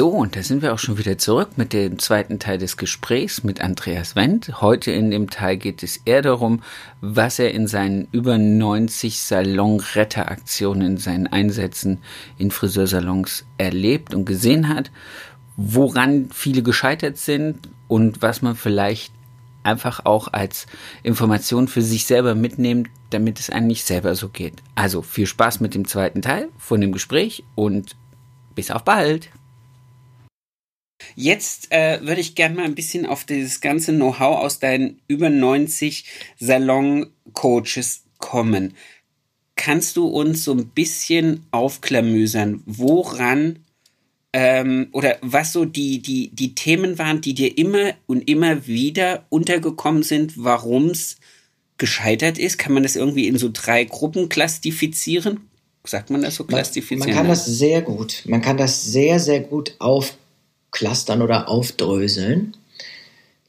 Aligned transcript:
So, 0.00 0.08
und 0.08 0.34
da 0.34 0.42
sind 0.42 0.62
wir 0.62 0.72
auch 0.72 0.78
schon 0.78 0.96
wieder 0.96 1.18
zurück 1.18 1.50
mit 1.58 1.74
dem 1.74 1.98
zweiten 1.98 2.38
Teil 2.38 2.56
des 2.56 2.78
Gesprächs 2.78 3.44
mit 3.44 3.60
Andreas 3.60 4.16
Wendt. 4.16 4.62
Heute 4.62 4.92
in 4.92 5.10
dem 5.10 5.28
Teil 5.28 5.58
geht 5.58 5.82
es 5.82 5.98
eher 6.06 6.22
darum, 6.22 6.62
was 7.02 7.38
er 7.38 7.52
in 7.52 7.66
seinen 7.66 8.08
über 8.10 8.38
90 8.38 9.20
Salonretteraktionen, 9.20 10.92
in 10.92 10.96
seinen 10.96 11.26
Einsätzen 11.26 11.98
in 12.38 12.50
Friseursalons 12.50 13.44
erlebt 13.58 14.14
und 14.14 14.24
gesehen 14.24 14.70
hat, 14.70 14.90
woran 15.58 16.30
viele 16.32 16.62
gescheitert 16.62 17.18
sind 17.18 17.68
und 17.86 18.22
was 18.22 18.40
man 18.40 18.56
vielleicht 18.56 19.12
einfach 19.64 20.06
auch 20.06 20.32
als 20.32 20.64
Information 21.02 21.68
für 21.68 21.82
sich 21.82 22.06
selber 22.06 22.34
mitnimmt, 22.34 22.88
damit 23.10 23.38
es 23.38 23.50
einem 23.50 23.66
nicht 23.66 23.84
selber 23.84 24.14
so 24.14 24.30
geht. 24.30 24.62
Also 24.74 25.02
viel 25.02 25.26
Spaß 25.26 25.60
mit 25.60 25.74
dem 25.74 25.86
zweiten 25.86 26.22
Teil 26.22 26.48
von 26.56 26.80
dem 26.80 26.92
Gespräch 26.92 27.44
und 27.54 27.96
bis 28.54 28.70
auf 28.70 28.82
bald. 28.82 29.28
Jetzt 31.14 31.72
äh, 31.72 32.00
würde 32.02 32.20
ich 32.20 32.34
gerne 32.34 32.56
mal 32.56 32.64
ein 32.64 32.74
bisschen 32.74 33.06
auf 33.06 33.24
dieses 33.24 33.60
ganze 33.60 33.92
Know-how 33.92 34.38
aus 34.38 34.58
deinen 34.58 35.00
über 35.08 35.30
90 35.30 36.04
Salon-Coaches 36.38 38.04
kommen. 38.18 38.74
Kannst 39.56 39.96
du 39.96 40.06
uns 40.06 40.44
so 40.44 40.52
ein 40.52 40.68
bisschen 40.68 41.46
aufklamüsern, 41.50 42.62
woran 42.66 43.60
ähm, 44.32 44.88
oder 44.92 45.18
was 45.22 45.52
so 45.52 45.64
die, 45.64 46.00
die, 46.00 46.30
die 46.32 46.54
Themen 46.54 46.98
waren, 46.98 47.20
die 47.20 47.34
dir 47.34 47.58
immer 47.58 47.94
und 48.06 48.28
immer 48.28 48.66
wieder 48.66 49.24
untergekommen 49.28 50.02
sind, 50.02 50.34
warum 50.36 50.90
es 50.90 51.16
gescheitert 51.78 52.38
ist? 52.38 52.58
Kann 52.58 52.72
man 52.72 52.84
das 52.84 52.94
irgendwie 52.94 53.26
in 53.26 53.38
so 53.38 53.50
drei 53.52 53.84
Gruppen 53.84 54.28
klassifizieren? 54.28 55.48
Sagt 55.84 56.10
man 56.10 56.22
das 56.22 56.36
so 56.36 56.44
klassifizieren? 56.44 57.00
Man, 57.00 57.08
man 57.08 57.16
kann 57.16 57.28
das 57.28 57.46
sehr 57.46 57.82
gut. 57.82 58.22
Man 58.26 58.42
kann 58.42 58.56
das 58.56 58.84
sehr, 58.84 59.18
sehr 59.18 59.40
gut 59.40 59.74
auf 59.78 60.16
clustern 60.70 61.22
oder 61.22 61.48
aufdröseln. 61.48 62.56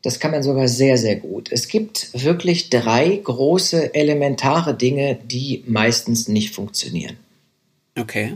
Das 0.01 0.19
kann 0.19 0.31
man 0.31 0.41
sogar 0.41 0.67
sehr, 0.67 0.97
sehr 0.97 1.15
gut. 1.15 1.51
Es 1.51 1.67
gibt 1.67 2.09
wirklich 2.13 2.69
drei 2.69 3.21
große 3.23 3.93
elementare 3.93 4.73
Dinge, 4.73 5.19
die 5.23 5.63
meistens 5.67 6.27
nicht 6.27 6.55
funktionieren. 6.55 7.17
Okay. 7.97 8.35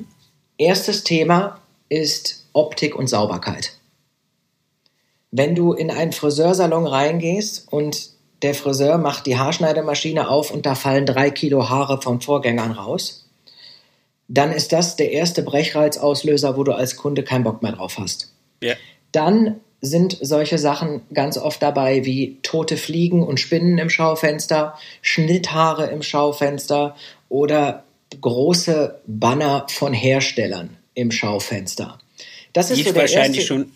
Erstes 0.58 1.04
Thema 1.04 1.60
ist 1.90 2.46
Optik 2.54 2.96
und 2.96 3.08
Sauberkeit. 3.08 3.74
Wenn 5.32 5.56
du 5.56 5.74
in 5.74 5.92
einen 5.92 6.14
Friseursalon 6.14 6.88
reingehst 6.88 7.68
und 7.72 8.12
der 8.42 8.54
Friseur 8.54 8.98
macht 8.98 9.26
die 9.26 9.38
Haarschneidemaschine 9.38 10.30
auf 10.30 10.52
und 10.52 10.66
da 10.66 10.76
fallen 10.76 11.06
drei 11.06 11.32
Kilo 11.32 11.70
Haare 11.70 12.02
vom 12.02 12.22
Vorgängern 12.22 12.72
raus, 12.72 13.26
dann 14.28 14.52
ist 14.52 14.72
das 14.72 14.96
der 14.96 15.12
erste 15.12 15.42
Brechreizauslöser, 15.44 16.58
wo 16.58 16.64
du 16.64 16.74
als 16.74 16.96
Kunde 16.96 17.24
keinen 17.24 17.44
Bock 17.44 17.62
mehr 17.62 17.74
drauf 17.74 17.98
hast. 17.98 18.35
Ja. 18.62 18.76
Dann 19.12 19.60
sind 19.82 20.18
solche 20.22 20.58
Sachen 20.58 21.02
ganz 21.14 21.38
oft 21.38 21.62
dabei 21.62 22.06
wie 22.06 22.38
tote 22.42 22.78
Fliegen 22.78 23.24
und 23.24 23.40
Spinnen 23.40 23.78
im 23.78 23.90
Schaufenster, 23.90 24.78
Schnitthaare 25.02 25.88
im 25.88 26.02
Schaufenster 26.02 26.96
oder 27.30 27.84
große 28.22 29.02
Banner 29.06 29.68
von 29.70 29.94
Herstellern 29.94 30.78
im 30.94 31.12
Schaufenster. 31.12 32.00
Das 32.54 32.72
ist 32.72 32.80
die 32.80 32.84
so 32.84 32.96
wahrscheinlich 32.96 33.40
erste, 33.40 33.48
schon 33.48 33.72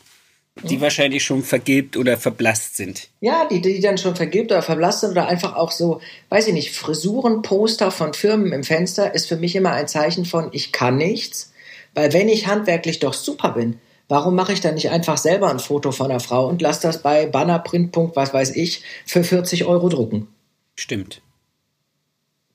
die 0.63 0.75
hm? 0.75 0.81
wahrscheinlich 0.81 1.23
schon 1.23 1.43
vergilbt 1.43 1.95
oder 1.95 2.17
verblasst 2.17 2.75
sind. 2.75 3.07
Ja, 3.21 3.47
die, 3.49 3.61
die 3.61 3.79
dann 3.79 3.97
schon 3.97 4.15
vergilbt 4.15 4.51
oder 4.51 4.61
verblasst 4.61 5.01
sind 5.01 5.11
oder 5.11 5.27
einfach 5.27 5.55
auch 5.55 5.71
so, 5.71 6.01
weiß 6.29 6.47
ich 6.47 6.53
nicht, 6.53 6.71
Frisurenposter 6.71 7.91
von 7.91 8.13
Firmen 8.13 8.51
im 8.51 8.63
Fenster 8.63 9.13
ist 9.13 9.27
für 9.27 9.37
mich 9.37 9.55
immer 9.55 9.71
ein 9.71 9.87
Zeichen 9.87 10.25
von, 10.25 10.49
ich 10.51 10.71
kann 10.71 10.97
nichts, 10.97 11.53
weil 11.93 12.13
wenn 12.13 12.27
ich 12.27 12.47
handwerklich 12.47 12.99
doch 12.99 13.13
super 13.13 13.51
bin, 13.51 13.79
Warum 14.09 14.33
mache 14.33 14.53
ich 14.53 14.59
dann 14.59 14.73
nicht 14.73 14.89
einfach 14.89 15.17
selber 15.17 15.51
ein 15.51 15.59
Foto 15.59 15.91
von 15.91 16.09
einer 16.09 16.19
Frau 16.19 16.47
und 16.47 16.63
lasse 16.63 16.81
das 16.81 17.03
bei 17.03 17.27
Bannerprint. 17.27 17.95
was 17.95 18.33
weiß 18.33 18.55
ich, 18.55 18.83
für 19.05 19.23
40 19.23 19.65
Euro 19.65 19.87
drucken? 19.87 20.27
Stimmt. 20.75 21.21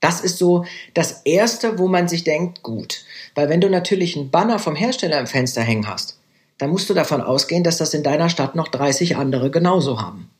Das 0.01 0.21
ist 0.21 0.37
so 0.37 0.67
das 0.95 1.23
Erste, 1.25 1.79
wo 1.79 1.87
man 1.87 2.09
sich 2.09 2.25
denkt, 2.25 2.63
gut. 2.63 3.05
Weil 3.37 3.49
wenn 3.49 3.61
du 3.61 3.71
natürlich 3.71 4.17
einen 4.17 4.31
Banner 4.31 4.59
vom 4.59 4.75
Hersteller 4.75 5.19
im 5.21 5.29
Fenster 5.29 5.63
hängen 5.63 5.87
hast, 5.87 6.19
dann 6.59 6.71
musst 6.71 6.91
du 6.91 6.95
davon 6.95 7.21
ausgehen, 7.21 7.65
dass 7.65 7.79
das 7.79 7.95
in 7.95 8.03
deiner 8.03 8.29
Stadt 8.29 8.57
noch 8.57 8.69
30 8.69 9.17
andere 9.17 9.51
genauso 9.51 10.03
haben. 10.03 10.31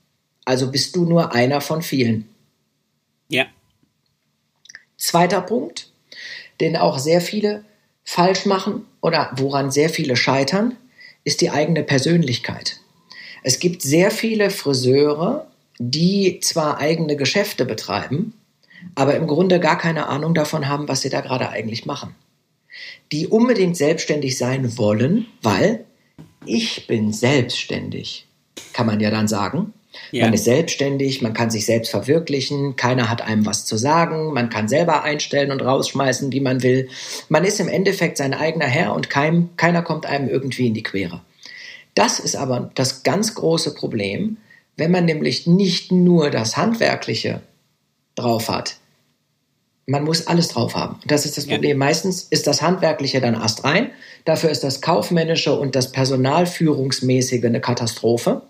Also 0.45 0.71
bist 0.71 0.97
du 0.97 1.05
nur 1.05 1.33
einer 1.33 1.61
von 1.61 1.81
vielen. 1.81 2.29
Ja. 3.29 3.47
Zweiter 4.99 5.41
Punkt, 5.41 5.91
den 6.61 6.77
auch 6.77 6.99
sehr 6.99 7.21
viele 7.21 7.65
falsch 8.05 8.47
machen 8.47 8.87
oder 9.01 9.31
woran 9.37 9.71
sehr 9.71 9.89
viele 9.89 10.17
scheitern, 10.17 10.77
ist 11.25 11.41
die 11.41 11.51
eigene 11.51 11.83
Persönlichkeit. 11.83 12.81
Es 13.43 13.59
gibt 13.59 13.83
sehr 13.83 14.11
viele 14.11 14.51
Friseure, 14.51 15.47
die 15.79 16.41
zwar 16.41 16.79
eigene 16.79 17.17
Geschäfte 17.17 17.65
betreiben, 17.65 18.35
aber 18.95 19.17
im 19.17 19.27
Grunde 19.27 19.61
gar 19.61 19.79
keine 19.79 20.07
Ahnung 20.07 20.35
davon 20.35 20.69
haben, 20.69 20.89
was 20.89 21.01
sie 21.01 21.11
da 21.11 21.21
gerade 21.21 21.49
eigentlich 21.49 21.87
machen. 21.87 22.15
Die 23.13 23.27
unbedingt 23.27 23.77
selbstständig 23.77 24.37
sein 24.39 24.79
wollen, 24.79 25.27
weil 25.43 25.85
ich 26.47 26.87
bin 26.87 27.13
selbstständig, 27.13 28.27
kann 28.73 28.87
man 28.87 29.01
ja 29.01 29.11
dann 29.11 29.29
sagen. 29.29 29.73
Ja. 30.11 30.25
Man 30.25 30.35
ist 30.35 30.45
selbstständig, 30.45 31.23
man 31.23 31.35
kann 31.35 31.51
sich 31.51 31.67
selbst 31.67 31.91
verwirklichen, 31.91 32.77
keiner 32.77 33.11
hat 33.11 33.23
einem 33.23 33.47
was 33.47 33.65
zu 33.65 33.77
sagen, 33.77 34.33
man 34.33 34.49
kann 34.49 34.69
selber 34.69 35.03
einstellen 35.03 35.51
und 35.51 35.61
rausschmeißen, 35.61 36.33
wie 36.33 36.41
man 36.41 36.63
will. 36.63 36.89
Man 37.29 37.45
ist 37.45 37.61
im 37.61 37.69
Endeffekt 37.69 38.17
sein 38.17 38.35
eigener 38.35 38.67
Herr 38.67 38.95
und 38.95 39.11
kein, 39.11 39.51
keiner 39.57 39.83
kommt 39.83 40.07
einem 40.07 40.29
irgendwie 40.29 40.67
in 40.67 40.75
die 40.75 40.83
Quere. 40.83 41.21
Das 41.95 42.19
ist 42.19 42.37
aber 42.37 42.71
das 42.75 43.03
ganz 43.03 43.35
große 43.35 43.75
Problem, 43.75 44.39
wenn 44.77 44.91
man 44.91 45.05
nämlich 45.05 45.47
nicht 45.47 45.93
nur 45.93 46.31
das 46.31 46.57
Handwerkliche 46.57 47.43
drauf 48.17 48.49
hat. 48.49 48.77
Man 49.87 50.05
muss 50.05 50.27
alles 50.27 50.49
drauf 50.49 50.75
haben. 50.75 50.99
das 51.07 51.27
ist 51.27 51.37
das 51.37 51.47
Problem. 51.47 51.73
Ja. 51.73 51.77
Meistens 51.87 52.23
ist 52.23 52.47
das 52.47 52.63
Handwerkliche 52.63 53.21
dann 53.21 53.35
astrein. 53.35 53.91
Dafür 54.25 54.51
ist 54.51 54.65
das 54.65 54.81
Kaufmännische 54.81 55.55
und 55.59 55.77
das 55.77 55.93
Personalführungsmäßige 55.93 57.45
eine 57.45 57.61
Katastrophe. 57.61 58.43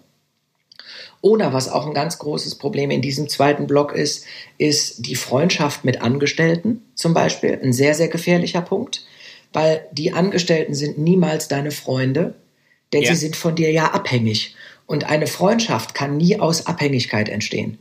Oder 1.25 1.55
was 1.55 1.71
auch 1.71 1.87
ein 1.87 1.95
ganz 1.95 2.19
großes 2.19 2.57
Problem 2.57 2.91
in 2.91 3.01
diesem 3.01 3.31
zweiten 3.31 3.67
Block 3.67 3.95
ist, 3.95 4.27
ist 4.59 5.07
die 5.07 5.15
Freundschaft 5.15 5.83
mit 5.83 6.03
Angestellten 6.03 6.83
zum 6.95 7.15
Beispiel. 7.15 7.59
Ein 7.63 7.73
sehr, 7.73 7.95
sehr 7.95 8.09
gefährlicher 8.09 8.61
Punkt, 8.61 9.07
weil 9.51 9.87
die 9.91 10.13
Angestellten 10.13 10.75
sind 10.75 10.99
niemals 10.99 11.49
deine 11.49 11.71
Freunde, 11.71 12.35
denn 12.93 13.05
ja. 13.05 13.09
sie 13.09 13.17
sind 13.17 13.37
von 13.37 13.55
dir 13.55 13.73
ja 13.73 13.87
abhängig. 13.93 14.55
Und 14.85 15.09
eine 15.09 15.27
Freundschaft 15.27 15.95
kann 15.95 16.19
nie 16.19 16.39
aus 16.39 16.67
Abhängigkeit 16.67 17.31
entstehen. 17.31 17.79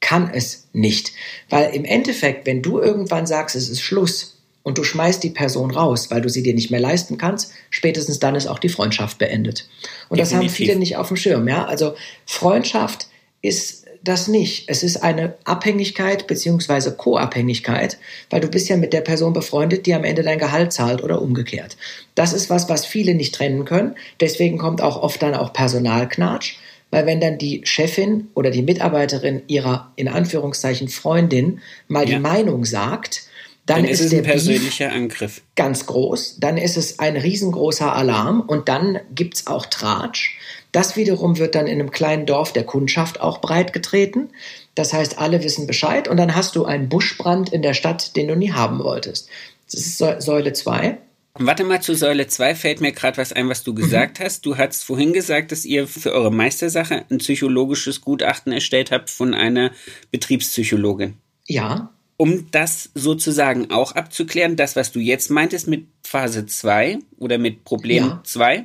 Kann 0.00 0.30
es 0.32 0.68
nicht. 0.72 1.12
Weil 1.50 1.74
im 1.74 1.84
Endeffekt, 1.84 2.46
wenn 2.46 2.62
du 2.62 2.80
irgendwann 2.80 3.26
sagst, 3.26 3.56
es 3.56 3.68
ist 3.68 3.82
Schluss, 3.82 4.35
und 4.66 4.78
du 4.78 4.82
schmeißt 4.82 5.22
die 5.22 5.30
Person 5.30 5.70
raus, 5.70 6.10
weil 6.10 6.20
du 6.22 6.28
sie 6.28 6.42
dir 6.42 6.52
nicht 6.52 6.72
mehr 6.72 6.80
leisten 6.80 7.18
kannst, 7.18 7.52
spätestens 7.70 8.18
dann 8.18 8.34
ist 8.34 8.48
auch 8.48 8.58
die 8.58 8.68
Freundschaft 8.68 9.16
beendet. 9.16 9.68
Und 10.08 10.18
Definitiv. 10.18 10.18
das 10.18 10.32
haben 10.32 10.48
viele 10.48 10.76
nicht 10.76 10.96
auf 10.96 11.06
dem 11.06 11.16
Schirm. 11.16 11.46
Ja? 11.46 11.66
Also 11.66 11.94
Freundschaft 12.26 13.06
ist 13.42 13.86
das 14.02 14.26
nicht. 14.26 14.68
Es 14.68 14.82
ist 14.82 15.04
eine 15.04 15.34
Abhängigkeit 15.44 16.26
beziehungsweise 16.26 16.96
Co-Abhängigkeit, 16.96 17.98
weil 18.28 18.40
du 18.40 18.48
bist 18.48 18.68
ja 18.68 18.76
mit 18.76 18.92
der 18.92 19.02
Person 19.02 19.32
befreundet, 19.32 19.86
die 19.86 19.94
am 19.94 20.02
Ende 20.02 20.24
dein 20.24 20.40
Gehalt 20.40 20.72
zahlt 20.72 21.00
oder 21.00 21.22
umgekehrt. 21.22 21.76
Das 22.16 22.32
ist 22.32 22.50
was, 22.50 22.68
was 22.68 22.84
viele 22.84 23.14
nicht 23.14 23.36
trennen 23.36 23.66
können. 23.66 23.94
Deswegen 24.18 24.58
kommt 24.58 24.82
auch 24.82 25.00
oft 25.00 25.22
dann 25.22 25.36
auch 25.36 25.52
Personalknatsch, 25.52 26.56
weil 26.90 27.06
wenn 27.06 27.20
dann 27.20 27.38
die 27.38 27.60
Chefin 27.62 28.30
oder 28.34 28.50
die 28.50 28.62
Mitarbeiterin 28.62 29.42
ihrer 29.46 29.92
in 29.94 30.08
Anführungszeichen 30.08 30.88
Freundin 30.88 31.60
mal 31.86 32.00
ja. 32.08 32.16
die 32.16 32.20
Meinung 32.20 32.64
sagt, 32.64 33.25
dann, 33.66 33.82
dann 33.82 33.84
ist, 33.84 34.00
ist, 34.00 34.12
es 34.12 34.18
ein 34.18 34.22
persönlicher 34.22 34.86
Beef 34.86 34.96
Angriff. 34.96 35.42
Ganz 35.56 35.86
groß. 35.86 36.38
Dann 36.38 36.56
ist 36.56 36.76
es 36.76 37.00
ein 37.00 37.16
riesengroßer 37.16 37.92
Alarm 37.92 38.40
und 38.40 38.68
dann 38.68 39.00
gibt 39.12 39.34
es 39.34 39.46
auch 39.48 39.66
Tratsch. 39.66 40.38
Das 40.70 40.96
wiederum 40.96 41.38
wird 41.38 41.54
dann 41.54 41.66
in 41.66 41.80
einem 41.80 41.90
kleinen 41.90 42.26
Dorf 42.26 42.52
der 42.52 42.64
Kundschaft 42.64 43.20
auch 43.20 43.40
breitgetreten. 43.40 44.30
Das 44.74 44.92
heißt, 44.92 45.18
alle 45.18 45.42
wissen 45.42 45.66
Bescheid 45.66 46.06
und 46.06 46.16
dann 46.16 46.36
hast 46.36 46.54
du 46.54 46.64
einen 46.64 46.88
Buschbrand 46.88 47.52
in 47.52 47.62
der 47.62 47.74
Stadt, 47.74 48.14
den 48.14 48.28
du 48.28 48.36
nie 48.36 48.52
haben 48.52 48.78
wolltest. 48.78 49.28
Das 49.70 49.80
ist 49.80 49.98
Säule 49.98 50.52
2. 50.52 50.98
Warte 51.38 51.64
mal, 51.64 51.82
zu 51.82 51.94
Säule 51.94 52.28
2 52.28 52.54
fällt 52.54 52.80
mir 52.80 52.92
gerade 52.92 53.18
was 53.18 53.32
ein, 53.32 53.48
was 53.48 53.64
du 53.64 53.74
gesagt 53.74 54.20
mhm. 54.20 54.24
hast. 54.24 54.46
Du 54.46 54.56
hast 54.56 54.84
vorhin 54.84 55.12
gesagt, 55.12 55.50
dass 55.50 55.64
ihr 55.64 55.86
für 55.88 56.12
eure 56.12 56.32
Meistersache 56.32 57.04
ein 57.10 57.18
psychologisches 57.18 58.00
Gutachten 58.00 58.52
erstellt 58.52 58.90
habt 58.90 59.10
von 59.10 59.34
einer 59.34 59.72
Betriebspsychologin. 60.12 61.14
Ja. 61.46 61.92
Um 62.16 62.50
das 62.50 62.90
sozusagen 62.94 63.70
auch 63.70 63.92
abzuklären, 63.92 64.56
das, 64.56 64.76
was 64.76 64.92
du 64.92 65.00
jetzt 65.00 65.30
meintest 65.30 65.68
mit 65.68 65.86
Phase 66.02 66.46
2 66.46 66.98
oder 67.18 67.38
mit 67.38 67.64
Problem 67.64 68.20
2. 68.24 68.54
Ja. 68.54 68.64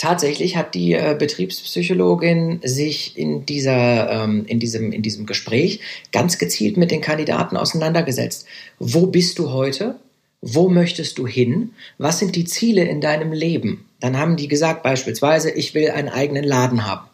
Tatsächlich 0.00 0.56
hat 0.56 0.74
die 0.74 0.94
äh, 0.94 1.14
Betriebspsychologin 1.18 2.60
sich 2.64 3.18
in, 3.18 3.44
dieser, 3.44 4.10
ähm, 4.10 4.46
in, 4.46 4.58
diesem, 4.58 4.92
in 4.92 5.02
diesem 5.02 5.26
Gespräch 5.26 5.80
ganz 6.10 6.38
gezielt 6.38 6.78
mit 6.78 6.90
den 6.90 7.02
Kandidaten 7.02 7.58
auseinandergesetzt. 7.58 8.46
Wo 8.78 9.08
bist 9.08 9.38
du 9.38 9.50
heute? 9.50 9.96
Wo 10.40 10.70
möchtest 10.70 11.18
du 11.18 11.26
hin? 11.26 11.72
Was 11.98 12.18
sind 12.18 12.34
die 12.34 12.46
Ziele 12.46 12.84
in 12.84 13.02
deinem 13.02 13.30
Leben? 13.30 13.84
Dann 14.00 14.16
haben 14.16 14.36
die 14.36 14.48
gesagt 14.48 14.82
beispielsweise, 14.82 15.50
ich 15.50 15.74
will 15.74 15.90
einen 15.90 16.08
eigenen 16.08 16.44
Laden 16.44 16.86
haben. 16.86 17.09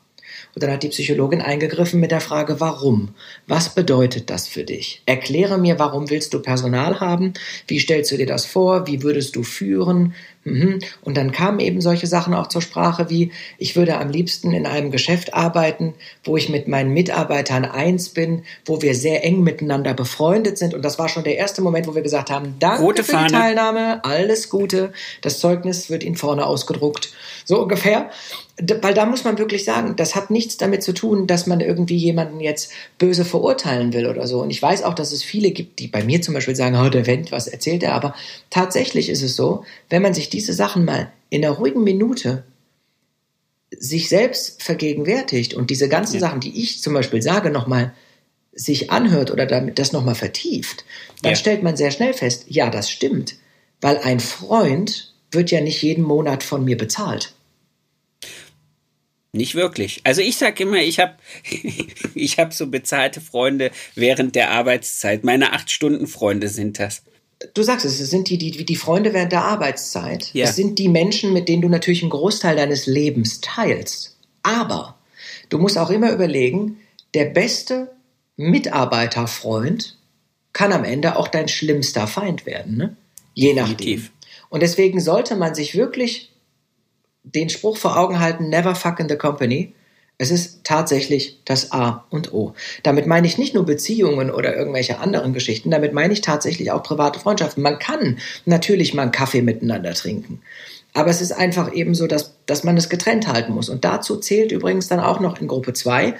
Und 0.56 0.62
dann 0.62 0.72
hat 0.72 0.82
die 0.82 0.88
Psychologin 0.88 1.42
eingegriffen 1.42 2.00
mit 2.00 2.12
der 2.12 2.22
Frage, 2.22 2.60
warum? 2.60 3.10
Was 3.46 3.74
bedeutet 3.74 4.30
das 4.30 4.48
für 4.48 4.64
dich? 4.64 5.02
Erkläre 5.04 5.58
mir, 5.58 5.78
warum 5.78 6.08
willst 6.08 6.32
du 6.32 6.40
Personal 6.40 6.98
haben? 6.98 7.34
Wie 7.68 7.78
stellst 7.78 8.10
du 8.10 8.16
dir 8.16 8.24
das 8.24 8.46
vor? 8.46 8.86
Wie 8.86 9.02
würdest 9.02 9.36
du 9.36 9.42
führen? 9.42 10.14
Mhm. 10.44 10.78
Und 11.02 11.16
dann 11.18 11.32
kamen 11.32 11.60
eben 11.60 11.82
solche 11.82 12.06
Sachen 12.06 12.32
auch 12.32 12.46
zur 12.46 12.62
Sprache 12.62 13.10
wie, 13.10 13.32
ich 13.58 13.76
würde 13.76 13.98
am 13.98 14.08
liebsten 14.08 14.52
in 14.52 14.64
einem 14.64 14.90
Geschäft 14.90 15.34
arbeiten, 15.34 15.92
wo 16.24 16.38
ich 16.38 16.48
mit 16.48 16.68
meinen 16.68 16.94
Mitarbeitern 16.94 17.66
eins 17.66 18.08
bin, 18.10 18.44
wo 18.64 18.80
wir 18.80 18.94
sehr 18.94 19.24
eng 19.24 19.42
miteinander 19.42 19.92
befreundet 19.92 20.56
sind. 20.56 20.72
Und 20.72 20.82
das 20.82 20.98
war 20.98 21.10
schon 21.10 21.24
der 21.24 21.36
erste 21.36 21.60
Moment, 21.60 21.86
wo 21.86 21.94
wir 21.94 22.02
gesagt 22.02 22.30
haben, 22.30 22.54
danke 22.60 22.82
Rote 22.82 23.04
für 23.04 23.12
Fahne. 23.12 23.26
die 23.26 23.34
Teilnahme, 23.34 24.04
alles 24.04 24.48
Gute. 24.48 24.92
Das 25.20 25.38
Zeugnis 25.40 25.90
wird 25.90 26.02
Ihnen 26.02 26.16
vorne 26.16 26.46
ausgedruckt. 26.46 27.12
So 27.46 27.62
ungefähr 27.62 28.10
weil 28.58 28.94
da 28.94 29.04
muss 29.04 29.24
man 29.24 29.36
wirklich 29.36 29.64
sagen, 29.64 29.96
das 29.96 30.14
hat 30.14 30.30
nichts 30.30 30.56
damit 30.56 30.82
zu 30.82 30.94
tun, 30.94 31.26
dass 31.26 31.46
man 31.46 31.60
irgendwie 31.60 31.96
jemanden 31.96 32.40
jetzt 32.40 32.72
böse 32.98 33.26
verurteilen 33.26 33.92
will 33.92 34.06
oder 34.06 34.26
so. 34.26 34.40
Und 34.40 34.50
ich 34.50 34.62
weiß 34.62 34.82
auch, 34.82 34.94
dass 34.94 35.12
es 35.12 35.22
viele 35.22 35.50
gibt, 35.50 35.78
die 35.78 35.88
bei 35.88 36.02
mir 36.02 36.22
zum 36.22 36.32
Beispiel 36.32 36.56
sagen, 36.56 36.76
oh, 36.76 36.88
der 36.88 37.06
Wendt, 37.06 37.32
was 37.32 37.48
erzählt 37.48 37.82
er? 37.82 37.92
Aber 37.92 38.14
tatsächlich 38.48 39.10
ist 39.10 39.22
es 39.22 39.36
so, 39.36 39.64
wenn 39.90 40.00
man 40.00 40.14
sich 40.14 40.30
diese 40.30 40.54
Sachen 40.54 40.86
mal 40.86 41.12
in 41.28 41.44
einer 41.44 41.54
ruhigen 41.54 41.84
Minute 41.84 42.44
sich 43.78 44.08
selbst 44.08 44.62
vergegenwärtigt 44.62 45.52
und 45.52 45.68
diese 45.68 45.90
ganzen 45.90 46.14
ja. 46.14 46.20
Sachen, 46.20 46.40
die 46.40 46.62
ich 46.62 46.80
zum 46.80 46.94
Beispiel 46.94 47.20
sage, 47.20 47.50
nochmal 47.50 47.92
sich 48.52 48.90
anhört 48.90 49.30
oder 49.30 49.44
damit 49.44 49.78
das 49.78 49.92
nochmal 49.92 50.14
vertieft, 50.14 50.86
dann 51.20 51.32
ja. 51.32 51.36
stellt 51.36 51.62
man 51.62 51.76
sehr 51.76 51.90
schnell 51.90 52.14
fest, 52.14 52.46
ja, 52.48 52.70
das 52.70 52.88
stimmt. 52.88 53.34
Weil 53.82 53.98
ein 53.98 54.20
Freund 54.20 55.12
wird 55.30 55.50
ja 55.50 55.60
nicht 55.60 55.82
jeden 55.82 56.04
Monat 56.04 56.42
von 56.42 56.64
mir 56.64 56.78
bezahlt. 56.78 57.35
Nicht 59.32 59.54
wirklich. 59.54 60.00
Also 60.04 60.22
ich 60.22 60.36
sage 60.36 60.62
immer, 60.62 60.78
ich 60.78 60.98
habe 60.98 61.14
ich 62.14 62.38
hab 62.38 62.52
so 62.52 62.68
bezahlte 62.68 63.20
Freunde 63.20 63.70
während 63.94 64.34
der 64.34 64.50
Arbeitszeit. 64.50 65.24
Meine 65.24 65.52
acht 65.52 65.70
Stunden 65.70 66.06
Freunde 66.06 66.48
sind 66.48 66.78
das. 66.78 67.02
Du 67.52 67.62
sagst 67.62 67.84
es, 67.84 68.00
es 68.00 68.10
sind 68.10 68.30
die, 68.30 68.38
die, 68.38 68.64
die 68.64 68.76
Freunde 68.76 69.12
während 69.12 69.32
der 69.32 69.44
Arbeitszeit. 69.44 70.30
Ja. 70.32 70.46
Es 70.46 70.56
sind 70.56 70.78
die 70.78 70.88
Menschen, 70.88 71.34
mit 71.34 71.48
denen 71.48 71.62
du 71.62 71.68
natürlich 71.68 72.02
einen 72.02 72.10
Großteil 72.10 72.56
deines 72.56 72.86
Lebens 72.86 73.40
teilst. 73.42 74.16
Aber 74.42 74.98
du 75.50 75.58
musst 75.58 75.76
auch 75.76 75.90
immer 75.90 76.12
überlegen, 76.12 76.78
der 77.14 77.26
beste 77.26 77.90
Mitarbeiterfreund 78.36 79.98
kann 80.52 80.72
am 80.72 80.84
Ende 80.84 81.16
auch 81.16 81.28
dein 81.28 81.48
schlimmster 81.48 82.06
Feind 82.06 82.46
werden. 82.46 82.76
Ne? 82.76 82.96
Je 83.34 83.52
nachdem. 83.52 84.08
Und 84.48 84.62
deswegen 84.62 85.00
sollte 85.00 85.36
man 85.36 85.54
sich 85.54 85.74
wirklich 85.74 86.32
den 87.34 87.50
Spruch 87.50 87.76
vor 87.76 87.98
Augen 87.98 88.20
halten, 88.20 88.48
never 88.48 88.74
fuck 88.74 89.00
in 89.00 89.08
the 89.08 89.16
company. 89.16 89.74
Es 90.18 90.30
ist 90.30 90.64
tatsächlich 90.64 91.40
das 91.44 91.72
A 91.72 92.06
und 92.08 92.32
O. 92.32 92.54
Damit 92.82 93.06
meine 93.06 93.26
ich 93.26 93.36
nicht 93.36 93.54
nur 93.54 93.66
Beziehungen 93.66 94.30
oder 94.30 94.56
irgendwelche 94.56 94.98
anderen 94.98 95.34
Geschichten, 95.34 95.70
damit 95.70 95.92
meine 95.92 96.14
ich 96.14 96.22
tatsächlich 96.22 96.70
auch 96.70 96.82
private 96.82 97.20
Freundschaften. 97.20 97.62
Man 97.62 97.78
kann 97.78 98.18
natürlich 98.46 98.94
mal 98.94 99.02
einen 99.02 99.12
Kaffee 99.12 99.42
miteinander 99.42 99.92
trinken. 99.92 100.40
Aber 100.94 101.10
es 101.10 101.20
ist 101.20 101.32
einfach 101.32 101.74
eben 101.74 101.94
so, 101.94 102.06
dass, 102.06 102.32
dass 102.46 102.64
man 102.64 102.78
es 102.78 102.88
getrennt 102.88 103.28
halten 103.28 103.52
muss. 103.52 103.68
Und 103.68 103.84
dazu 103.84 104.16
zählt 104.16 104.52
übrigens 104.52 104.88
dann 104.88 105.00
auch 105.00 105.20
noch 105.20 105.38
in 105.38 105.48
Gruppe 105.48 105.74
2 105.74 106.14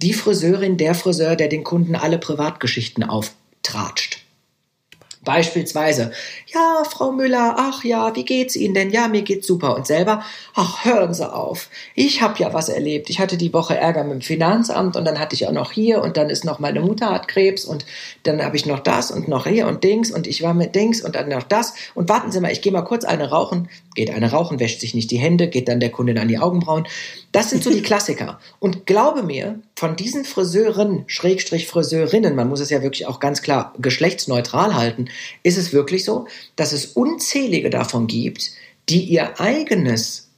die 0.00 0.14
Friseurin, 0.14 0.78
der 0.78 0.94
Friseur, 0.94 1.36
der 1.36 1.48
den 1.48 1.64
Kunden 1.64 1.94
alle 1.94 2.16
Privatgeschichten 2.16 3.04
auftratscht. 3.04 4.22
Beispielsweise, 5.24 6.10
ja, 6.46 6.82
Frau 6.84 7.12
Müller, 7.12 7.54
ach 7.56 7.84
ja, 7.84 8.14
wie 8.16 8.24
geht's 8.24 8.56
Ihnen 8.56 8.74
denn? 8.74 8.90
Ja, 8.90 9.06
mir 9.06 9.22
geht's 9.22 9.46
super. 9.46 9.76
Und 9.76 9.86
selber, 9.86 10.24
ach, 10.54 10.84
hören 10.84 11.14
Sie 11.14 11.32
auf. 11.32 11.68
Ich 11.94 12.22
habe 12.22 12.40
ja 12.40 12.52
was 12.52 12.68
erlebt. 12.68 13.08
Ich 13.08 13.20
hatte 13.20 13.36
die 13.36 13.52
Woche 13.52 13.76
Ärger 13.76 14.02
mit 14.02 14.14
dem 14.14 14.20
Finanzamt 14.20 14.96
und 14.96 15.04
dann 15.04 15.20
hatte 15.20 15.36
ich 15.36 15.46
auch 15.46 15.52
noch 15.52 15.70
hier 15.70 16.02
und 16.02 16.16
dann 16.16 16.28
ist 16.28 16.44
noch 16.44 16.58
meine 16.58 16.80
Mutter 16.80 17.10
hat 17.10 17.28
Krebs 17.28 17.64
und 17.64 17.86
dann 18.24 18.42
habe 18.42 18.56
ich 18.56 18.66
noch 18.66 18.80
das 18.80 19.12
und 19.12 19.28
noch 19.28 19.46
hier 19.46 19.68
und 19.68 19.84
Dings 19.84 20.10
und 20.10 20.26
ich 20.26 20.42
war 20.42 20.54
mit 20.54 20.74
Dings 20.74 21.00
und 21.00 21.14
dann 21.14 21.28
noch 21.28 21.44
das. 21.44 21.74
Und 21.94 22.08
warten 22.08 22.32
Sie 22.32 22.40
mal, 22.40 22.50
ich 22.50 22.60
gehe 22.60 22.72
mal 22.72 22.82
kurz 22.82 23.04
eine 23.04 23.30
rauchen. 23.30 23.68
Geht 23.94 24.10
eine 24.10 24.30
rauchen, 24.30 24.58
wäscht 24.58 24.80
sich 24.80 24.94
nicht 24.94 25.10
die 25.10 25.18
Hände, 25.18 25.46
geht 25.46 25.68
dann 25.68 25.78
der 25.78 25.90
Kundin 25.90 26.18
an 26.18 26.28
die 26.28 26.38
Augenbrauen. 26.38 26.88
Das 27.32 27.48
sind 27.48 27.64
so 27.64 27.70
die 27.70 27.82
Klassiker. 27.82 28.38
Und 28.58 28.84
glaube 28.84 29.22
mir, 29.22 29.60
von 29.74 29.96
diesen 29.96 30.26
Friseuren, 30.26 31.04
Schrägstrich 31.06 31.66
Friseurinnen, 31.66 32.36
man 32.36 32.48
muss 32.48 32.60
es 32.60 32.68
ja 32.68 32.82
wirklich 32.82 33.06
auch 33.06 33.20
ganz 33.20 33.40
klar 33.40 33.74
geschlechtsneutral 33.78 34.74
halten, 34.74 35.06
ist 35.42 35.56
es 35.56 35.72
wirklich 35.72 36.04
so, 36.04 36.26
dass 36.56 36.72
es 36.72 36.86
unzählige 36.86 37.70
davon 37.70 38.06
gibt, 38.06 38.52
die 38.90 39.04
ihr 39.04 39.40
eigenes 39.40 40.28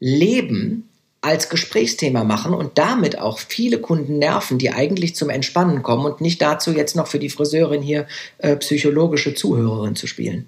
Leben 0.00 0.88
als 1.20 1.50
Gesprächsthema 1.50 2.24
machen 2.24 2.54
und 2.54 2.78
damit 2.78 3.18
auch 3.18 3.38
viele 3.38 3.78
Kunden 3.78 4.18
nerven, 4.18 4.58
die 4.58 4.70
eigentlich 4.70 5.14
zum 5.14 5.30
Entspannen 5.30 5.82
kommen 5.82 6.06
und 6.06 6.20
nicht 6.20 6.40
dazu 6.40 6.72
jetzt 6.72 6.96
noch 6.96 7.06
für 7.06 7.18
die 7.18 7.28
Friseurin 7.28 7.82
hier 7.82 8.06
äh, 8.38 8.56
psychologische 8.56 9.34
Zuhörerin 9.34 9.96
zu 9.96 10.06
spielen. 10.06 10.46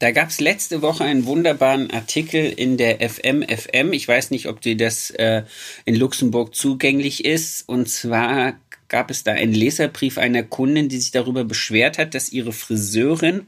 Da 0.00 0.12
gab 0.12 0.30
es 0.30 0.40
letzte 0.40 0.80
Woche 0.80 1.04
einen 1.04 1.26
wunderbaren 1.26 1.90
Artikel 1.90 2.46
in 2.46 2.78
der 2.78 3.06
FMFM. 3.06 3.92
Ich 3.92 4.08
weiß 4.08 4.30
nicht, 4.30 4.48
ob 4.48 4.62
dir 4.62 4.74
das 4.74 5.10
äh, 5.10 5.42
in 5.84 5.94
Luxemburg 5.94 6.54
zugänglich 6.54 7.26
ist. 7.26 7.68
Und 7.68 7.86
zwar 7.90 8.58
gab 8.88 9.10
es 9.10 9.24
da 9.24 9.32
einen 9.32 9.52
Leserbrief 9.52 10.16
einer 10.16 10.42
Kundin, 10.42 10.88
die 10.88 10.96
sich 10.96 11.10
darüber 11.10 11.44
beschwert 11.44 11.98
hat, 11.98 12.14
dass 12.14 12.32
ihre 12.32 12.52
Friseurin 12.52 13.42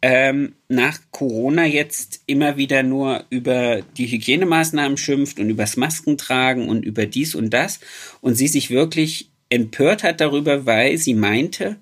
ähm, 0.00 0.54
nach 0.68 1.00
Corona 1.10 1.66
jetzt 1.66 2.20
immer 2.26 2.56
wieder 2.56 2.84
nur 2.84 3.24
über 3.28 3.82
die 3.96 4.06
Hygienemaßnahmen 4.06 4.98
schimpft 4.98 5.40
und 5.40 5.50
übers 5.50 5.76
Maskentragen 5.76 6.68
und 6.68 6.84
über 6.84 7.06
dies 7.06 7.34
und 7.34 7.50
das 7.50 7.80
und 8.20 8.36
sie 8.36 8.46
sich 8.46 8.70
wirklich 8.70 9.30
empört 9.50 10.04
hat 10.04 10.20
darüber, 10.20 10.64
weil 10.64 10.96
sie 10.96 11.14
meinte, 11.14 11.76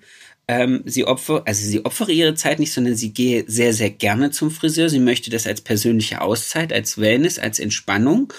ähm, 0.49 0.83
sie 0.85 1.05
opfer, 1.05 1.43
also 1.45 1.67
sie 1.67 1.85
opfere 1.85 2.13
ihre 2.13 2.35
Zeit 2.35 2.59
nicht, 2.59 2.73
sondern 2.73 2.95
sie 2.95 3.13
gehe 3.13 3.45
sehr, 3.49 3.73
sehr 3.73 3.91
gerne 3.91 4.31
zum 4.31 4.51
Friseur. 4.51 4.89
Sie 4.89 5.01
möchte 5.01 5.31
das 5.31 5.47
als 5.47 5.61
persönliche 5.61 6.21
Auszeit, 6.21 6.73
als 6.73 6.99
Wellness, 6.99 7.39
als 7.39 7.59
Entspannung. 7.59 8.33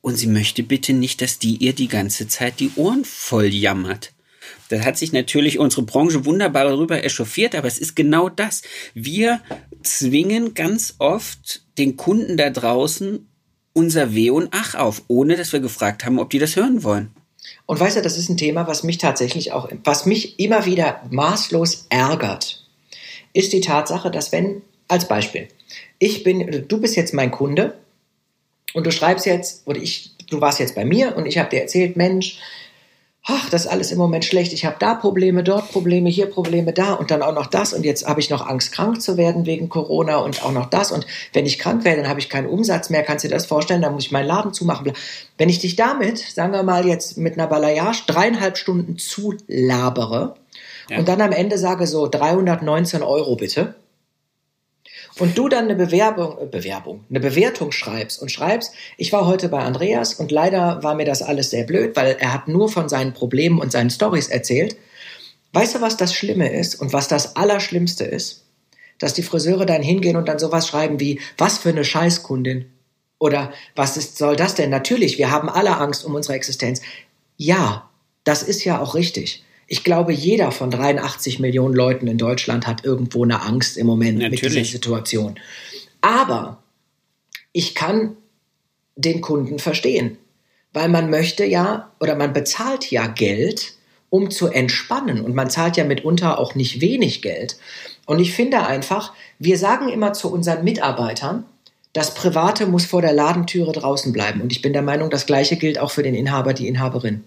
Und 0.00 0.16
sie 0.16 0.28
möchte 0.28 0.62
bitte 0.62 0.92
nicht, 0.92 1.20
dass 1.20 1.38
die 1.38 1.56
ihr 1.56 1.72
die 1.72 1.88
ganze 1.88 2.28
Zeit 2.28 2.60
die 2.60 2.70
Ohren 2.76 3.04
voll 3.04 3.46
jammert. 3.46 4.12
Da 4.68 4.80
hat 4.80 4.96
sich 4.96 5.12
natürlich 5.12 5.58
unsere 5.58 5.82
Branche 5.82 6.24
wunderbar 6.24 6.64
darüber 6.64 7.04
echauffiert, 7.04 7.54
aber 7.54 7.68
es 7.68 7.78
ist 7.78 7.94
genau 7.96 8.28
das. 8.28 8.62
Wir 8.94 9.40
zwingen 9.82 10.54
ganz 10.54 10.94
oft 10.98 11.62
den 11.78 11.96
Kunden 11.96 12.36
da 12.36 12.50
draußen 12.50 13.28
unser 13.72 14.14
Weh 14.14 14.30
und 14.30 14.48
Ach 14.52 14.74
auf, 14.74 15.02
ohne 15.08 15.36
dass 15.36 15.52
wir 15.52 15.60
gefragt 15.60 16.04
haben, 16.04 16.18
ob 16.18 16.30
die 16.30 16.38
das 16.38 16.56
hören 16.56 16.82
wollen. 16.82 17.10
Und 17.66 17.80
weißt 17.80 17.96
du, 17.96 18.02
das 18.02 18.16
ist 18.16 18.28
ein 18.28 18.36
Thema, 18.36 18.68
was 18.68 18.84
mich 18.84 18.98
tatsächlich 18.98 19.52
auch, 19.52 19.68
was 19.84 20.06
mich 20.06 20.38
immer 20.38 20.64
wieder 20.64 21.02
maßlos 21.10 21.86
ärgert, 21.90 22.64
ist 23.32 23.52
die 23.52 23.60
Tatsache, 23.60 24.10
dass 24.10 24.32
wenn, 24.32 24.62
als 24.88 25.08
Beispiel, 25.08 25.48
ich 25.98 26.22
bin, 26.22 26.64
du 26.68 26.80
bist 26.80 26.96
jetzt 26.96 27.12
mein 27.12 27.30
Kunde 27.30 27.76
und 28.72 28.86
du 28.86 28.92
schreibst 28.92 29.26
jetzt, 29.26 29.66
oder 29.66 29.80
ich, 29.80 30.12
du 30.30 30.40
warst 30.40 30.60
jetzt 30.60 30.74
bei 30.74 30.84
mir 30.84 31.16
und 31.16 31.26
ich 31.26 31.38
habe 31.38 31.50
dir 31.50 31.60
erzählt, 31.60 31.96
Mensch, 31.96 32.38
ach, 33.28 33.50
das 33.50 33.64
ist 33.64 33.70
alles 33.70 33.90
im 33.90 33.98
Moment 33.98 34.24
schlecht, 34.24 34.52
ich 34.52 34.64
habe 34.64 34.76
da 34.78 34.94
Probleme, 34.94 35.42
dort 35.42 35.72
Probleme, 35.72 36.08
hier 36.08 36.26
Probleme, 36.26 36.72
da 36.72 36.92
und 36.92 37.10
dann 37.10 37.22
auch 37.22 37.34
noch 37.34 37.46
das. 37.46 37.72
Und 37.72 37.84
jetzt 37.84 38.06
habe 38.06 38.20
ich 38.20 38.30
noch 38.30 38.46
Angst, 38.46 38.72
krank 38.72 39.02
zu 39.02 39.16
werden 39.16 39.46
wegen 39.46 39.68
Corona 39.68 40.18
und 40.18 40.44
auch 40.44 40.52
noch 40.52 40.66
das. 40.66 40.92
Und 40.92 41.06
wenn 41.32 41.44
ich 41.44 41.58
krank 41.58 41.84
werde, 41.84 42.02
dann 42.02 42.10
habe 42.10 42.20
ich 42.20 42.28
keinen 42.28 42.46
Umsatz 42.46 42.88
mehr, 42.88 43.02
kannst 43.02 43.24
du 43.24 43.28
dir 43.28 43.34
das 43.34 43.46
vorstellen, 43.46 43.82
dann 43.82 43.92
muss 43.92 44.04
ich 44.06 44.12
meinen 44.12 44.28
Laden 44.28 44.52
zumachen. 44.52 44.92
Wenn 45.38 45.48
ich 45.48 45.58
dich 45.58 45.74
damit, 45.74 46.18
sagen 46.18 46.52
wir 46.52 46.62
mal 46.62 46.86
jetzt 46.86 47.18
mit 47.18 47.34
einer 47.34 47.48
Balayage, 47.48 48.04
dreieinhalb 48.06 48.56
Stunden 48.56 48.96
zulabere 48.96 50.36
ja. 50.88 50.98
und 50.98 51.08
dann 51.08 51.20
am 51.20 51.32
Ende 51.32 51.58
sage 51.58 51.88
so 51.88 52.06
319 52.06 53.02
Euro 53.02 53.34
bitte, 53.34 53.74
und 55.18 55.36
du 55.36 55.48
dann 55.48 55.64
eine 55.64 55.76
Bewerbung, 55.76 56.38
äh, 56.40 56.46
Bewerbung, 56.46 57.04
eine 57.08 57.20
Bewertung 57.20 57.72
schreibst 57.72 58.20
und 58.20 58.30
schreibst, 58.30 58.72
ich 58.96 59.12
war 59.12 59.26
heute 59.26 59.48
bei 59.48 59.60
Andreas 59.60 60.14
und 60.14 60.30
leider 60.30 60.82
war 60.82 60.94
mir 60.94 61.06
das 61.06 61.22
alles 61.22 61.50
sehr 61.50 61.64
blöd, 61.64 61.96
weil 61.96 62.16
er 62.18 62.32
hat 62.32 62.48
nur 62.48 62.68
von 62.68 62.88
seinen 62.88 63.12
Problemen 63.12 63.60
und 63.60 63.72
seinen 63.72 63.90
Stories 63.90 64.28
erzählt. 64.28 64.76
Weißt 65.52 65.74
du, 65.76 65.80
was 65.80 65.96
das 65.96 66.14
Schlimme 66.14 66.52
ist 66.52 66.74
und 66.74 66.92
was 66.92 67.08
das 67.08 67.36
Allerschlimmste 67.36 68.04
ist? 68.04 68.46
dass 68.98 69.14
die 69.14 69.22
Friseure 69.22 69.66
dann 69.66 69.82
hingehen 69.82 70.16
und 70.16 70.28
dann 70.28 70.38
sowas 70.38 70.68
schreiben 70.68 71.00
wie, 71.00 71.20
was 71.36 71.58
für 71.58 71.70
eine 71.70 71.84
Scheißkundin. 71.84 72.70
Oder 73.18 73.52
was 73.74 73.96
ist, 73.96 74.18
soll 74.18 74.36
das 74.36 74.54
denn? 74.54 74.70
Natürlich, 74.70 75.18
wir 75.18 75.30
haben 75.30 75.48
alle 75.48 75.78
Angst 75.78 76.04
um 76.04 76.14
unsere 76.14 76.34
Existenz. 76.34 76.82
Ja, 77.36 77.90
das 78.24 78.42
ist 78.42 78.64
ja 78.64 78.80
auch 78.80 78.94
richtig. 78.94 79.44
Ich 79.66 79.82
glaube, 79.82 80.12
jeder 80.12 80.52
von 80.52 80.70
83 80.70 81.40
Millionen 81.40 81.74
Leuten 81.74 82.06
in 82.06 82.18
Deutschland 82.18 82.66
hat 82.66 82.84
irgendwo 82.84 83.24
eine 83.24 83.42
Angst 83.42 83.76
im 83.76 83.86
Moment 83.86 84.18
Natürlich. 84.18 84.42
mit 84.42 84.52
dieser 84.52 84.64
Situation. 84.64 85.38
Aber 86.00 86.62
ich 87.52 87.74
kann 87.74 88.16
den 88.94 89.20
Kunden 89.20 89.58
verstehen, 89.58 90.18
weil 90.72 90.88
man 90.88 91.10
möchte 91.10 91.44
ja 91.44 91.90
oder 92.00 92.14
man 92.14 92.32
bezahlt 92.32 92.90
ja 92.90 93.08
Geld, 93.08 93.74
um 94.08 94.30
zu 94.30 94.48
entspannen 94.48 95.20
und 95.20 95.34
man 95.34 95.50
zahlt 95.50 95.76
ja 95.76 95.84
mitunter 95.84 96.38
auch 96.38 96.54
nicht 96.54 96.80
wenig 96.80 97.22
Geld. 97.22 97.56
Und 98.06 98.20
ich 98.20 98.32
finde 98.32 98.66
einfach, 98.66 99.14
wir 99.40 99.58
sagen 99.58 99.88
immer 99.88 100.12
zu 100.12 100.32
unseren 100.32 100.62
Mitarbeitern, 100.62 101.44
das 101.92 102.14
Private 102.14 102.66
muss 102.66 102.84
vor 102.84 103.02
der 103.02 103.12
Ladentüre 103.12 103.72
draußen 103.72 104.12
bleiben. 104.12 104.42
Und 104.42 104.52
ich 104.52 104.62
bin 104.62 104.72
der 104.72 104.82
Meinung, 104.82 105.10
das 105.10 105.26
Gleiche 105.26 105.56
gilt 105.56 105.78
auch 105.78 105.90
für 105.90 106.02
den 106.02 106.14
Inhaber, 106.14 106.52
die 106.52 106.68
Inhaberin. 106.68 107.24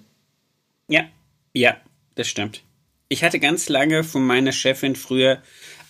Ja, 0.88 1.06
ja, 1.54 1.76
das 2.20 2.28
stimmt. 2.28 2.64
Ich 3.08 3.24
hatte 3.24 3.40
ganz 3.40 3.70
lange 3.70 4.04
von 4.04 4.26
meiner 4.26 4.52
Chefin 4.52 4.96
früher 4.96 5.42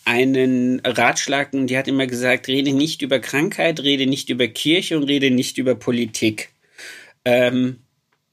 einen 0.06 0.80
Ratschlag 0.86 1.54
und 1.54 1.68
die 1.68 1.78
hat 1.78 1.88
immer 1.88 2.08
gesagt, 2.08 2.48
rede 2.48 2.72
nicht 2.72 3.02
über 3.02 3.20
Krankheit, 3.20 3.82
rede 3.82 4.08
nicht 4.08 4.30
über 4.30 4.48
Kirche 4.48 4.98
und 4.98 5.04
rede 5.04 5.30
nicht 5.30 5.58
über 5.58 5.76
Politik. 5.76 6.50
Ähm, 7.26 7.80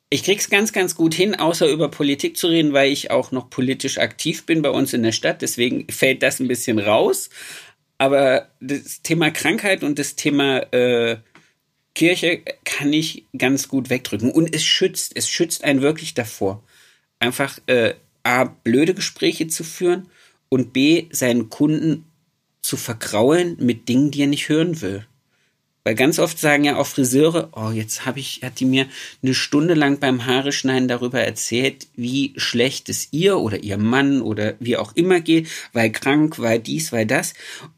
ich 0.08 0.22
krieg's 0.22 0.48
ganz, 0.48 0.72
ganz 0.72 0.94
gut 0.94 1.14
hin, 1.14 1.34
außer 1.34 1.68
über 1.68 1.90
Politik 1.90 2.36
zu 2.36 2.46
reden, 2.46 2.72
weil 2.72 2.92
ich 2.92 3.10
auch 3.10 3.32
noch 3.32 3.50
politisch 3.50 3.98
aktiv 3.98 4.46
bin 4.46 4.62
bei 4.62 4.70
uns 4.70 4.92
in 4.92 5.02
der 5.02 5.12
Stadt. 5.12 5.42
Deswegen 5.42 5.88
fällt 5.90 6.22
das 6.22 6.38
ein 6.38 6.48
bisschen 6.48 6.78
raus. 6.78 7.28
Aber 7.98 8.48
das 8.60 9.02
Thema 9.02 9.30
Krankheit 9.30 9.82
und 9.82 9.98
das 9.98 10.14
Thema 10.14 10.58
äh, 10.72 11.16
Kirche 11.94 12.42
kann 12.64 12.92
ich 12.92 13.24
ganz 13.36 13.68
gut 13.68 13.90
wegdrücken. 13.90 14.30
Und 14.30 14.54
es 14.54 14.64
schützt, 14.64 15.12
es 15.16 15.28
schützt 15.28 15.64
einen 15.64 15.82
wirklich 15.82 16.14
davor, 16.14 16.62
einfach 17.18 17.58
äh, 17.66 17.94
A, 18.22 18.44
blöde 18.44 18.94
Gespräche 18.94 19.48
zu 19.48 19.64
führen 19.64 20.08
und 20.48 20.72
B, 20.72 21.06
seinen 21.10 21.48
Kunden 21.48 22.04
zu 22.62 22.76
vergraulen 22.76 23.56
mit 23.60 23.88
Dingen, 23.88 24.10
die 24.10 24.22
er 24.22 24.26
nicht 24.26 24.48
hören 24.48 24.80
will. 24.80 25.06
Weil 25.86 25.94
ganz 25.94 26.18
oft 26.18 26.40
sagen 26.40 26.64
ja 26.64 26.78
auch 26.78 26.86
Friseure, 26.88 27.50
oh, 27.52 27.70
jetzt 27.70 28.06
habe 28.06 28.18
ich, 28.18 28.40
hat 28.42 28.58
die 28.58 28.64
mir 28.64 28.88
eine 29.22 29.34
Stunde 29.34 29.74
lang 29.74 30.00
beim 30.00 30.26
Haare 30.26 30.50
schneiden 30.50 30.88
darüber 30.88 31.20
erzählt, 31.20 31.86
wie 31.94 32.32
schlecht 32.36 32.88
es 32.88 33.12
ihr 33.12 33.38
oder 33.38 33.62
ihr 33.62 33.78
Mann 33.78 34.20
oder 34.20 34.54
wie 34.58 34.76
auch 34.76 34.96
immer 34.96 35.20
geht, 35.20 35.48
weil 35.72 35.92
krank, 35.92 36.40
weil 36.40 36.58
dies, 36.58 36.90
weil 36.90 37.06
das. 37.06 37.34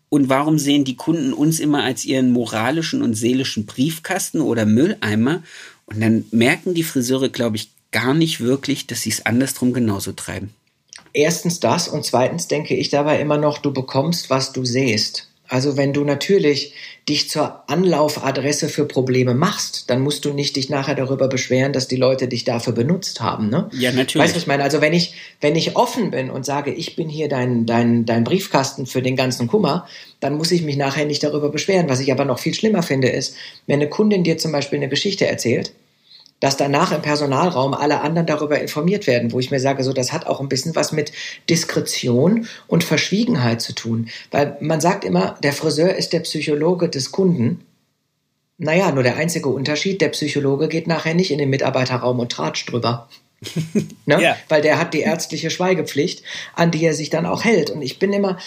Und 0.09 0.31
warum 0.31 0.59
sehen 0.59 0.85
die 0.85 0.97
Kunden 0.97 1.35
uns 1.35 1.61
immer 1.61 1.85
als 1.85 2.07
ihren 2.07 2.31
moralischen 2.31 3.03
und 3.03 3.13
seelischen 3.13 3.67
Briefkasten 3.67 4.41
oder 4.41 4.65
Mülleimer? 4.65 5.43
Und 5.85 6.01
dann 6.01 6.25
merken 6.31 6.73
die 6.73 6.85
Friseure, 6.85 7.29
glaube 7.29 7.57
ich, 7.57 7.69
gar 7.93 8.15
nicht 8.15 8.41
wirklich, 8.41 8.87
dass 8.87 9.03
sie 9.03 9.11
es 9.11 9.27
andersrum 9.27 9.73
genauso 9.73 10.13
treiben. 10.13 10.55
Erstens 11.13 11.61
das 11.61 11.89
und 11.89 12.05
zweitens 12.05 12.49
denke 12.49 12.75
ich 12.75 12.91
dabei 12.91 13.21
immer 13.21 13.39
noch, 13.39 13.59
du 13.59 13.73
bekommst, 13.73 14.31
was 14.31 14.53
du 14.53 14.65
sähst. 14.65 15.29
Also 15.49 15.79
wenn 15.79 15.95
du 15.95 16.05
natürlich 16.05 16.75
dich 17.09 17.31
zur 17.31 17.63
Anlaufadresse 17.71 18.69
für 18.69 18.85
Probleme 18.85 19.35
machst, 19.35 19.89
dann 19.89 20.03
musst 20.03 20.27
du 20.27 20.35
nicht 20.35 20.57
dich 20.57 20.69
nachher 20.69 20.95
darüber 20.95 21.27
beschweren, 21.27 21.73
dass 21.73 21.89
die 21.89 21.97
Leute 21.97 22.29
dich 22.29 22.45
dafür 22.45 22.75
benutzt 22.75 23.23
haben. 23.23 23.49
Ne? 23.49 23.71
Ja, 23.73 23.91
natürlich. 23.91 24.25
Weißt 24.25 24.35
du, 24.35 24.37
was 24.37 24.43
ich 24.43 24.47
meine? 24.47 24.63
Also 24.63 24.83
wenn 24.83 24.93
ich, 24.93 25.15
wenn 25.41 25.57
ich 25.57 25.75
offen 25.75 26.11
bin 26.11 26.29
und 26.29 26.45
sage, 26.45 26.71
ich 26.71 26.97
bin 26.97 27.09
hier 27.09 27.31
dein, 27.31 27.65
dein, 27.65 28.05
dein 28.05 28.25
Briefkasten 28.25 28.85
für 28.85 29.01
den 29.01 29.17
ganzen 29.17 29.47
Kummer, 29.49 29.89
dann 30.21 30.37
muss 30.37 30.53
ich 30.53 30.63
mich 30.63 30.77
nachher 30.77 31.07
nicht 31.07 31.23
darüber 31.23 31.49
beschweren. 31.49 31.89
Was 31.89 32.01
ich 32.01 32.13
aber 32.13 32.27
noch 32.27 32.39
viel 32.39 32.53
schlimmer 32.53 32.83
finde, 32.83 33.09
ist, 33.09 33.35
wenn 33.67 33.81
eine 33.81 33.89
Kundin 33.89 34.25
dir 34.25 34.37
zum 34.37 34.53
Beispiel 34.53 34.79
eine 34.79 34.91
Geschichte 34.91 35.27
erzählt, 35.27 35.73
dass 36.41 36.57
danach 36.57 36.93
im 36.93 37.03
Personalraum 37.03 37.75
alle 37.75 38.01
anderen 38.01 38.27
darüber 38.27 38.61
informiert 38.61 39.07
werden, 39.07 39.33
wo 39.33 39.41
ich 39.41 39.51
mir 39.51 39.61
sage, 39.61 39.83
so, 39.83 39.93
das 39.93 40.13
hat 40.13 40.27
auch 40.27 40.41
ein 40.41 40.49
bisschen 40.49 40.77
was 40.77 40.93
mit 40.93 41.13
Diskretion 41.51 42.47
und 42.67 42.85
Verschwiegenheit 42.85 43.61
zu 43.61 43.75
tun. 43.75 44.09
Weil 44.31 44.57
man 44.61 44.81
sagt 44.81 45.05
immer, 45.05 45.37
der 45.43 45.53
Friseur 45.53 45.95
ist 45.95 46.13
der 46.13 46.21
Psychologe 46.21 46.89
des 46.89 47.11
Kunden. 47.11 47.65
Naja, 48.59 48.91
nur 48.93 49.03
der 49.03 49.17
einzige 49.17 49.49
Unterschied, 49.49 50.01
der 50.01 50.09
Psychologe 50.09 50.69
geht 50.69 50.87
nachher 50.87 51.15
nicht 51.15 51.31
in 51.31 51.39
den 51.39 51.51
Mitarbeiterraum 51.51 52.19
und 52.19 52.33
tratscht 52.33 52.71
drüber. 52.71 53.09
ne? 54.07 54.21
ja. 54.21 54.37
Weil 54.49 54.63
der 54.63 54.79
hat 54.79 54.95
die 54.95 55.01
ärztliche 55.01 55.51
Schweigepflicht, 55.51 56.23
an 56.55 56.71
die 56.71 56.85
er 56.85 56.95
sich 56.95 57.11
dann 57.11 57.27
auch 57.27 57.45
hält. 57.45 57.71
Und 57.71 57.83
ich 57.83 57.99
bin 57.99 58.13
immer, 58.13 58.39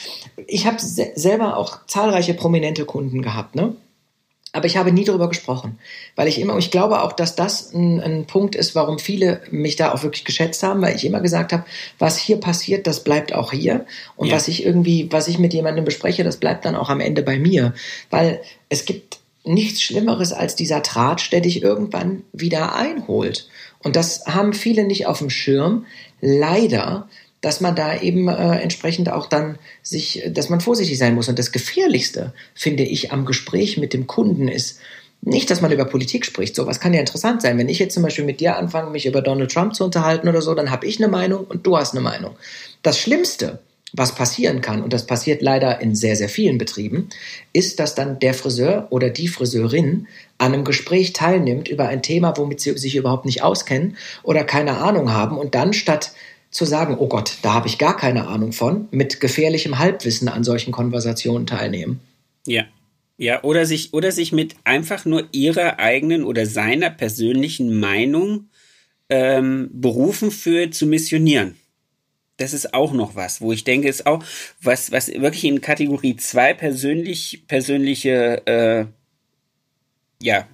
ich 0.48 0.66
habe 0.66 0.80
se 0.80 1.12
selber 1.16 1.58
auch 1.58 1.86
zahlreiche 1.88 2.34
prominente 2.34 2.86
Kunden 2.86 3.22
gehabt, 3.22 3.56
ne? 3.56 3.76
Aber 4.54 4.66
ich 4.66 4.76
habe 4.76 4.92
nie 4.92 5.06
darüber 5.06 5.30
gesprochen, 5.30 5.80
weil 6.16 6.28
ich 6.28 6.40
immer, 6.40 6.58
ich 6.58 6.72
glaube 6.72 7.04
auch, 7.04 7.14
dass 7.14 7.36
das 7.36 7.74
ein, 7.74 8.02
ein, 8.02 8.26
Punkt 8.26 8.56
ist, 8.56 8.76
warum 8.76 9.00
viele 9.00 9.42
mich 9.50 9.78
da 9.78 9.94
auch 9.94 10.04
wirklich 10.04 10.26
geschätzt 10.26 10.62
haben, 10.64 10.82
weil 10.82 10.96
ich 10.96 11.06
immer 11.06 11.22
gesagt 11.22 11.54
habe, 11.54 11.64
was 12.00 12.18
hier 12.18 12.38
passiert, 12.38 12.86
das 12.86 13.04
bleibt 13.04 13.34
auch 13.34 13.54
hier. 13.54 13.86
Und 14.18 14.28
ja. 14.28 14.36
was 14.36 14.50
ich 14.50 14.66
irgendwie, 14.66 15.10
was 15.10 15.30
ich 15.30 15.40
mit 15.40 15.54
jemandem 15.54 15.86
bespreche, 15.86 16.26
das 16.26 16.38
bleibt 16.38 16.66
dann 16.66 16.76
auch 16.76 16.90
am 16.90 17.00
Ende 17.00 17.24
bei 17.24 17.40
mir. 17.40 17.74
Weil 18.10 18.42
es 18.68 18.84
gibt 18.84 19.20
nichts 19.44 19.82
Schlimmeres 19.82 20.34
als 20.34 20.56
dieser 20.56 20.84
Tratsch, 20.84 21.30
der 21.32 21.42
dich 21.42 21.64
irgendwann 21.64 22.24
wieder 22.34 22.76
einholt. 22.76 23.48
Und 23.80 23.96
das 23.96 24.26
haben 24.28 24.54
viele 24.54 24.84
nicht 24.84 25.08
auf 25.08 25.20
dem 25.20 25.30
Schirm. 25.30 25.86
Leider 26.20 27.08
dass 27.42 27.60
man 27.60 27.76
da 27.76 28.00
eben 28.00 28.28
äh, 28.28 28.60
entsprechend 28.60 29.12
auch 29.12 29.26
dann 29.26 29.58
sich, 29.82 30.24
dass 30.30 30.50
man 30.50 30.62
vorsichtig 30.62 30.98
sein 30.98 31.16
muss. 31.16 31.28
Und 31.28 31.40
das 31.40 31.52
Gefährlichste, 31.52 32.34
finde 32.54 32.84
ich, 32.84 33.12
am 33.12 33.26
Gespräch 33.26 33.78
mit 33.78 33.94
dem 33.94 34.08
Kunden 34.08 34.48
ist, 34.48 34.80
nicht, 35.24 35.52
dass 35.52 35.62
man 35.62 35.72
über 35.72 35.86
Politik 35.86 36.26
spricht. 36.26 36.56
Sowas 36.56 36.80
kann 36.80 36.94
ja 36.94 37.00
interessant 37.00 37.42
sein. 37.42 37.58
Wenn 37.58 37.70
ich 37.70 37.80
jetzt 37.80 37.94
zum 37.94 38.04
Beispiel 38.04 38.26
mit 38.26 38.40
dir 38.40 38.58
anfange, 38.58 38.90
mich 38.90 39.06
über 39.06 39.22
Donald 39.22 39.52
Trump 39.52 39.76
zu 39.76 39.84
unterhalten 39.84 40.28
oder 40.28 40.42
so, 40.42 40.56
dann 40.56 40.72
habe 40.72 40.88
ich 40.88 40.98
eine 40.98 41.12
Meinung 41.12 41.46
und 41.46 41.66
du 41.66 41.78
hast 41.78 41.94
eine 41.94 42.02
Meinung. 42.02 42.36
Das 42.82 42.98
Schlimmste, 42.98 43.60
was 43.94 44.16
passieren 44.16 44.62
kann, 44.62 44.82
und 44.82 44.94
das 44.94 45.06
passiert 45.06 45.42
leider 45.42 45.80
in 45.82 45.96
sehr, 45.96 46.16
sehr 46.16 46.30
vielen 46.30 46.58
Betrieben, 46.58 47.10
ist, 47.54 47.80
dass 47.80 47.94
dann 47.94 48.20
der 48.20 48.34
Friseur 48.34 48.88
oder 48.90 49.10
die 49.10 49.28
Friseurin 49.28 50.08
an 50.40 50.54
einem 50.54 50.64
Gespräch 50.64 51.14
teilnimmt 51.14 51.68
über 51.68 51.88
ein 51.88 52.02
Thema, 52.02 52.36
womit 52.38 52.62
sie 52.62 52.76
sich 52.78 52.96
überhaupt 52.96 53.26
nicht 53.26 53.44
auskennen 53.44 53.98
oder 54.24 54.44
keine 54.44 54.78
Ahnung 54.78 55.14
haben 55.14 55.38
und 55.38 55.54
dann 55.54 55.74
statt 55.74 56.14
zu 56.52 56.66
sagen, 56.66 56.98
oh 57.00 57.08
Gott, 57.08 57.38
da 57.42 57.54
habe 57.54 57.68
ich 57.68 57.78
gar 57.78 57.98
keine 57.98 58.28
Ahnung 58.28 58.52
von, 58.52 58.88
mit 58.92 59.20
gefährlichem 59.20 59.80
Halbwissen 59.80 60.28
an 60.28 60.44
solchen 60.44 60.72
Konversationen 60.72 61.48
teilnehmen. 61.48 62.02
Ja. 62.46 62.66
Ja, 63.18 63.44
oder 63.44 63.66
sich, 63.66 63.94
oder 63.94 64.12
sich 64.12 64.32
mit 64.32 64.56
einfach 64.64 65.06
nur 65.06 65.28
ihrer 65.32 65.80
eigenen 65.80 66.24
oder 66.24 66.46
seiner 66.46 66.90
persönlichen 66.90 67.80
Meinung 67.80 68.50
ähm, 69.10 69.70
berufen 69.72 70.32
für 70.32 70.72
zu 70.72 70.88
missionieren. 70.88 71.56
Das 72.38 72.54
ist 72.54 72.74
auch 72.74 72.94
noch 72.94 73.16
was, 73.16 73.40
wo 73.40 73.54
ich 73.54 73.64
denke, 73.64 73.88
ist 73.88 74.08
auch 74.08 74.24
was, 74.62 74.92
was 74.92 75.08
wirklich 75.10 75.44
in 75.44 75.62
Kategorie 75.62 76.16
2 76.16 76.56
persönlich, 76.56 77.44
persönliche, 77.48 78.42
äh, 78.48 78.86
ja, 80.22 80.48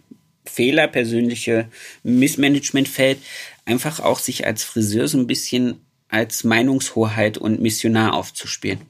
Fehler, 0.44 0.88
persönliche 0.88 1.70
Missmanagement 2.04 2.90
fällt, 2.90 3.20
einfach 3.66 4.02
auch 4.02 4.20
sich 4.20 4.46
als 4.46 4.64
Friseur 4.64 5.08
so 5.08 5.18
ein 5.18 5.28
bisschen 5.28 5.87
als 6.10 6.44
Meinungshoheit 6.44 7.38
und 7.38 7.62
Missionar 7.62 8.14
aufzuspielen. 8.14 8.82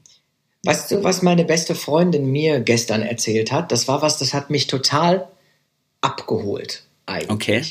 Weißt 0.64 0.90
du, 0.90 1.04
was 1.04 1.22
meine 1.22 1.44
beste 1.44 1.74
Freundin 1.74 2.30
mir 2.30 2.60
gestern 2.60 3.02
erzählt 3.02 3.52
hat? 3.52 3.72
Das 3.72 3.88
war 3.88 4.02
was, 4.02 4.18
das 4.18 4.34
hat 4.34 4.50
mich 4.50 4.66
total 4.66 5.28
abgeholt 6.00 6.84
eigentlich. 7.06 7.30
Okay. 7.30 7.62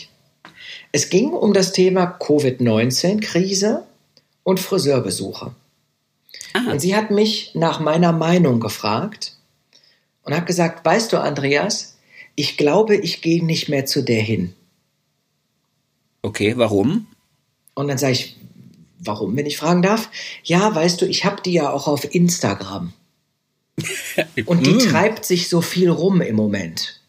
Es 0.92 1.10
ging 1.10 1.30
um 1.30 1.54
das 1.54 1.74
Thema 1.74 2.06
Covid-19-Krise 2.06 3.84
und 4.44 4.60
Friseurbesuche. 4.60 5.54
Ah. 6.54 6.72
Und 6.72 6.80
sie 6.80 6.96
hat 6.96 7.12
mich 7.12 7.52
nach 7.54 7.80
meiner 7.80 8.14
Meinung 8.14 8.60
gefragt 8.60 9.34
und 10.24 10.34
hat 10.34 10.48
gesagt, 10.48 10.86
weißt 10.86 11.12
du, 11.14 11.18
Andreas, 11.18 11.98
ich 12.36 12.58
glaube, 12.58 12.96
ich 12.96 13.22
gehe 13.22 13.46
nicht 13.46 13.70
mehr 13.70 13.86
zu 13.86 14.02
der 14.02 14.22
hin. 14.22 14.54
Okay, 16.22 16.54
warum? 16.58 17.08
Und 17.74 17.88
dann 17.88 17.98
sage 17.98 18.14
ich, 18.14 18.38
Warum, 19.00 19.36
wenn 19.36 19.46
ich 19.46 19.58
fragen 19.58 19.82
darf? 19.82 20.10
Ja, 20.44 20.74
weißt 20.74 21.02
du, 21.02 21.06
ich 21.06 21.26
habe 21.26 21.42
die 21.42 21.54
ja 21.54 21.72
auch 21.72 21.88
auf 21.88 22.14
Instagram. 22.14 22.94
Und 24.46 24.66
die 24.66 24.74
mm. 24.74 24.80
treibt 24.80 25.26
sich 25.26 25.50
so 25.50 25.62
viel 25.62 25.90
rum 25.90 26.22
im 26.22 26.36
Moment. 26.36 27.02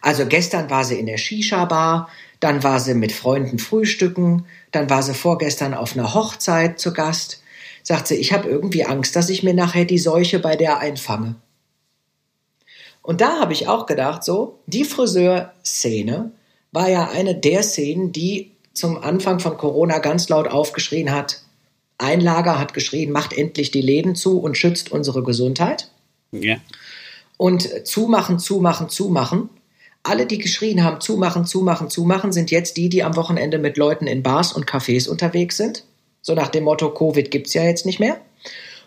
Also 0.00 0.26
gestern 0.26 0.70
war 0.70 0.84
sie 0.84 0.98
in 0.98 1.06
der 1.06 1.18
Shisha-Bar, 1.18 2.08
dann 2.40 2.62
war 2.62 2.80
sie 2.80 2.94
mit 2.94 3.12
Freunden 3.12 3.58
frühstücken, 3.58 4.46
dann 4.72 4.88
war 4.90 5.02
sie 5.02 5.14
vorgestern 5.14 5.74
auf 5.74 5.94
einer 5.94 6.14
Hochzeit 6.14 6.80
zu 6.80 6.92
Gast. 6.92 7.42
Sagt 7.82 8.08
sie, 8.08 8.16
ich 8.16 8.32
habe 8.32 8.48
irgendwie 8.48 8.84
Angst, 8.84 9.14
dass 9.14 9.28
ich 9.28 9.42
mir 9.42 9.54
nachher 9.54 9.84
die 9.84 9.98
Seuche 9.98 10.38
bei 10.38 10.56
der 10.56 10.78
einfange. 10.78 11.36
Und 13.02 13.20
da 13.20 13.40
habe 13.40 13.52
ich 13.52 13.68
auch 13.68 13.86
gedacht, 13.86 14.24
so, 14.24 14.60
die 14.66 14.84
Friseur-Szene 14.84 16.32
war 16.72 16.88
ja 16.88 17.08
eine 17.08 17.34
der 17.34 17.62
Szenen, 17.62 18.12
die 18.12 18.52
zum 18.72 19.02
Anfang 19.02 19.40
von 19.40 19.56
Corona 19.56 19.98
ganz 19.98 20.28
laut 20.28 20.48
aufgeschrien 20.48 21.10
hat, 21.12 21.42
ein 21.98 22.20
Lager 22.20 22.58
hat 22.58 22.72
geschrien, 22.72 23.12
macht 23.12 23.32
endlich 23.32 23.70
die 23.70 23.82
Läden 23.82 24.14
zu 24.14 24.40
und 24.40 24.56
schützt 24.56 24.90
unsere 24.90 25.22
Gesundheit. 25.22 25.90
Ja. 26.32 26.56
Und 27.36 27.86
zumachen, 27.86 28.38
zumachen, 28.38 28.88
zumachen. 28.88 29.50
Alle, 30.02 30.24
die 30.24 30.38
geschrien 30.38 30.82
haben, 30.82 31.00
zumachen, 31.00 31.44
zumachen, 31.44 31.90
zumachen, 31.90 32.32
sind 32.32 32.50
jetzt 32.50 32.78
die, 32.78 32.88
die 32.88 33.02
am 33.02 33.16
Wochenende 33.16 33.58
mit 33.58 33.76
Leuten 33.76 34.06
in 34.06 34.22
Bars 34.22 34.52
und 34.52 34.66
Cafés 34.66 35.08
unterwegs 35.08 35.58
sind. 35.58 35.84
So 36.22 36.34
nach 36.34 36.48
dem 36.48 36.64
Motto, 36.64 36.92
Covid 36.92 37.30
gibt's 37.30 37.52
ja 37.52 37.64
jetzt 37.64 37.84
nicht 37.84 38.00
mehr. 38.00 38.18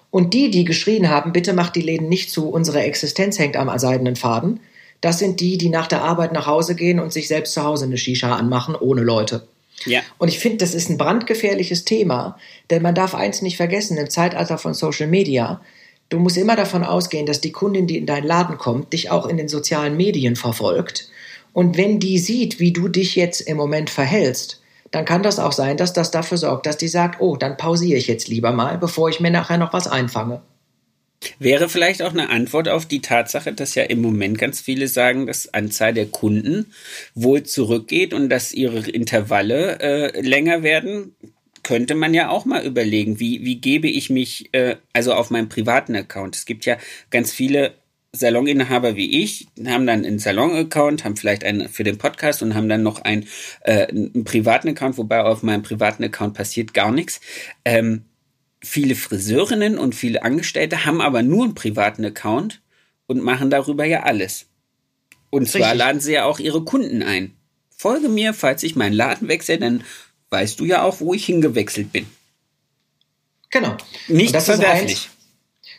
Und 0.10 0.34
die, 0.34 0.50
die 0.50 0.66
geschrien 0.66 1.10
haben, 1.10 1.34
bitte 1.34 1.54
macht 1.54 1.75
die 1.75 1.82
Läden 1.82 2.10
nicht 2.10 2.32
zu, 2.32 2.50
unsere 2.50 2.82
Existenz 2.82 3.38
hängt 3.38 3.58
am 3.58 3.75
seidenen 3.78 4.16
Faden, 4.16 4.60
das 5.02 5.20
sind 5.20 5.42
die, 5.42 5.58
die 5.58 5.70
nach 5.70 5.88
der 5.88 6.02
Arbeit 6.02 6.32
nach 6.32 6.48
Hause 6.48 6.75
gehen 6.75 7.00
und 7.00 7.12
sich 7.12 7.28
selbst 7.28 7.54
zu 7.54 7.63
Hause 7.63 7.86
eine 7.86 7.98
Shisha 7.98 8.36
anmachen, 8.36 8.74
ohne 8.74 9.02
Leute. 9.02 9.46
Ja. 9.86 10.02
Und 10.18 10.28
ich 10.28 10.40
finde, 10.40 10.58
das 10.58 10.74
ist 10.74 10.90
ein 10.90 10.98
brandgefährliches 10.98 11.86
Thema, 11.86 12.38
denn 12.70 12.82
man 12.82 12.96
darf 12.96 13.16
eins 13.16 13.42
nicht 13.42 13.58
vergessen, 13.58 13.98
im 13.98 14.10
Zeitalter 14.10 14.58
von 14.58 14.74
Social 14.74 15.08
Media, 15.08 15.62
du 16.10 16.20
musst 16.20 16.38
immer 16.38 16.56
davon 16.56 16.84
ausgehen, 16.84 17.25
dass 17.25 17.42
die 17.42 17.52
Kundin, 17.52 17.88
die 17.88 17.98
in 17.98 18.06
deinen 18.06 18.28
Laden 18.28 18.58
kommt, 18.58 18.94
dich 18.94 19.12
auch 19.12 19.25
in 19.25 19.38
den 19.38 19.48
sozialen 19.48 19.98
Medien 19.98 20.36
verfolgt. 20.36 21.10
Und 21.54 21.78
wenn 21.78 22.00
die 22.00 22.18
sieht, 22.18 22.60
wie 22.60 22.74
du 22.74 22.88
dich 22.88 23.16
jetzt 23.16 23.42
im 23.42 23.58
Moment 23.58 23.90
verhältst, 23.90 24.62
dann 24.92 25.06
kann 25.06 25.24
das 25.24 25.40
auch 25.40 25.52
sein, 25.52 25.78
dass 25.78 25.94
das 25.94 26.12
dafür 26.12 26.38
sorgt, 26.38 26.66
dass 26.66 26.78
die 26.78 26.88
sagt, 26.88 27.20
oh, 27.20 27.36
dann 27.36 27.58
pausiere 27.58 27.98
ich 27.98 28.08
jetzt 28.08 28.28
lieber 28.28 28.52
mal, 28.52 28.78
bevor 28.78 29.10
ich 29.10 29.20
mir 29.20 29.32
nachher 29.32 29.58
noch 29.58 29.74
was 29.74 29.88
einfange. 29.88 30.42
Wäre 31.39 31.70
vielleicht 31.70 32.01
auch 32.01 32.12
eine 32.12 32.30
Antwort 32.30 32.70
auf 32.70 32.86
die 32.86 33.01
Tatsache, 33.01 33.53
dass 33.53 33.75
ja 33.75 33.84
im 33.84 34.01
Moment 34.01 34.38
ganz 34.38 34.62
viele 34.62 34.88
sagen, 34.88 35.27
dass 35.27 35.53
Anzahl 35.53 35.94
der 35.94 36.08
Kunden 36.08 36.74
wohl 37.15 37.44
zurückgeht 37.44 38.13
und 38.13 38.30
dass 38.30 38.53
ihre 38.53 38.89
Intervalle 38.89 39.80
äh, 39.80 40.22
länger 40.22 40.63
werden. 40.63 41.15
Könnte 41.63 41.96
man 41.96 42.13
ja 42.13 42.30
auch 42.30 42.44
mal 42.44 42.65
überlegen, 42.65 43.20
wie, 43.20 43.46
wie 43.46 43.62
gebe 43.62 43.88
ich 43.88 44.10
mich, 44.10 44.50
äh, 44.53 44.75
also 44.92 45.13
auf 45.13 45.30
meinem 45.30 45.48
privaten 45.48 45.96
Account. 45.96 46.36
Es 46.36 46.46
gibt 46.46 46.65
ja 46.65 46.77
ganz 47.10 47.32
viele 47.32 47.74
Saloninhaber 48.15 48.96
wie 48.96 49.24
ich 49.24 49.48
haben 49.65 49.88
dann 49.88 50.06
einen 50.06 50.20
Salon-Account, 50.20 51.03
haben 51.03 51.18
vielleicht 51.18 51.44
einen 51.44 51.68
für 51.68 51.84
den 51.84 51.98
Podcast 51.98 52.44
und 52.44 52.53
haben 52.53 52.70
dann 52.70 52.84
noch 52.84 53.01
einen, 53.01 53.25
äh, 53.62 53.88
einen 53.88 54.24
privaten 54.24 54.70
Account, 54.70 54.98
wobei 55.00 55.24
auf 55.24 55.42
meinem 55.42 55.63
privaten 55.63 56.03
Account 56.03 56.36
passiert 56.36 56.75
gar 56.75 56.92
nichts. 56.92 57.22
Ähm, 57.65 58.06
viele 58.63 58.96
Friseurinnen 58.96 59.77
und 59.77 59.93
viele 59.93 60.24
Angestellte 60.24 60.86
haben 60.86 61.01
aber 61.01 61.22
nur 61.22 61.43
einen 61.43 61.55
privaten 61.55 62.05
Account 62.05 62.62
und 63.08 63.22
machen 63.22 63.50
darüber 63.50 63.86
ja 63.86 64.03
alles. 64.03 64.46
Und 65.29 65.50
zwar 65.50 65.62
Richtig. 65.62 65.79
laden 65.79 66.01
sie 66.01 66.13
ja 66.13 66.25
auch 66.25 66.39
ihre 66.39 66.63
Kunden 66.63 67.03
ein. 67.03 67.34
Folge 67.75 68.08
mir, 68.08 68.34
falls 68.34 68.63
ich 68.63 68.75
meinen 68.75 68.93
Laden 68.93 69.27
wechsle, 69.27 69.58
dann 69.58 69.84
weißt 70.29 70.60
du 70.60 70.65
ja 70.65 70.84
auch, 70.84 71.00
wo 71.01 71.13
ich 71.13 71.25
hingewechselt 71.25 71.91
bin. 71.91 72.05
Genau. 73.50 73.75
Nicht 74.08 74.36
verwerflich. 74.36 75.10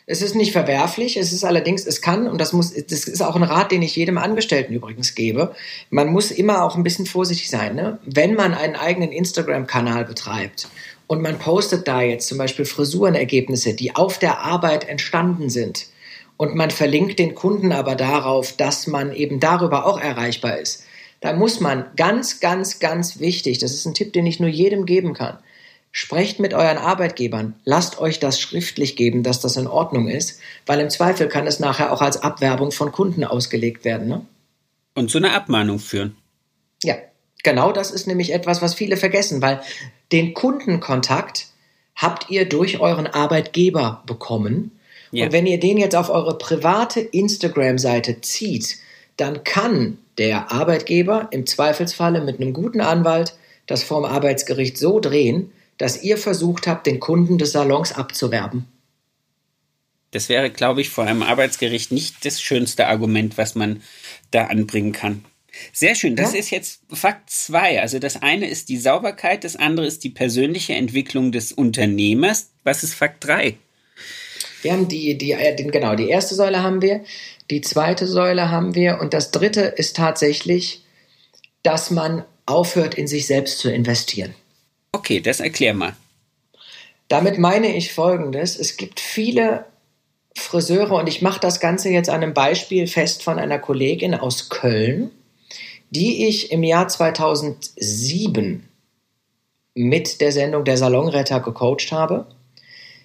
Es 0.07 0.21
ist 0.21 0.35
nicht 0.35 0.51
verwerflich, 0.51 1.17
es 1.17 1.33
ist 1.33 1.43
allerdings, 1.43 1.85
es 1.87 1.99
kann, 1.99 2.27
und 2.27 2.39
das 2.39 2.53
muss, 2.53 2.73
das 2.73 3.05
ist 3.05 3.21
auch 3.21 3.35
ein 3.35 3.41
Rat, 3.41 3.71
den 3.71 3.81
ich 3.81 3.95
jedem 3.95 4.19
Angestellten 4.19 4.73
übrigens 4.73 5.15
gebe. 5.15 5.55
Man 5.89 6.09
muss 6.09 6.29
immer 6.29 6.63
auch 6.63 6.75
ein 6.75 6.83
bisschen 6.83 7.07
vorsichtig 7.07 7.49
sein, 7.49 7.75
ne? 7.75 7.97
Wenn 8.05 8.35
man 8.35 8.53
einen 8.53 8.75
eigenen 8.75 9.11
Instagram-Kanal 9.11 10.05
betreibt 10.05 10.67
und 11.07 11.21
man 11.21 11.39
postet 11.39 11.87
da 11.87 12.01
jetzt 12.01 12.27
zum 12.27 12.37
Beispiel 12.37 12.65
Frisurenergebnisse, 12.65 13.73
die 13.73 13.95
auf 13.95 14.19
der 14.19 14.39
Arbeit 14.39 14.87
entstanden 14.87 15.49
sind, 15.49 15.87
und 16.37 16.53
man 16.53 16.69
verlinkt 16.69 17.17
den 17.17 17.33
Kunden 17.33 17.71
aber 17.71 17.95
darauf, 17.95 18.51
dass 18.57 18.87
man 18.87 19.13
eben 19.13 19.39
darüber 19.39 19.85
auch 19.85 19.99
erreichbar 19.99 20.57
ist, 20.57 20.83
da 21.21 21.31
muss 21.31 21.61
man 21.61 21.85
ganz, 21.95 22.41
ganz, 22.41 22.79
ganz 22.79 23.21
wichtig, 23.21 23.57
das 23.57 23.73
ist 23.73 23.85
ein 23.85 23.93
Tipp, 23.93 24.11
den 24.11 24.25
ich 24.25 24.41
nur 24.41 24.49
jedem 24.49 24.85
geben 24.85 25.13
kann, 25.13 25.39
Sprecht 25.97 26.41
mit 26.41 26.53
euren 26.53 26.77
Arbeitgebern. 26.77 27.55
Lasst 27.63 27.99
euch 27.99 28.19
das 28.19 28.37
schriftlich 28.37 28.97
geben, 28.97 29.23
dass 29.23 29.39
das 29.39 29.55
in 29.55 29.65
Ordnung 29.65 30.09
ist, 30.09 30.41
weil 30.65 30.81
im 30.81 30.89
Zweifel 30.89 31.29
kann 31.29 31.47
es 31.47 31.61
nachher 31.61 31.93
auch 31.93 32.01
als 32.01 32.17
Abwerbung 32.17 32.73
von 32.73 32.91
Kunden 32.91 33.23
ausgelegt 33.23 33.85
werden. 33.85 34.09
Ne? 34.09 34.25
Und 34.93 35.09
zu 35.09 35.19
einer 35.19 35.33
Abmahnung 35.33 35.79
führen. 35.79 36.17
Ja, 36.83 36.95
genau 37.43 37.71
das 37.71 37.91
ist 37.91 38.07
nämlich 38.07 38.33
etwas, 38.33 38.61
was 38.61 38.73
viele 38.73 38.97
vergessen, 38.97 39.41
weil 39.41 39.61
den 40.11 40.33
Kundenkontakt 40.33 41.47
habt 41.95 42.29
ihr 42.29 42.47
durch 42.47 42.79
euren 42.79 43.07
Arbeitgeber 43.07 44.03
bekommen. 44.05 44.71
Ja. 45.11 45.25
Und 45.25 45.31
wenn 45.31 45.45
ihr 45.45 45.59
den 45.59 45.77
jetzt 45.77 45.95
auf 45.95 46.09
eure 46.09 46.37
private 46.37 46.99
Instagram-Seite 46.99 48.21
zieht, 48.21 48.77
dann 49.17 49.43
kann 49.43 49.97
der 50.17 50.51
Arbeitgeber 50.51 51.29
im 51.31 51.45
Zweifelsfalle 51.45 52.21
mit 52.21 52.39
einem 52.39 52.53
guten 52.53 52.81
Anwalt 52.81 53.35
das 53.65 53.83
vorm 53.83 54.05
Arbeitsgericht 54.05 54.77
so 54.77 54.99
drehen, 54.99 55.51
dass 55.77 56.03
ihr 56.03 56.17
versucht 56.17 56.67
habt, 56.67 56.87
den 56.87 56.99
Kunden 56.99 57.37
des 57.37 57.51
Salons 57.51 57.91
abzuwerben. 57.91 58.65
Das 60.11 60.29
wäre, 60.29 60.49
glaube 60.49 60.81
ich, 60.81 60.89
vor 60.89 61.03
einem 61.03 61.23
Arbeitsgericht 61.23 61.91
nicht 61.91 62.23
das 62.25 62.41
schönste 62.41 62.87
Argument, 62.87 63.37
was 63.37 63.55
man 63.55 63.81
da 64.31 64.45
anbringen 64.45 64.93
kann. 64.93 65.25
Sehr 65.71 65.95
schön. 65.95 66.15
Das 66.15 66.33
Ja. 66.33 66.39
ist 66.39 66.49
jetzt 66.49 66.81
Fakt 66.91 67.29
zwei. 67.29 67.81
Also 67.81 67.99
das 67.99 68.21
eine 68.21 68.47
ist 68.49 68.69
die 68.69 68.77
Sauberkeit, 68.77 69.43
das 69.43 69.55
andere 69.55 69.85
ist 69.85 70.03
die 70.03 70.09
persönliche 70.09 70.73
Entwicklung 70.73 71.31
des 71.31 71.51
Unternehmers. 71.51 72.49
Was 72.63 72.83
ist 72.83 72.93
Fakt 72.93 73.25
drei? 73.25 73.57
Wir 74.61 74.73
haben 74.73 74.87
die, 74.87 75.17
die, 75.17 75.31
äh, 75.31 75.55
den, 75.55 75.71
genau, 75.71 75.95
die 75.95 76.09
erste 76.09 76.35
Säule 76.35 76.63
haben 76.63 76.81
wir, 76.81 77.03
die 77.51 77.61
zweite 77.61 78.07
Säule 78.07 78.49
haben 78.49 78.73
wir 78.73 78.99
und 78.99 79.13
das 79.13 79.31
dritte 79.31 79.61
ist 79.61 79.95
tatsächlich, 79.95 80.83
dass 81.61 81.91
man 81.91 82.23
aufhört, 82.45 82.95
in 82.95 83.07
sich 83.07 83.27
selbst 83.27 83.59
zu 83.59 83.71
investieren. 83.71 84.33
Okay, 84.91 85.19
das 85.19 85.39
erklär 85.39 85.73
mal. 85.73 85.95
Damit 87.07 87.37
meine 87.37 87.75
ich 87.75 87.93
Folgendes. 87.93 88.57
Es 88.57 88.77
gibt 88.77 88.99
viele 88.99 89.65
Friseure 90.35 90.93
und 90.93 91.07
ich 91.07 91.21
mache 91.21 91.39
das 91.39 91.59
Ganze 91.59 91.89
jetzt 91.89 92.09
an 92.09 92.23
einem 92.23 92.33
Beispiel 92.33 92.87
fest 92.87 93.23
von 93.23 93.37
einer 93.39 93.59
Kollegin 93.59 94.15
aus 94.15 94.49
Köln, 94.49 95.11
die 95.89 96.27
ich 96.27 96.51
im 96.51 96.61
Jahr 96.63 96.87
2007 96.87 98.69
mit 99.73 100.21
der 100.21 100.31
Sendung 100.31 100.63
Der 100.63 100.77
Salonretter 100.77 101.41
gecoacht 101.41 101.91
habe. 101.91 102.27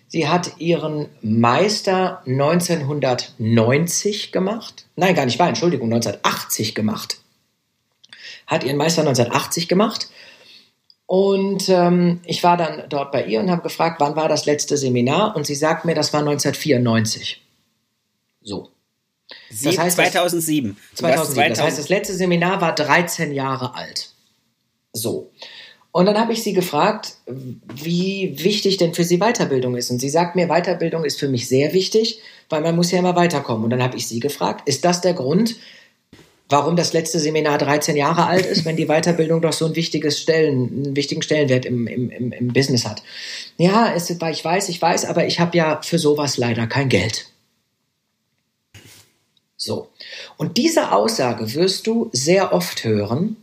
Sie 0.09 0.29
hat 0.29 0.59
ihren 0.59 1.09
Meister 1.23 2.23
1990 2.27 4.33
gemacht. 4.33 4.87
Nein, 4.97 5.15
gar 5.15 5.25
nicht 5.25 5.39
wahr, 5.39 5.49
Entschuldigung, 5.49 5.91
1980 5.93 6.75
gemacht. 6.75 7.21
Hat 8.47 8.65
ihren 8.65 8.77
Meister 8.77 9.01
1980 9.03 9.69
gemacht. 9.69 10.09
Und 11.07 11.69
ähm, 11.69 12.21
ich 12.25 12.43
war 12.45 12.57
dann 12.57 12.89
dort 12.89 13.13
bei 13.13 13.27
ihr 13.27 13.41
und 13.41 13.51
habe 13.51 13.63
gefragt, 13.63 14.01
wann 14.01 14.17
war 14.17 14.29
das 14.29 14.47
letzte 14.47 14.77
Seminar? 14.77 15.37
Und 15.37 15.47
sie 15.47 15.57
sagt 15.57 15.85
mir, 15.85 15.95
das 15.95 16.13
war 16.13 16.21
1994. 16.21 17.43
So. 18.43 18.71
Sie, 19.51 19.69
heißt, 19.69 19.99
das- 19.99 20.13
2007. 20.13 20.77
Du 20.97 21.03
warst 21.03 21.17
2007. 21.33 21.51
Das 21.51 21.61
heißt, 21.61 21.79
das 21.79 21.89
letzte 21.89 22.15
Seminar 22.15 22.61
war 22.61 22.75
13 22.75 23.33
Jahre 23.33 23.75
alt. 23.75 24.11
So. 24.93 25.31
Und 25.93 26.07
dann 26.07 26.19
habe 26.19 26.33
ich 26.33 26.43
sie 26.43 26.53
gefragt, 26.53 27.15
wie 27.27 28.35
wichtig 28.45 28.77
denn 28.77 28.95
für 28.95 29.03
sie 29.03 29.19
Weiterbildung 29.19 29.77
ist. 29.77 29.91
Und 29.91 29.99
sie 30.01 30.09
sagt 30.09 30.37
mir, 30.37 30.47
Weiterbildung 30.47 31.05
ist 31.05 31.19
für 31.19 31.29
mich 31.29 31.49
sehr 31.49 31.73
wichtig, 31.73 32.21
weil 32.49 32.61
man 32.61 32.77
muss 32.77 32.93
ja 32.93 33.01
immer 33.01 33.17
weiterkommen. 33.17 33.65
Und 33.65 33.71
dann 33.71 33.83
habe 33.83 33.97
ich 33.97 34.07
sie 34.07 34.21
gefragt, 34.21 34.69
ist 34.69 34.85
das 34.85 35.01
der 35.01 35.15
Grund, 35.15 35.57
warum 36.49 36.77
das 36.77 36.93
letzte 36.93 37.19
Seminar 37.19 37.59
13 37.59 37.97
Jahre 37.97 38.27
alt 38.27 38.47
ist, 38.47 38.65
wenn 38.65 38.77
die 38.77 38.87
Weiterbildung 38.87 39.41
doch 39.41 39.53
so 39.53 39.67
ein 39.67 39.75
wichtiges 39.75 40.21
Stellen, 40.21 40.85
einen 40.85 40.97
wichtigen 40.97 41.23
Stellenwert 41.23 41.65
im, 41.65 41.89
im, 41.89 42.11
im, 42.11 42.33
im 42.33 42.49
Business 42.53 42.85
hat? 42.85 43.03
Ja, 43.57 43.93
es, 43.93 44.11
ich 44.11 44.45
weiß, 44.45 44.69
ich 44.69 44.81
weiß, 44.81 45.07
aber 45.07 45.27
ich 45.27 45.41
habe 45.41 45.57
ja 45.57 45.81
für 45.83 45.99
sowas 45.99 46.37
leider 46.37 46.69
kein 46.69 46.89
Geld. 46.89 47.30
So. 49.63 49.89
Und 50.39 50.57
diese 50.57 50.93
Aussage 50.93 51.55
wirst 51.55 51.87
du 51.87 52.09
sehr 52.13 52.55
oft 52.55 52.83
hören 52.83 53.37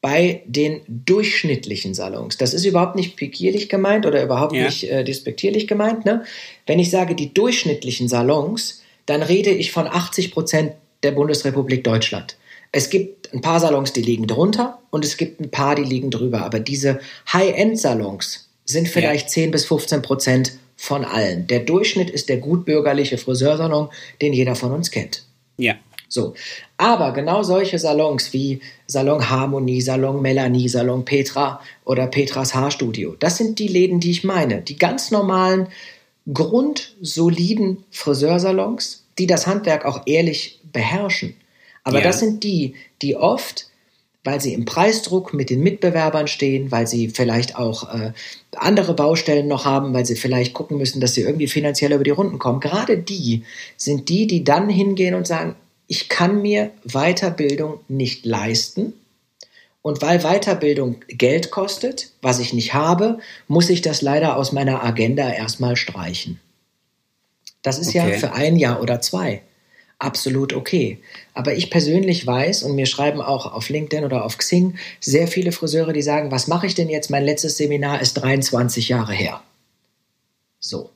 bei 0.00 0.42
den 0.46 0.82
durchschnittlichen 0.86 1.94
Salons. 1.94 2.36
Das 2.36 2.54
ist 2.54 2.64
überhaupt 2.64 2.94
nicht 2.94 3.16
pikierlich 3.16 3.68
gemeint 3.68 4.06
oder 4.06 4.22
überhaupt 4.22 4.54
Ja. 4.54 4.66
nicht 4.66 4.84
äh, 4.84 5.02
despektierlich 5.02 5.66
gemeint. 5.66 6.04
Ne? 6.04 6.24
Wenn 6.66 6.78
ich 6.78 6.90
sage 6.90 7.16
die 7.16 7.34
durchschnittlichen 7.34 8.08
Salons, 8.08 8.82
dann 9.06 9.22
rede 9.22 9.50
ich 9.50 9.72
von 9.72 9.88
80 9.88 10.30
Prozent 10.30 10.72
der 11.02 11.10
Bundesrepublik 11.10 11.82
Deutschland. 11.82 12.36
Es 12.70 12.88
gibt 12.88 13.32
ein 13.34 13.40
paar 13.40 13.58
Salons, 13.58 13.92
die 13.92 14.02
liegen 14.02 14.28
drunter 14.28 14.78
und 14.90 15.04
es 15.04 15.16
gibt 15.16 15.40
ein 15.40 15.50
paar, 15.50 15.74
die 15.74 15.82
liegen 15.84 16.10
drüber. 16.10 16.42
Aber 16.42 16.60
diese 16.60 17.00
High-End-Salons 17.32 18.48
sind 18.64 18.86
vielleicht 18.88 19.28
10 19.30 19.50
bis 19.50 19.64
15 19.64 20.02
Prozent 20.02 20.52
von 20.76 21.04
allen. 21.04 21.46
Der 21.48 21.60
Durchschnitt 21.60 22.10
ist 22.10 22.28
der 22.28 22.36
gutbürgerliche 22.36 23.18
Friseursalon, 23.18 23.88
den 24.22 24.32
jeder 24.32 24.54
von 24.54 24.70
uns 24.72 24.90
kennt. 24.90 25.24
Ja. 25.56 25.74
So. 26.08 26.34
Aber 26.76 27.12
genau 27.12 27.42
solche 27.42 27.78
Salons 27.78 28.32
wie 28.32 28.60
Salon 28.86 29.28
Harmonie, 29.30 29.80
Salon 29.80 30.22
Melanie, 30.22 30.68
Salon 30.68 31.04
Petra 31.04 31.60
oder 31.84 32.06
Petras 32.06 32.54
Haarstudio, 32.54 33.16
das 33.18 33.36
sind 33.36 33.58
die 33.58 33.68
Läden, 33.68 34.00
die 34.00 34.10
ich 34.12 34.22
meine. 34.24 34.62
Die 34.62 34.76
ganz 34.76 35.10
normalen, 35.10 35.68
grundsoliden 36.32 37.84
Friseursalons, 37.90 39.04
die 39.18 39.26
das 39.26 39.46
Handwerk 39.46 39.84
auch 39.84 40.02
ehrlich 40.06 40.60
beherrschen. 40.72 41.36
Aber 41.82 41.98
Ja. 41.98 42.04
das 42.04 42.20
sind 42.20 42.44
die, 42.44 42.74
die 43.02 43.16
oft 43.16 43.66
weil 44.24 44.40
sie 44.40 44.54
im 44.54 44.64
Preisdruck 44.64 45.34
mit 45.34 45.50
den 45.50 45.60
Mitbewerbern 45.62 46.26
stehen, 46.26 46.72
weil 46.72 46.86
sie 46.86 47.10
vielleicht 47.10 47.56
auch 47.56 47.94
äh, 47.94 48.12
andere 48.56 48.94
Baustellen 48.94 49.46
noch 49.46 49.66
haben, 49.66 49.92
weil 49.92 50.06
sie 50.06 50.16
vielleicht 50.16 50.54
gucken 50.54 50.78
müssen, 50.78 51.00
dass 51.00 51.14
sie 51.14 51.20
irgendwie 51.20 51.46
finanziell 51.46 51.92
über 51.92 52.04
die 52.04 52.10
Runden 52.10 52.38
kommen. 52.38 52.60
Gerade 52.60 52.96
die 52.96 53.44
sind 53.76 54.08
die, 54.08 54.26
die 54.26 54.42
dann 54.42 54.70
hingehen 54.70 55.14
und 55.14 55.26
sagen, 55.26 55.54
ich 55.86 56.08
kann 56.08 56.40
mir 56.40 56.70
Weiterbildung 56.84 57.80
nicht 57.88 58.24
leisten. 58.24 58.94
Und 59.82 60.00
weil 60.00 60.20
Weiterbildung 60.20 61.02
Geld 61.08 61.50
kostet, 61.50 62.10
was 62.22 62.38
ich 62.38 62.54
nicht 62.54 62.72
habe, 62.72 63.18
muss 63.48 63.68
ich 63.68 63.82
das 63.82 64.00
leider 64.00 64.38
aus 64.38 64.52
meiner 64.52 64.82
Agenda 64.82 65.30
erstmal 65.30 65.76
streichen. 65.76 66.40
Das 67.60 67.78
ist 67.78 67.88
okay. 67.88 67.98
ja 67.98 68.18
für 68.18 68.32
ein 68.32 68.56
Jahr 68.56 68.80
oder 68.80 69.02
zwei 69.02 69.42
absolut 70.04 70.52
okay. 70.52 70.98
Aber 71.32 71.54
ich 71.54 71.70
persönlich 71.70 72.26
weiß, 72.26 72.62
und 72.62 72.76
mir 72.76 72.86
schreiben 72.86 73.20
auch 73.20 73.52
auf 73.52 73.68
LinkedIn 73.68 74.04
oder 74.04 74.24
auf 74.24 74.38
Xing 74.38 74.76
sehr 75.00 75.26
viele 75.26 75.52
Friseure, 75.52 75.92
die 75.92 76.02
sagen, 76.02 76.30
was 76.30 76.46
mache 76.46 76.66
ich 76.66 76.74
denn 76.74 76.88
jetzt? 76.88 77.10
Mein 77.10 77.24
letztes 77.24 77.56
Seminar 77.56 78.00
ist 78.00 78.14
23 78.14 78.88
Jahre 78.88 79.12
her. 79.12 79.42
So. 80.60 80.90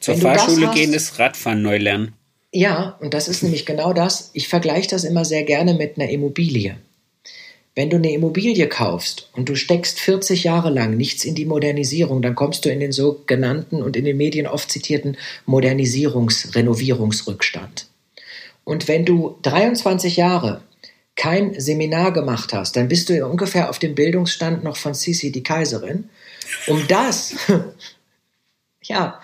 Zur 0.00 0.16
Fahrschule 0.16 0.68
hast, 0.68 0.74
gehen 0.74 0.92
ist 0.92 1.18
Radfahren 1.18 1.62
neu 1.62 1.78
lernen. 1.78 2.14
Ja, 2.52 2.96
und 3.00 3.14
das 3.14 3.28
ist 3.28 3.42
nämlich 3.42 3.64
genau 3.64 3.92
das. 3.92 4.30
Ich 4.32 4.48
vergleiche 4.48 4.88
das 4.88 5.04
immer 5.04 5.24
sehr 5.24 5.44
gerne 5.44 5.74
mit 5.74 5.96
einer 5.96 6.10
Immobilie. 6.10 6.76
Wenn 7.76 7.90
du 7.90 7.96
eine 7.96 8.12
Immobilie 8.12 8.68
kaufst 8.68 9.30
und 9.32 9.48
du 9.48 9.54
steckst 9.54 10.00
40 10.00 10.42
Jahre 10.42 10.70
lang 10.70 10.96
nichts 10.96 11.24
in 11.24 11.36
die 11.36 11.46
Modernisierung, 11.46 12.20
dann 12.20 12.34
kommst 12.34 12.64
du 12.64 12.68
in 12.68 12.80
den 12.80 12.90
sogenannten 12.90 13.80
und 13.80 13.96
in 13.96 14.04
den 14.04 14.16
Medien 14.16 14.48
oft 14.48 14.70
zitierten 14.70 15.16
Modernisierungs-, 15.46 16.56
Renovierungsrückstand. 16.56 17.89
Und 18.70 18.86
wenn 18.86 19.04
du 19.04 19.36
23 19.42 20.16
Jahre 20.16 20.62
kein 21.16 21.58
Seminar 21.58 22.12
gemacht 22.12 22.52
hast, 22.52 22.76
dann 22.76 22.86
bist 22.86 23.08
du 23.08 23.16
ja 23.16 23.26
ungefähr 23.26 23.68
auf 23.68 23.80
dem 23.80 23.96
Bildungsstand 23.96 24.62
noch 24.62 24.76
von 24.76 24.94
Sisi, 24.94 25.32
die 25.32 25.42
Kaiserin. 25.42 26.08
Um 26.68 26.86
das, 26.86 27.34
ja, 28.84 29.20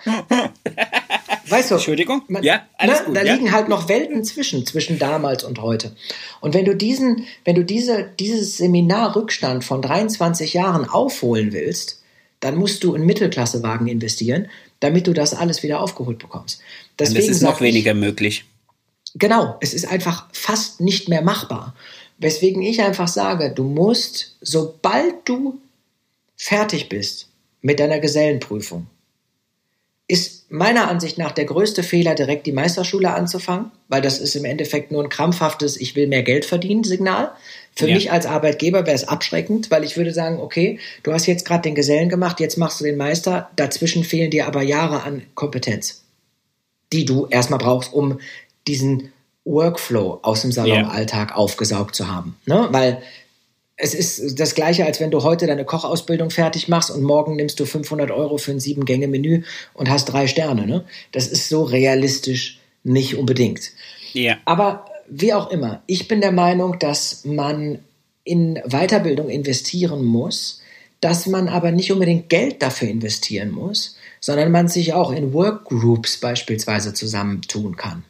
weißt 1.47 1.71
du, 1.71 1.75
Entschuldigung, 1.75 2.23
man, 2.27 2.43
ja, 2.43 2.67
alles 2.77 2.99
ne, 2.99 3.05
gut, 3.05 3.15
da 3.15 3.23
ja. 3.23 3.35
liegen 3.35 3.53
halt 3.53 3.69
noch 3.69 3.87
Welten 3.87 4.25
zwischen, 4.25 4.65
zwischen 4.65 4.99
damals 4.99 5.45
und 5.45 5.61
heute. 5.61 5.95
Und 6.41 6.53
wenn 6.53 6.65
du 6.65 6.75
diesen, 6.75 7.25
wenn 7.45 7.55
du 7.55 7.63
diese, 7.63 8.03
dieses 8.19 8.57
Seminarrückstand 8.57 9.63
von 9.63 9.81
23 9.81 10.55
Jahren 10.55 10.89
aufholen 10.89 11.53
willst, 11.53 12.03
dann 12.41 12.57
musst 12.57 12.83
du 12.83 12.95
in 12.95 13.05
Mittelklassewagen 13.05 13.87
investieren, 13.87 14.49
damit 14.81 15.07
du 15.07 15.13
das 15.13 15.33
alles 15.33 15.63
wieder 15.63 15.79
aufgeholt 15.79 16.19
bekommst. 16.19 16.59
Deswegen 16.99 17.21
und 17.21 17.29
das 17.29 17.35
ist 17.37 17.43
noch 17.43 17.61
weniger 17.61 17.93
ich, 17.93 17.97
möglich. 17.97 18.45
Genau, 19.17 19.57
es 19.61 19.73
ist 19.73 19.87
einfach 19.87 20.27
fast 20.31 20.81
nicht 20.81 21.09
mehr 21.09 21.21
machbar. 21.21 21.75
Weswegen 22.19 22.61
ich 22.61 22.81
einfach 22.81 23.07
sage, 23.07 23.51
du 23.51 23.63
musst, 23.63 24.35
sobald 24.41 25.15
du 25.25 25.59
fertig 26.35 26.89
bist 26.89 27.27
mit 27.61 27.79
deiner 27.79 27.99
Gesellenprüfung, 27.99 28.87
ist 30.07 30.49
meiner 30.49 30.87
Ansicht 30.87 31.17
nach 31.17 31.33
der 31.33 31.45
größte 31.45 31.83
Fehler, 31.83 32.15
direkt 32.15 32.45
die 32.47 32.53
Meisterschule 32.53 33.13
anzufangen, 33.13 33.71
weil 33.89 34.01
das 34.01 34.19
ist 34.19 34.35
im 34.35 34.45
Endeffekt 34.45 34.91
nur 34.91 35.03
ein 35.03 35.09
krampfhaftes 35.09 35.75
Ich 35.75 35.95
will 35.95 36.07
mehr 36.07 36.23
Geld 36.23 36.45
verdienen 36.45 36.85
Signal. 36.85 37.31
Für 37.75 37.89
ja. 37.89 37.95
mich 37.95 38.11
als 38.11 38.25
Arbeitgeber 38.25 38.85
wäre 38.85 38.95
es 38.95 39.07
abschreckend, 39.07 39.69
weil 39.69 39.83
ich 39.83 39.97
würde 39.97 40.13
sagen, 40.13 40.39
okay, 40.39 40.79
du 41.03 41.11
hast 41.11 41.25
jetzt 41.25 41.43
gerade 41.43 41.63
den 41.63 41.75
Gesellen 41.75 42.07
gemacht, 42.07 42.39
jetzt 42.39 42.57
machst 42.57 42.79
du 42.79 42.85
den 42.85 42.97
Meister, 42.97 43.49
dazwischen 43.57 44.05
fehlen 44.05 44.31
dir 44.31 44.47
aber 44.47 44.61
Jahre 44.61 45.03
an 45.03 45.23
Kompetenz, 45.35 46.03
die 46.93 47.03
du 47.03 47.27
erstmal 47.29 47.59
brauchst, 47.59 47.93
um 47.93 48.19
diesen 48.67 49.11
Workflow 49.45 50.19
aus 50.23 50.41
dem 50.41 50.51
Salonalltag 50.51 51.29
yeah. 51.29 51.37
aufgesaugt 51.37 51.95
zu 51.95 52.07
haben. 52.07 52.35
Ne? 52.45 52.67
Weil 52.71 53.01
es 53.77 53.93
ist 53.93 54.39
das 54.39 54.55
Gleiche, 54.55 54.85
als 54.85 54.99
wenn 54.99 55.11
du 55.11 55.23
heute 55.23 55.45
deine 55.45 55.63
Kochausbildung 55.63 56.31
fertig 56.31 56.67
machst 56.67 56.89
und 56.89 57.03
morgen 57.03 57.35
nimmst 57.35 57.59
du 57.59 57.65
500 57.65 58.09
Euro 58.11 58.37
für 58.37 58.51
ein 58.51 58.59
Sieben-Gänge-Menü 58.59 59.43
und 59.73 59.89
hast 59.89 60.05
drei 60.05 60.27
Sterne. 60.27 60.65
Ne? 60.65 60.83
Das 61.11 61.27
ist 61.27 61.47
so 61.47 61.63
realistisch 61.63 62.59
nicht 62.83 63.15
unbedingt. 63.17 63.71
Ja. 64.13 64.37
Aber 64.45 64.85
wie 65.07 65.33
auch 65.33 65.51
immer, 65.51 65.83
ich 65.85 66.07
bin 66.07 66.21
der 66.21 66.31
Meinung, 66.31 66.79
dass 66.79 67.23
man 67.23 67.79
in 68.23 68.55
Weiterbildung 68.65 69.29
investieren 69.29 70.03
muss, 70.03 70.61
dass 70.99 71.27
man 71.27 71.47
aber 71.47 71.71
nicht 71.71 71.91
unbedingt 71.91 72.29
Geld 72.29 72.61
dafür 72.61 72.89
investieren 72.89 73.51
muss, 73.51 73.95
sondern 74.19 74.51
man 74.51 74.67
sich 74.67 74.93
auch 74.93 75.11
in 75.11 75.33
Workgroups 75.33 76.17
beispielsweise 76.17 76.93
zusammentun 76.93 77.75
kann. 77.77 78.03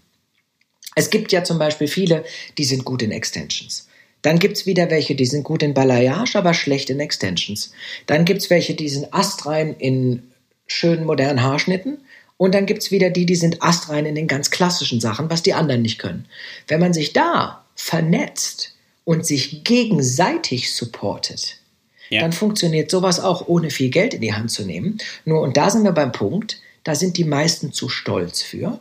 Es 0.98 1.12
gibt 1.12 1.32
ja 1.32 1.44
zum 1.44 1.60
Beispiel 1.60 1.88
viele, 1.88 2.26
die 2.58 2.64
sind 2.64 2.84
gut 2.84 3.04
in 3.04 3.12
Extensions. 3.12 3.88
Dann 4.24 4.40
gibt 4.40 4.58
es 4.58 4.66
wieder 4.66 4.90
welche, 4.90 5.14
die 5.14 5.28
sind 5.28 5.44
gut 5.44 5.62
in 5.62 5.76
Balayage, 5.76 6.36
aber 6.36 6.56
schlecht 6.56 6.90
in 6.90 7.00
Extensions. 7.00 7.72
Dann 8.08 8.26
gibt 8.26 8.42
es 8.42 8.50
welche, 8.50 8.74
die 8.74 8.90
sind 8.90 9.14
astrein 9.14 9.76
in 9.78 10.24
schönen 10.66 11.06
modernen 11.06 11.44
Haarschnitten. 11.44 12.00
Und 12.38 12.56
dann 12.56 12.66
gibt 12.66 12.82
es 12.82 12.90
wieder 12.90 13.12
die, 13.12 13.28
die 13.28 13.36
sind 13.36 13.62
astrein 13.62 14.08
in 14.08 14.16
den 14.16 14.28
ganz 14.28 14.50
klassischen 14.50 15.00
Sachen, 15.00 15.30
was 15.30 15.44
die 15.44 15.54
anderen 15.54 15.84
nicht 15.84 16.00
können. 16.00 16.26
Wenn 16.68 16.80
man 16.80 16.94
sich 16.94 17.14
da 17.14 17.64
vernetzt 17.76 18.74
und 19.06 19.24
sich 19.24 19.64
gegenseitig 19.64 20.74
supportet, 20.74 21.58
ja. 22.10 22.22
dann 22.22 22.34
funktioniert 22.34 22.90
sowas 22.90 23.20
auch 23.20 23.48
ohne 23.48 23.70
viel 23.70 23.92
Geld 23.92 24.16
in 24.16 24.22
die 24.22 24.34
Hand 24.34 24.50
zu 24.50 24.66
nehmen. 24.66 24.98
Nur, 25.26 25.42
und 25.42 25.58
da 25.58 25.70
sind 25.70 25.84
wir 25.84 25.92
beim 25.92 26.12
Punkt, 26.12 26.60
da 26.84 26.96
sind 26.96 27.18
die 27.18 27.24
meisten 27.24 27.72
zu 27.72 27.88
stolz 27.88 28.42
für 28.42 28.80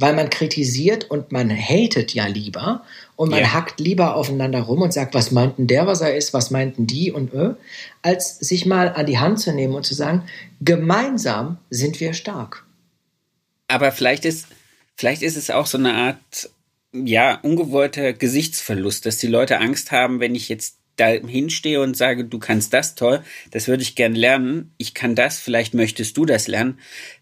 weil 0.00 0.14
man 0.14 0.30
kritisiert 0.30 1.10
und 1.10 1.30
man 1.30 1.50
hatet 1.50 2.14
ja 2.14 2.26
lieber 2.26 2.84
und 3.16 3.30
man 3.30 3.40
yeah. 3.40 3.52
hackt 3.52 3.80
lieber 3.80 4.16
aufeinander 4.16 4.62
rum 4.62 4.80
und 4.80 4.94
sagt, 4.94 5.14
was 5.14 5.30
meinten 5.30 5.66
der, 5.66 5.86
was 5.86 6.00
er 6.00 6.16
ist, 6.16 6.32
was 6.32 6.50
meinten 6.50 6.86
die 6.86 7.12
und 7.12 7.34
äh, 7.34 7.50
als 8.00 8.38
sich 8.38 8.64
mal 8.64 8.88
an 8.88 9.04
die 9.04 9.18
Hand 9.18 9.40
zu 9.40 9.52
nehmen 9.52 9.74
und 9.74 9.84
zu 9.84 9.94
sagen, 9.94 10.24
gemeinsam 10.60 11.58
sind 11.68 12.00
wir 12.00 12.14
stark. 12.14 12.64
Aber 13.68 13.92
vielleicht 13.92 14.24
ist, 14.24 14.46
vielleicht 14.96 15.22
ist 15.22 15.36
es 15.36 15.50
auch 15.50 15.66
so 15.66 15.76
eine 15.76 15.92
Art, 15.92 16.50
ja, 16.92 17.38
ungewollter 17.42 18.14
Gesichtsverlust, 18.14 19.04
dass 19.04 19.18
die 19.18 19.26
Leute 19.26 19.58
Angst 19.58 19.92
haben, 19.92 20.18
wenn 20.18 20.34
ich 20.34 20.48
jetzt 20.48 20.76
da 20.96 21.08
hinstehe 21.08 21.80
und 21.80 21.96
sage, 21.96 22.24
du 22.24 22.38
kannst 22.38 22.72
das 22.72 22.94
toll, 22.94 23.22
das 23.50 23.68
würde 23.68 23.82
ich 23.82 23.94
gern 23.94 24.14
lernen, 24.14 24.74
ich 24.76 24.92
kann 24.92 25.14
das, 25.14 25.38
vielleicht 25.38 25.72
möchtest 25.74 26.16
du 26.16 26.26
das 26.26 26.46
lernen, 26.46 26.78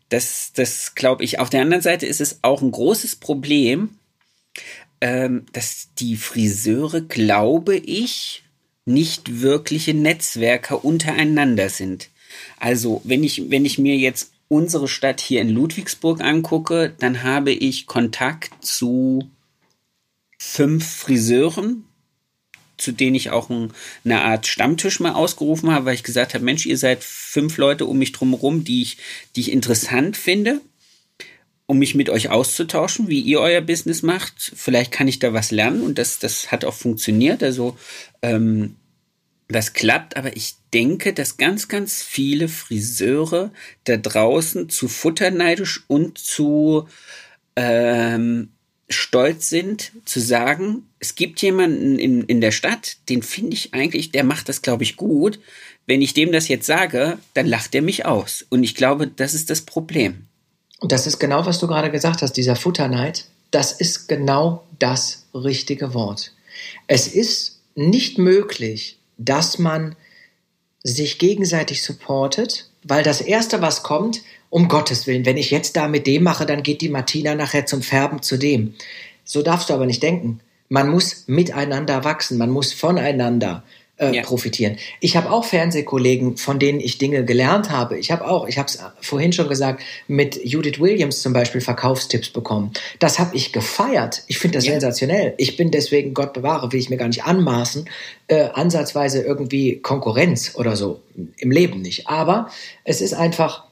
das, 0.09 0.53
das 0.55 0.95
glaube 0.95 1.25
ich. 1.25 1.39
Auf 1.39 1.51
der 1.51 1.63
anderen 1.63 1.83
Seite 1.83 2.07
ist 2.07 2.21
es 2.21 2.39
auch 2.43 2.63
ein 2.63 2.71
großes 2.71 3.17
Problem, 3.17 3.91
ähm, 5.01 5.47
dass 5.53 5.89
die 5.99 6.17
Friseure, 6.17 7.01
glaube 7.03 7.77
ich, 7.77 8.43
nicht 8.85 9.43
wirkliche 9.43 9.95
Netzwerker 9.95 10.85
untereinander 10.85 11.69
sind. 11.69 12.09
Also, 12.59 13.01
wenn 13.05 13.23
ich, 13.23 13.51
wenn 13.51 13.65
ich 13.65 13.79
mir 13.79 13.97
jetzt 13.97 14.33
unsere 14.49 14.89
Stadt 14.89 15.21
hier 15.21 15.43
in 15.43 15.51
Ludwigsburg 15.51 16.21
angucke, 16.23 16.95
dann 16.99 17.23
habe 17.23 17.53
ich 17.53 17.87
Kontakt 17.87 18.65
zu 18.65 19.31
fünf 20.39 20.87
Friseuren, 20.87 21.85
zu 22.79 22.93
denen 22.93 23.17
ich 23.17 23.31
auch 23.31 23.51
ein, 23.51 23.73
eine 24.05 24.23
Art 24.23 24.47
Stammtisch 24.47 25.01
mal 25.01 25.13
ausgerufen 25.13 25.71
habe, 25.71 25.87
weil 25.87 25.95
ich 25.95 26.05
gesagt 26.05 26.35
habe, 26.35 26.45
Mensch, 26.45 26.65
ihr 26.65 26.79
seid 26.79 27.05
fünf 27.05 27.59
Leute 27.59 27.85
um 27.87 27.99
mich 27.99 28.13
drumherum, 28.13 28.65
die 28.65 28.83
ich, 28.83 28.97
die 29.37 29.41
ich 29.41 29.53
interessant 29.53 30.17
finde, 30.17 30.61
um 31.67 31.79
mich 31.79 31.95
mit 31.95 32.09
euch 32.09 32.31
auszutauschen, 32.31 33.09
wie 33.09 33.21
ihr 33.21 33.41
euer 33.41 33.61
Business 33.61 34.03
macht. 34.03 34.53
Vielleicht 34.57 34.93
kann 34.93 35.09
ich 35.09 35.19
da 35.19 35.35
was 35.35 35.51
lernen 35.51 35.83
und 35.83 35.99
das, 35.99 36.19
das 36.19 36.51
hat 36.51 36.65
auch 36.65 36.75
funktioniert. 36.75 37.43
Also 37.43 37.77
ähm, 38.23 38.77
das 39.49 39.73
klappt, 39.73 40.17
aber 40.17 40.37
ich 40.37 40.55
denke, 40.73 41.13
dass 41.13 41.39
ganz, 41.39 41.69
ganz 41.69 42.03
viele 42.03 42.49
Friseure 42.49 43.51
da 43.85 43.97
draußen 43.97 44.69
zu 44.69 44.89
futterneidisch 44.89 45.85
und 45.89 46.19
zu 46.19 46.87
ähm, 47.57 48.51
stolz 48.89 49.51
sind 49.51 49.93
zu 50.05 50.21
sagen, 50.21 50.89
es 50.99 51.15
gibt 51.15 51.41
jemanden 51.43 51.99
in, 51.99 52.23
in 52.23 52.41
der 52.41 52.53
Stadt, 52.53 52.97
den 53.09 53.23
finde 53.23 53.55
ich 53.55 53.75
eigentlich, 53.75 54.13
der 54.13 54.25
macht 54.25 54.49
das, 54.49 54.63
glaube 54.63 54.83
ich, 54.83 54.97
gut. 54.97 55.39
Wenn 55.87 56.03
ich 56.03 56.15
dem 56.15 56.33
das 56.33 56.49
jetzt 56.49 56.67
sage, 56.67 57.19
dann 57.35 57.47
lacht 57.47 57.75
er 57.75 57.83
mich 57.83 58.07
aus. 58.07 58.45
Und 58.49 58.63
ich 58.63 58.75
glaube, 58.75 59.07
das 59.07 59.35
ist 59.35 59.51
das 59.51 59.63
Problem. 59.63 60.27
Und 60.81 60.93
das 60.93 61.07
ist 61.07 61.19
genau, 61.19 61.45
was 61.47 61.59
du 61.59 61.67
gerade 61.67 61.91
gesagt 61.91 62.23
hast, 62.23 62.35
dieser 62.35 62.57
Futterneid. 62.57 63.27
Das 63.51 63.73
ist 63.73 64.09
genau 64.09 64.65
das 64.79 65.27
richtige 65.35 65.95
Wort. 65.95 66.33
Es 66.87 67.09
ist 67.09 67.61
nicht 67.75 68.19
möglich, 68.19 68.99
dass 69.17 69.59
man 69.59 69.97
sich 70.83 71.19
gegenseitig 71.19 71.83
supportet, 71.83 72.69
weil 72.83 73.03
das 73.03 73.21
Erste, 73.21 73.61
was 73.61 73.83
kommt, 73.83 74.23
um 74.51 74.69
Gottes 74.69 75.07
Willen, 75.07 75.27
wenn 75.27 75.37
ich 75.37 75.51
jetzt 75.51 75.77
da 75.77 75.89
mit 75.89 76.07
dem 76.07 76.23
mache, 76.23 76.47
dann 76.47 76.63
geht 76.63 76.81
die 76.81 76.89
Martina 76.89 77.35
nachher 77.35 77.67
zum 77.67 77.83
Färben 77.83 78.23
zu 78.23 78.37
dem. 78.37 78.75
So 79.25 79.43
darfst 79.43 79.71
du 79.71 79.75
aber 79.75 79.87
nicht 79.87 80.03
denken. 80.03 80.41
Man 80.69 80.89
muss 80.89 81.25
miteinander 81.27 82.05
wachsen, 82.05 82.39
man 82.39 82.51
muss 82.51 82.73
voneinander 82.73 83.63
äh, 83.99 84.17
ja. 84.17 84.23
profitieren. 84.23 84.77
Ich 85.01 85.17
habe 85.17 85.31
auch 85.31 85.45
Fernsehkollegen, 85.45 86.37
von 86.37 86.59
denen 86.59 86.81
ich 86.81 86.99
Dinge 86.99 87.25
gelernt 87.25 87.71
habe. 87.71 87.99
Ich 87.99 88.11
habe 88.11 88.27
auch, 88.27 88.47
ich 88.47 88.59
habe 88.59 88.69
es 88.69 88.79
vorhin 89.01 89.33
schon 89.33 89.49
gesagt, 89.49 89.83
mit 90.07 90.39
Judith 90.45 90.81
Williams 90.81 91.21
zum 91.21 91.33
Beispiel 91.33 91.61
Verkaufstipps 91.61 92.31
bekommen. 92.31 92.73
Das 92.99 93.19
habe 93.19 93.37
ich 93.37 93.53
gefeiert. 93.53 94.23
Ich 94.29 94.39
finde 94.39 94.59
das 94.59 94.67
ja. 94.67 94.73
sensationell. 94.73 95.35
Ich 95.37 95.57
bin 95.57 95.71
deswegen, 95.71 96.15
Gott 96.15 96.33
bewahre, 96.33 96.73
will 96.73 96.81
ich 96.81 96.91
mir 96.91 96.97
gar 96.97 97.09
nicht 97.09 97.25
anmaßen, 97.25 97.89
äh, 98.29 98.49
ansatzweise 98.53 99.23
irgendwie 99.23 99.79
Konkurrenz 99.81 100.55
oder 100.55 100.77
so. 100.77 101.01
Im 101.37 101.51
Leben 101.51 101.83
nicht. 101.83 102.09
Aber 102.09 102.51
es 102.85 103.01
ist 103.01 103.15
einfach 103.15 103.68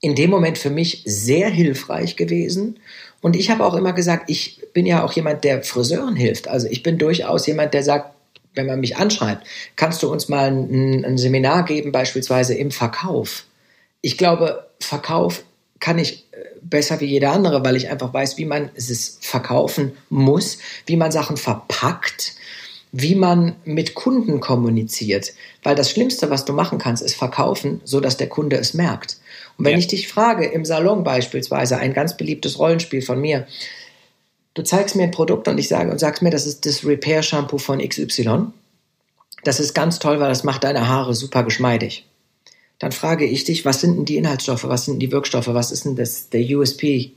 in 0.00 0.14
dem 0.14 0.30
Moment 0.30 0.58
für 0.58 0.70
mich 0.70 1.02
sehr 1.04 1.48
hilfreich 1.48 2.16
gewesen. 2.16 2.78
Und 3.20 3.36
ich 3.36 3.50
habe 3.50 3.64
auch 3.64 3.74
immer 3.74 3.92
gesagt, 3.92 4.30
ich 4.30 4.62
bin 4.72 4.86
ja 4.86 5.04
auch 5.04 5.12
jemand, 5.12 5.44
der 5.44 5.62
Friseuren 5.62 6.16
hilft. 6.16 6.48
Also 6.48 6.68
ich 6.68 6.82
bin 6.82 6.98
durchaus 6.98 7.46
jemand, 7.46 7.74
der 7.74 7.82
sagt, 7.82 8.14
wenn 8.54 8.66
man 8.66 8.80
mich 8.80 8.96
anschreibt, 8.96 9.46
kannst 9.76 10.02
du 10.02 10.10
uns 10.10 10.28
mal 10.28 10.50
ein, 10.50 11.04
ein 11.04 11.18
Seminar 11.18 11.64
geben, 11.64 11.92
beispielsweise 11.92 12.54
im 12.54 12.70
Verkauf. 12.70 13.44
Ich 14.00 14.16
glaube, 14.16 14.66
Verkauf 14.80 15.44
kann 15.78 15.98
ich 15.98 16.26
äh, 16.32 16.36
besser 16.62 17.00
wie 17.00 17.06
jeder 17.06 17.32
andere, 17.32 17.64
weil 17.64 17.76
ich 17.76 17.90
einfach 17.90 18.12
weiß, 18.12 18.38
wie 18.38 18.44
man 18.44 18.70
es 18.74 19.18
verkaufen 19.20 19.92
muss, 20.08 20.58
wie 20.86 20.96
man 20.96 21.12
Sachen 21.12 21.36
verpackt, 21.36 22.34
wie 22.92 23.14
man 23.14 23.56
mit 23.64 23.94
Kunden 23.94 24.40
kommuniziert. 24.40 25.32
Weil 25.62 25.76
das 25.76 25.90
Schlimmste, 25.90 26.30
was 26.30 26.44
du 26.44 26.52
machen 26.52 26.78
kannst, 26.78 27.02
ist 27.02 27.14
verkaufen, 27.14 27.80
so 27.84 28.00
dass 28.00 28.16
der 28.16 28.28
Kunde 28.28 28.56
es 28.56 28.74
merkt. 28.74 29.18
Und 29.60 29.66
wenn 29.66 29.72
ja. 29.72 29.78
ich 29.78 29.88
dich 29.88 30.08
frage, 30.08 30.46
im 30.46 30.64
Salon 30.64 31.04
beispielsweise, 31.04 31.76
ein 31.76 31.92
ganz 31.92 32.16
beliebtes 32.16 32.58
Rollenspiel 32.58 33.02
von 33.02 33.20
mir, 33.20 33.46
du 34.54 34.62
zeigst 34.62 34.96
mir 34.96 35.02
ein 35.02 35.10
Produkt 35.10 35.48
und 35.48 35.58
ich 35.58 35.68
sage 35.68 35.90
und 35.90 35.98
sagst 35.98 36.22
mir, 36.22 36.30
das 36.30 36.46
ist 36.46 36.64
das 36.64 36.82
Repair 36.82 37.22
Shampoo 37.22 37.58
von 37.58 37.78
XY. 37.78 38.46
Das 39.44 39.60
ist 39.60 39.74
ganz 39.74 39.98
toll, 39.98 40.18
weil 40.18 40.30
das 40.30 40.44
macht 40.44 40.64
deine 40.64 40.88
Haare 40.88 41.12
super 41.12 41.44
geschmeidig. 41.44 42.06
Dann 42.78 42.90
frage 42.90 43.26
ich 43.26 43.44
dich, 43.44 43.66
was 43.66 43.82
sind 43.82 43.96
denn 43.98 44.04
die 44.06 44.16
Inhaltsstoffe, 44.16 44.64
was 44.64 44.86
sind 44.86 44.98
die 44.98 45.12
Wirkstoffe, 45.12 45.48
was 45.48 45.72
ist 45.72 45.84
denn 45.84 45.94
das, 45.94 46.30
der 46.30 46.40
USP? 46.40 47.12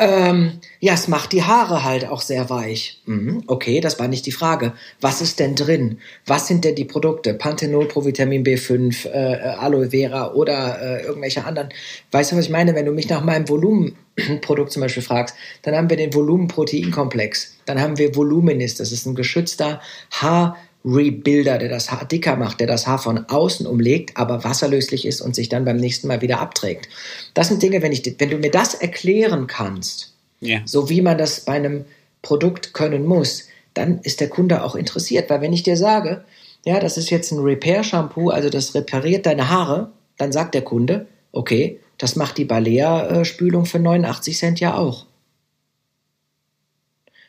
Ähm, 0.00 0.60
ja, 0.78 0.94
es 0.94 1.08
macht 1.08 1.32
die 1.32 1.42
Haare 1.42 1.82
halt 1.82 2.08
auch 2.08 2.20
sehr 2.20 2.48
weich. 2.50 3.02
Mhm, 3.06 3.42
okay, 3.48 3.80
das 3.80 3.98
war 3.98 4.06
nicht 4.06 4.26
die 4.26 4.32
Frage. 4.32 4.72
Was 5.00 5.20
ist 5.20 5.40
denn 5.40 5.56
drin? 5.56 5.98
Was 6.24 6.46
sind 6.46 6.64
denn 6.64 6.76
die 6.76 6.84
Produkte? 6.84 7.34
Panthenol, 7.34 7.86
Provitamin 7.88 8.44
B5, 8.44 9.06
äh, 9.08 9.56
Aloe 9.58 9.90
Vera 9.90 10.34
oder 10.34 10.80
äh, 10.80 11.04
irgendwelche 11.04 11.44
anderen. 11.44 11.70
Weißt 12.12 12.30
du, 12.30 12.36
was 12.36 12.44
ich 12.44 12.50
meine? 12.50 12.76
Wenn 12.76 12.86
du 12.86 12.92
mich 12.92 13.08
nach 13.08 13.24
meinem 13.24 13.48
Volumenprodukt 13.48 14.70
zum 14.70 14.82
Beispiel 14.82 15.02
fragst, 15.02 15.34
dann 15.62 15.74
haben 15.74 15.90
wir 15.90 15.96
den 15.96 16.14
Volumenproteinkomplex. 16.14 17.56
Dann 17.64 17.80
haben 17.80 17.98
wir 17.98 18.14
Voluminis. 18.14 18.76
Das 18.76 18.92
ist 18.92 19.04
ein 19.04 19.16
geschützter 19.16 19.80
Haar- 20.12 20.56
Rebuilder, 20.88 21.58
der 21.58 21.68
das 21.68 21.90
Haar 21.90 22.06
dicker 22.06 22.36
macht, 22.36 22.60
der 22.60 22.66
das 22.66 22.86
Haar 22.86 22.98
von 22.98 23.26
außen 23.28 23.66
umlegt, 23.66 24.16
aber 24.16 24.44
wasserlöslich 24.44 25.06
ist 25.06 25.20
und 25.20 25.34
sich 25.34 25.48
dann 25.48 25.64
beim 25.64 25.76
nächsten 25.76 26.08
Mal 26.08 26.22
wieder 26.22 26.40
abträgt. 26.40 26.88
Das 27.34 27.48
sind 27.48 27.62
Dinge, 27.62 27.82
wenn, 27.82 27.92
ich, 27.92 28.14
wenn 28.18 28.30
du 28.30 28.38
mir 28.38 28.50
das 28.50 28.74
erklären 28.74 29.46
kannst, 29.46 30.14
yeah. 30.42 30.62
so 30.64 30.88
wie 30.88 31.02
man 31.02 31.18
das 31.18 31.40
bei 31.40 31.54
einem 31.54 31.84
Produkt 32.22 32.74
können 32.74 33.04
muss, 33.04 33.48
dann 33.74 34.00
ist 34.00 34.20
der 34.20 34.28
Kunde 34.28 34.62
auch 34.64 34.74
interessiert. 34.74 35.30
Weil 35.30 35.40
wenn 35.40 35.52
ich 35.52 35.62
dir 35.62 35.76
sage, 35.76 36.24
ja, 36.64 36.80
das 36.80 36.96
ist 36.96 37.10
jetzt 37.10 37.32
ein 37.32 37.40
Repair-Shampoo, 37.40 38.30
also 38.30 38.50
das 38.50 38.74
repariert 38.74 39.26
deine 39.26 39.48
Haare, 39.48 39.92
dann 40.16 40.32
sagt 40.32 40.54
der 40.54 40.62
Kunde, 40.62 41.06
okay, 41.32 41.78
das 41.98 42.16
macht 42.16 42.38
die 42.38 42.44
Balea-Spülung 42.44 43.66
für 43.66 43.78
89 43.78 44.36
Cent 44.36 44.60
ja 44.60 44.76
auch. 44.76 45.06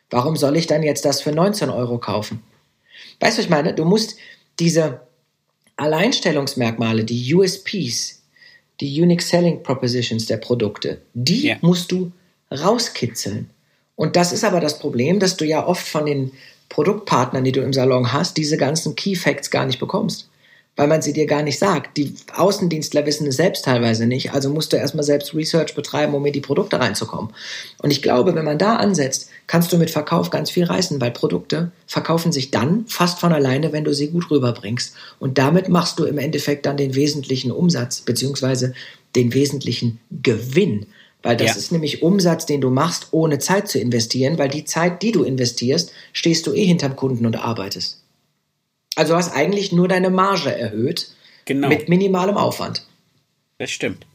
Warum 0.10 0.36
soll 0.36 0.58
ich 0.58 0.68
dann 0.68 0.82
jetzt 0.82 1.06
das 1.06 1.22
für 1.22 1.32
19 1.32 1.70
Euro 1.70 2.00
kaufen? 2.00 2.42
Weißt 3.20 3.38
du, 3.38 3.40
was 3.40 3.46
ich 3.46 3.50
meine? 3.50 3.74
Du 3.74 3.86
musst 3.86 4.16
diese 4.60 5.02
Alleinstellungsmerkmale, 5.76 7.04
die 7.04 7.34
USPs, 7.34 8.22
die 8.80 9.02
Unique 9.02 9.22
Selling 9.22 9.64
Propositions 9.64 10.26
der 10.26 10.38
Produkte, 10.38 11.02
die 11.14 11.46
yeah. 11.48 11.58
musst 11.62 11.92
du 11.92 12.12
rauskitzeln. 12.52 13.50
Und 13.96 14.16
das 14.16 14.32
ist 14.32 14.44
aber 14.44 14.60
das 14.60 14.80
Problem, 14.80 15.20
dass 15.20 15.38
du 15.38 15.46
ja 15.46 15.66
oft 15.66 15.86
von 15.86 16.06
den 16.06 16.32
Produktpartnern, 16.70 17.44
die 17.44 17.52
du 17.52 17.62
im 17.62 17.74
Salon 17.74 18.14
hast, 18.14 18.38
diese 18.38 18.58
ganzen 18.58 18.96
Key 18.96 19.16
Facts 19.16 19.52
gar 19.52 19.66
nicht 19.66 19.80
bekommst 19.80 20.29
weil 20.80 20.88
man 20.88 21.02
sie 21.02 21.12
dir 21.12 21.26
gar 21.26 21.44
nicht 21.44 21.60
sagt. 21.60 21.98
Die 21.98 22.14
Außendienstler 22.34 23.06
wissen 23.06 23.28
es 23.28 23.36
selbst 23.36 23.66
teilweise 23.66 24.06
nicht, 24.06 24.34
also 24.34 24.50
musst 24.50 24.72
du 24.72 24.78
erstmal 24.78 25.04
selbst 25.04 25.36
Research 25.36 25.76
betreiben, 25.76 26.14
um 26.14 26.26
in 26.26 26.32
die 26.32 26.40
Produkte 26.40 26.80
reinzukommen. 26.80 27.34
Und 27.80 27.92
ich 27.92 28.02
glaube, 28.02 28.34
wenn 28.34 28.46
man 28.46 28.58
da 28.58 28.78
ansetzt, 28.78 29.30
kannst 29.46 29.74
du 29.74 29.78
mit 29.78 29.90
Verkauf 29.90 30.30
ganz 30.30 30.50
viel 30.50 30.64
reißen, 30.64 31.02
weil 31.02 31.12
Produkte 31.12 31.74
verkaufen 31.86 32.32
sich 32.32 32.50
dann 32.50 32.86
fast 32.88 33.20
von 33.20 33.34
alleine, 33.34 33.74
wenn 33.74 33.84
du 33.84 33.94
sie 33.94 34.08
gut 34.08 34.32
rüberbringst. 34.32 34.96
Und 35.20 35.38
damit 35.38 35.68
machst 35.68 36.00
du 36.00 36.06
im 36.06 36.18
Endeffekt 36.18 36.66
dann 36.66 36.78
den 36.78 36.96
wesentlichen 36.96 37.52
Umsatz, 37.52 38.00
beziehungsweise 38.00 38.74
den 39.18 39.34
wesentlichen 39.34 40.00
Gewinn. 40.24 40.86
Weil 41.24 41.36
das 41.36 41.48
ja. 41.48 41.56
ist 41.56 41.74
nämlich 41.74 42.04
Umsatz, 42.04 42.46
den 42.46 42.62
du 42.62 42.70
machst, 42.70 43.08
ohne 43.12 43.40
Zeit 43.40 43.68
zu 43.68 43.80
investieren, 43.80 44.38
weil 44.38 44.48
die 44.48 44.64
Zeit, 44.64 45.02
die 45.02 45.12
du 45.12 45.24
investierst, 45.24 45.92
stehst 46.14 46.48
du 46.48 46.54
eh 46.54 46.66
hinterm 46.66 46.96
Kunden 46.96 47.26
und 47.26 47.36
arbeitest. 47.36 48.00
Also 49.00 49.14
du 49.14 49.18
hast 49.18 49.34
eigentlich 49.34 49.72
nur 49.72 49.88
deine 49.88 50.10
Marge 50.10 50.54
erhöht 50.54 51.12
genau. 51.46 51.70
mit 51.70 51.88
minimalem 51.88 52.36
Aufwand. 52.36 52.86
Das 53.58 53.72
stimmt. 53.72 54.06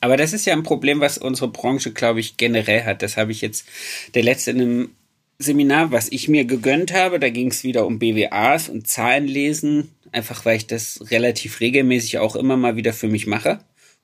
Aber 0.00 0.16
das 0.16 0.32
ist 0.32 0.46
ja 0.46 0.54
ein 0.54 0.62
Problem, 0.62 1.00
was 1.00 1.18
unsere 1.18 1.48
Branche, 1.48 1.92
glaube 1.92 2.20
ich, 2.20 2.38
generell 2.38 2.84
hat. 2.84 3.02
Das 3.02 3.18
habe 3.18 3.30
ich 3.30 3.42
jetzt 3.42 3.66
der 4.14 4.22
letzte 4.22 4.52
in 4.52 4.60
einem 4.62 4.90
Seminar, 5.38 5.92
was 5.92 6.10
ich 6.10 6.28
mir 6.28 6.46
gegönnt 6.46 6.94
habe. 6.94 7.20
Da 7.20 7.28
ging 7.28 7.48
es 7.48 7.62
wieder 7.62 7.84
um 7.84 7.98
BWAs 7.98 8.70
und 8.70 8.88
Zahlenlesen, 8.88 9.90
einfach 10.12 10.46
weil 10.46 10.56
ich 10.56 10.66
das 10.66 11.10
relativ 11.10 11.60
regelmäßig 11.60 12.16
auch 12.16 12.34
immer 12.34 12.56
mal 12.56 12.74
wieder 12.76 12.94
für 12.94 13.08
mich 13.08 13.26
mache, 13.26 13.58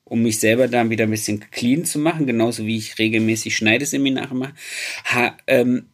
um 0.04 0.22
mich 0.22 0.40
selber 0.40 0.68
dann 0.68 0.90
wieder 0.90 1.04
ein 1.04 1.10
bisschen 1.10 1.42
clean 1.50 1.86
zu 1.86 1.98
machen, 1.98 2.26
genauso 2.26 2.66
wie 2.66 2.76
ich 2.76 2.98
regelmäßig 2.98 3.56
Schneideseminare 3.56 4.34
mache. 4.34 4.52
Ha, 5.06 5.34
ähm, 5.46 5.86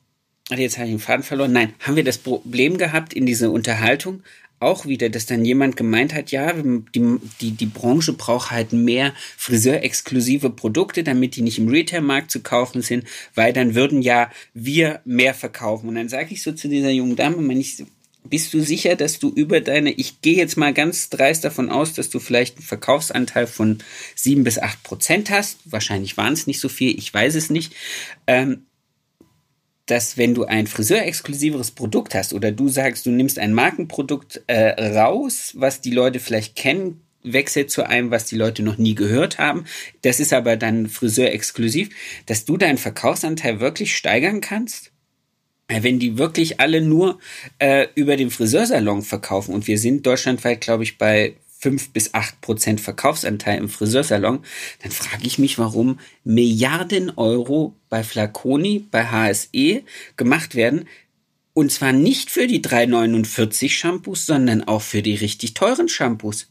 jetzt 0.50 0.76
habe 0.78 0.88
ich 0.88 0.94
den 0.94 1.00
Faden 1.00 1.22
verloren. 1.22 1.52
Nein, 1.52 1.74
haben 1.80 1.96
wir 1.96 2.04
das 2.04 2.18
Problem 2.18 2.78
gehabt 2.78 3.12
in 3.14 3.26
dieser 3.26 3.50
Unterhaltung 3.50 4.22
auch 4.64 4.86
wieder, 4.86 5.10
dass 5.10 5.26
dann 5.26 5.44
jemand 5.44 5.76
gemeint 5.76 6.14
hat, 6.14 6.30
ja, 6.30 6.52
die, 6.52 7.18
die, 7.40 7.50
die 7.52 7.66
Branche 7.66 8.14
braucht 8.14 8.50
halt 8.50 8.72
mehr 8.72 9.12
friseurexklusive 9.36 10.50
Produkte, 10.50 11.04
damit 11.04 11.36
die 11.36 11.42
nicht 11.42 11.58
im 11.58 11.68
Retailmarkt 11.68 12.30
zu 12.30 12.40
kaufen 12.40 12.82
sind, 12.82 13.04
weil 13.34 13.52
dann 13.52 13.74
würden 13.74 14.02
ja 14.02 14.30
wir 14.54 15.00
mehr 15.04 15.34
verkaufen. 15.34 15.88
Und 15.88 15.96
dann 15.96 16.08
sage 16.08 16.32
ich 16.32 16.42
so 16.42 16.52
zu 16.52 16.68
dieser 16.68 16.90
jungen 16.90 17.16
Dame, 17.16 17.46
wenn 17.46 17.60
ich, 17.60 17.84
bist 18.24 18.54
du 18.54 18.60
sicher, 18.60 18.96
dass 18.96 19.18
du 19.18 19.28
über 19.28 19.60
deine, 19.60 19.92
ich 19.92 20.22
gehe 20.22 20.36
jetzt 20.36 20.56
mal 20.56 20.72
ganz 20.72 21.10
dreist 21.10 21.44
davon 21.44 21.68
aus, 21.68 21.92
dass 21.92 22.08
du 22.08 22.18
vielleicht 22.18 22.56
einen 22.56 22.66
Verkaufsanteil 22.66 23.46
von 23.46 23.78
sieben 24.14 24.44
bis 24.44 24.58
acht 24.58 24.82
Prozent 24.82 25.30
hast. 25.30 25.58
Wahrscheinlich 25.66 26.16
waren 26.16 26.32
es 26.32 26.46
nicht 26.46 26.60
so 26.60 26.70
viel, 26.70 26.98
ich 26.98 27.12
weiß 27.12 27.34
es 27.34 27.50
nicht. 27.50 27.74
Ähm, 28.26 28.62
dass 29.86 30.16
wenn 30.16 30.34
du 30.34 30.44
ein 30.44 30.66
friseurexklusiveres 30.66 31.72
Produkt 31.72 32.14
hast 32.14 32.32
oder 32.32 32.52
du 32.52 32.68
sagst, 32.68 33.06
du 33.06 33.10
nimmst 33.10 33.38
ein 33.38 33.52
Markenprodukt 33.52 34.42
äh, 34.46 34.98
raus, 34.98 35.52
was 35.56 35.80
die 35.80 35.90
Leute 35.90 36.20
vielleicht 36.20 36.56
kennen, 36.56 37.02
wechselt 37.22 37.70
zu 37.70 37.86
einem, 37.86 38.10
was 38.10 38.26
die 38.26 38.36
Leute 38.36 38.62
noch 38.62 38.78
nie 38.78 38.94
gehört 38.94 39.38
haben, 39.38 39.64
das 40.02 40.20
ist 40.20 40.32
aber 40.32 40.56
dann 40.56 40.88
friseurexklusiv, 40.88 41.90
dass 42.26 42.44
du 42.44 42.56
deinen 42.56 42.78
Verkaufsanteil 42.78 43.60
wirklich 43.60 43.96
steigern 43.96 44.40
kannst? 44.40 44.92
Wenn 45.66 45.98
die 45.98 46.18
wirklich 46.18 46.60
alle 46.60 46.82
nur 46.82 47.18
äh, 47.58 47.86
über 47.94 48.16
den 48.16 48.30
Friseursalon 48.30 49.00
verkaufen 49.00 49.54
und 49.54 49.66
wir 49.66 49.78
sind 49.78 50.04
deutschlandweit, 50.04 50.60
glaube 50.60 50.82
ich, 50.82 50.98
bei 50.98 51.36
5 51.64 51.92
bis 51.94 52.12
8 52.12 52.42
Prozent 52.42 52.80
Verkaufsanteil 52.82 53.56
im 53.56 53.70
Friseursalon, 53.70 54.44
dann 54.82 54.92
frage 54.92 55.26
ich 55.26 55.38
mich, 55.38 55.58
warum 55.58 55.98
Milliarden 56.22 57.10
Euro 57.16 57.74
bei 57.88 58.04
Flaconi, 58.04 58.84
bei 58.90 59.06
HSE 59.06 59.82
gemacht 60.18 60.56
werden. 60.56 60.86
Und 61.54 61.72
zwar 61.72 61.92
nicht 61.92 62.30
für 62.30 62.46
die 62.46 62.60
3,49 62.60 63.70
Shampoos, 63.70 64.26
sondern 64.26 64.64
auch 64.64 64.82
für 64.82 65.00
die 65.00 65.14
richtig 65.14 65.54
teuren 65.54 65.88
Shampoos. 65.88 66.50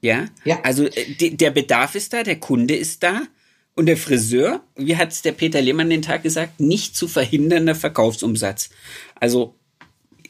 Ja? 0.00 0.28
ja. 0.46 0.62
Also 0.62 0.86
äh, 0.86 1.30
der 1.32 1.50
Bedarf 1.50 1.94
ist 1.94 2.14
da, 2.14 2.22
der 2.22 2.40
Kunde 2.40 2.74
ist 2.74 3.02
da. 3.02 3.20
Und 3.74 3.84
der 3.84 3.98
Friseur, 3.98 4.62
wie 4.76 4.96
hat 4.96 5.12
es 5.12 5.20
der 5.20 5.32
Peter 5.32 5.60
Lehmann 5.60 5.90
den 5.90 6.00
Tag 6.00 6.22
gesagt, 6.22 6.58
nicht 6.58 6.96
zu 6.96 7.06
verhindernder 7.06 7.74
Verkaufsumsatz. 7.74 8.70
Also 9.16 9.56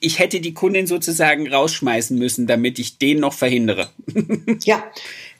ich 0.01 0.19
hätte 0.19 0.41
die 0.41 0.55
Kundin 0.55 0.87
sozusagen 0.87 1.53
rausschmeißen 1.53 2.19
müssen, 2.19 2.47
damit 2.47 2.79
ich 2.79 2.99
den 2.99 3.21
noch 3.21 3.33
verhindere. 3.33 3.91
ja, 4.65 4.85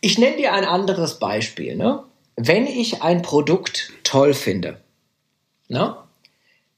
ich 0.01 0.19
nenne 0.19 0.37
dir 0.37 0.53
ein 0.53 0.65
anderes 0.65 1.19
Beispiel. 1.19 1.77
Ne? 1.77 2.03
Wenn 2.37 2.67
ich 2.67 3.03
ein 3.03 3.23
Produkt 3.23 3.93
toll 4.05 4.35
finde, 4.35 4.81
ne, 5.69 5.97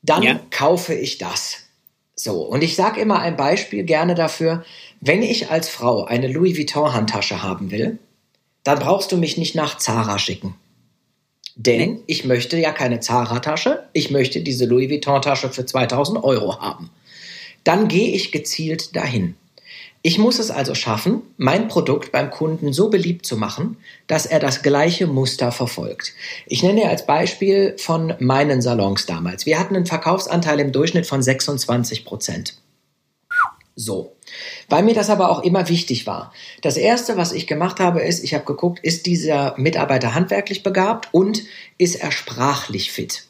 dann 0.02 0.22
ja. 0.22 0.40
kaufe 0.50 0.94
ich 0.94 1.18
das. 1.18 1.64
So, 2.14 2.42
und 2.42 2.62
ich 2.62 2.74
sage 2.74 3.00
immer 3.00 3.20
ein 3.20 3.36
Beispiel 3.36 3.84
gerne 3.84 4.14
dafür, 4.14 4.64
wenn 5.00 5.22
ich 5.22 5.50
als 5.50 5.68
Frau 5.68 6.04
eine 6.04 6.28
Louis 6.28 6.56
Vuitton 6.56 6.92
Handtasche 6.92 7.42
haben 7.42 7.70
will, 7.70 7.98
dann 8.64 8.80
brauchst 8.80 9.12
du 9.12 9.16
mich 9.16 9.36
nicht 9.36 9.54
nach 9.54 9.78
Zara 9.78 10.18
schicken. 10.18 10.54
Denn 11.54 11.92
nee. 11.92 12.00
ich 12.06 12.24
möchte 12.24 12.56
ja 12.56 12.72
keine 12.72 13.00
Zara-Tasche, 13.00 13.88
ich 13.92 14.10
möchte 14.10 14.40
diese 14.40 14.64
Louis 14.64 14.90
Vuitton-Tasche 14.90 15.50
für 15.50 15.66
2000 15.66 16.22
Euro 16.22 16.60
haben 16.60 16.90
dann 17.68 17.88
gehe 17.88 18.12
ich 18.12 18.32
gezielt 18.32 18.96
dahin. 18.96 19.34
Ich 20.00 20.16
muss 20.16 20.38
es 20.38 20.50
also 20.50 20.74
schaffen, 20.74 21.20
mein 21.36 21.68
Produkt 21.68 22.12
beim 22.12 22.30
Kunden 22.30 22.72
so 22.72 22.88
beliebt 22.88 23.26
zu 23.26 23.36
machen, 23.36 23.76
dass 24.06 24.24
er 24.24 24.40
das 24.40 24.62
gleiche 24.62 25.06
Muster 25.06 25.52
verfolgt. 25.52 26.14
Ich 26.46 26.62
nenne 26.62 26.88
als 26.88 27.04
Beispiel 27.04 27.76
von 27.76 28.14
meinen 28.20 28.62
Salons 28.62 29.04
damals. 29.04 29.44
Wir 29.44 29.58
hatten 29.58 29.76
einen 29.76 29.84
Verkaufsanteil 29.84 30.60
im 30.60 30.72
Durchschnitt 30.72 31.06
von 31.06 31.20
26 31.20 32.06
Prozent. 32.06 32.54
So. 33.76 34.16
Weil 34.70 34.82
mir 34.82 34.94
das 34.94 35.10
aber 35.10 35.30
auch 35.30 35.42
immer 35.42 35.68
wichtig 35.68 36.06
war. 36.06 36.32
Das 36.62 36.78
erste, 36.78 37.18
was 37.18 37.32
ich 37.32 37.46
gemacht 37.46 37.80
habe, 37.80 38.00
ist, 38.00 38.24
ich 38.24 38.32
habe 38.32 38.46
geguckt, 38.46 38.80
ist 38.82 39.04
dieser 39.04 39.54
Mitarbeiter 39.58 40.14
handwerklich 40.14 40.62
begabt 40.62 41.08
und 41.12 41.42
ist 41.76 41.96
er 41.96 42.12
sprachlich 42.12 42.90
fit? 42.92 43.27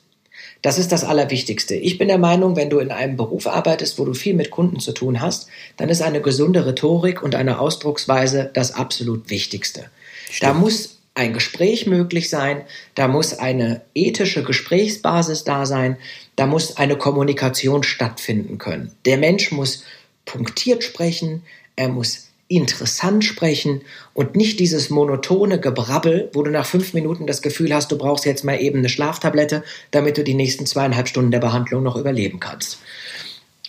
Das 0.62 0.78
ist 0.78 0.90
das 0.90 1.04
Allerwichtigste. 1.04 1.74
Ich 1.74 1.98
bin 1.98 2.08
der 2.08 2.18
Meinung, 2.18 2.56
wenn 2.56 2.70
du 2.70 2.78
in 2.78 2.90
einem 2.90 3.16
Beruf 3.16 3.46
arbeitest, 3.46 3.98
wo 3.98 4.04
du 4.04 4.14
viel 4.14 4.34
mit 4.34 4.50
Kunden 4.50 4.80
zu 4.80 4.92
tun 4.92 5.20
hast, 5.20 5.48
dann 5.76 5.88
ist 5.88 6.02
eine 6.02 6.20
gesunde 6.20 6.66
Rhetorik 6.66 7.22
und 7.22 7.34
eine 7.34 7.60
Ausdrucksweise 7.60 8.50
das 8.52 8.72
absolut 8.72 9.30
Wichtigste. 9.30 9.86
Stimmt. 10.30 10.42
Da 10.42 10.54
muss 10.54 10.98
ein 11.14 11.32
Gespräch 11.32 11.86
möglich 11.86 12.30
sein, 12.30 12.62
da 12.94 13.08
muss 13.08 13.38
eine 13.38 13.82
ethische 13.94 14.44
Gesprächsbasis 14.44 15.44
da 15.44 15.66
sein, 15.66 15.96
da 16.36 16.46
muss 16.46 16.76
eine 16.76 16.96
Kommunikation 16.96 17.82
stattfinden 17.82 18.58
können. 18.58 18.92
Der 19.04 19.18
Mensch 19.18 19.50
muss 19.50 19.84
punktiert 20.24 20.84
sprechen, 20.84 21.42
er 21.74 21.88
muss 21.88 22.27
interessant 22.48 23.24
sprechen 23.24 23.82
und 24.14 24.34
nicht 24.34 24.58
dieses 24.58 24.88
monotone 24.88 25.60
Gebrabbel, 25.60 26.30
wo 26.32 26.42
du 26.42 26.50
nach 26.50 26.66
fünf 26.66 26.94
Minuten 26.94 27.26
das 27.26 27.42
Gefühl 27.42 27.74
hast, 27.74 27.92
du 27.92 27.98
brauchst 27.98 28.24
jetzt 28.24 28.44
mal 28.44 28.60
eben 28.60 28.78
eine 28.78 28.88
Schlaftablette, 28.88 29.62
damit 29.90 30.16
du 30.16 30.24
die 30.24 30.34
nächsten 30.34 30.64
zweieinhalb 30.64 31.08
Stunden 31.08 31.30
der 31.30 31.40
Behandlung 31.40 31.82
noch 31.82 31.96
überleben 31.96 32.40
kannst. 32.40 32.78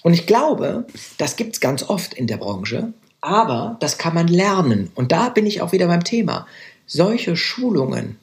Und 0.01 0.13
ich 0.13 0.25
glaube, 0.25 0.85
das 1.17 1.35
gibt 1.35 1.55
es 1.55 1.59
ganz 1.59 1.83
oft 1.83 2.13
in 2.13 2.27
der 2.27 2.37
Branche, 2.37 2.93
aber 3.19 3.77
das 3.81 3.97
kann 3.97 4.15
man 4.15 4.29
lernen. 4.29 4.91
Und 4.95 5.11
da 5.11 5.27
bin 5.27 5.45
ich 5.45 5.61
auch 5.61 5.73
wieder 5.73 5.87
beim 5.87 6.05
Thema. 6.05 6.47
Solche 6.85 7.35
Schulungen 7.35 8.17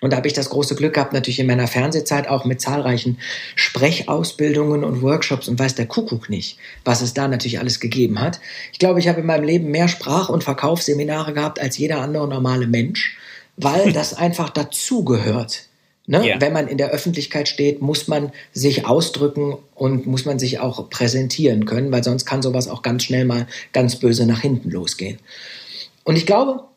und 0.00 0.12
da 0.12 0.16
habe 0.16 0.28
ich 0.28 0.32
das 0.32 0.50
große 0.50 0.76
Glück 0.76 0.94
gehabt, 0.94 1.12
natürlich 1.12 1.40
in 1.40 1.46
meiner 1.46 1.66
Fernsehzeit 1.66 2.28
auch 2.28 2.44
mit 2.44 2.60
zahlreichen 2.60 3.18
Sprechausbildungen 3.56 4.84
und 4.84 5.02
Workshops 5.02 5.48
und 5.48 5.58
weiß 5.58 5.74
der 5.74 5.86
Kuckuck 5.86 6.30
nicht, 6.30 6.58
was 6.84 7.00
es 7.00 7.14
da 7.14 7.26
natürlich 7.26 7.58
alles 7.58 7.80
gegeben 7.80 8.20
hat. 8.20 8.40
Ich 8.72 8.78
glaube, 8.78 9.00
ich 9.00 9.08
habe 9.08 9.20
in 9.20 9.26
meinem 9.26 9.44
Leben 9.44 9.70
mehr 9.70 9.88
Sprach- 9.88 10.28
und 10.28 10.44
Verkaufsseminare 10.44 11.32
gehabt 11.32 11.60
als 11.60 11.78
jeder 11.78 12.00
andere 12.00 12.28
normale 12.28 12.68
Mensch, 12.68 13.16
weil 13.56 13.92
das 13.94 14.14
einfach 14.14 14.50
dazugehört. 14.50 15.64
Ne? 16.06 16.26
Ja. 16.26 16.40
Wenn 16.40 16.52
man 16.52 16.68
in 16.68 16.78
der 16.78 16.90
Öffentlichkeit 16.90 17.48
steht, 17.48 17.82
muss 17.82 18.08
man 18.08 18.32
sich 18.52 18.86
ausdrücken 18.86 19.58
und 19.74 20.06
muss 20.06 20.24
man 20.24 20.38
sich 20.38 20.60
auch 20.60 20.88
präsentieren 20.88 21.66
können, 21.66 21.92
weil 21.92 22.04
sonst 22.04 22.24
kann 22.24 22.40
sowas 22.40 22.68
auch 22.68 22.82
ganz 22.82 23.02
schnell 23.02 23.24
mal 23.24 23.46
ganz 23.72 23.96
böse 23.96 24.26
nach 24.26 24.40
hinten 24.40 24.70
losgehen. 24.70 25.18
Und 26.04 26.16
ich 26.16 26.24
glaube, 26.24 26.67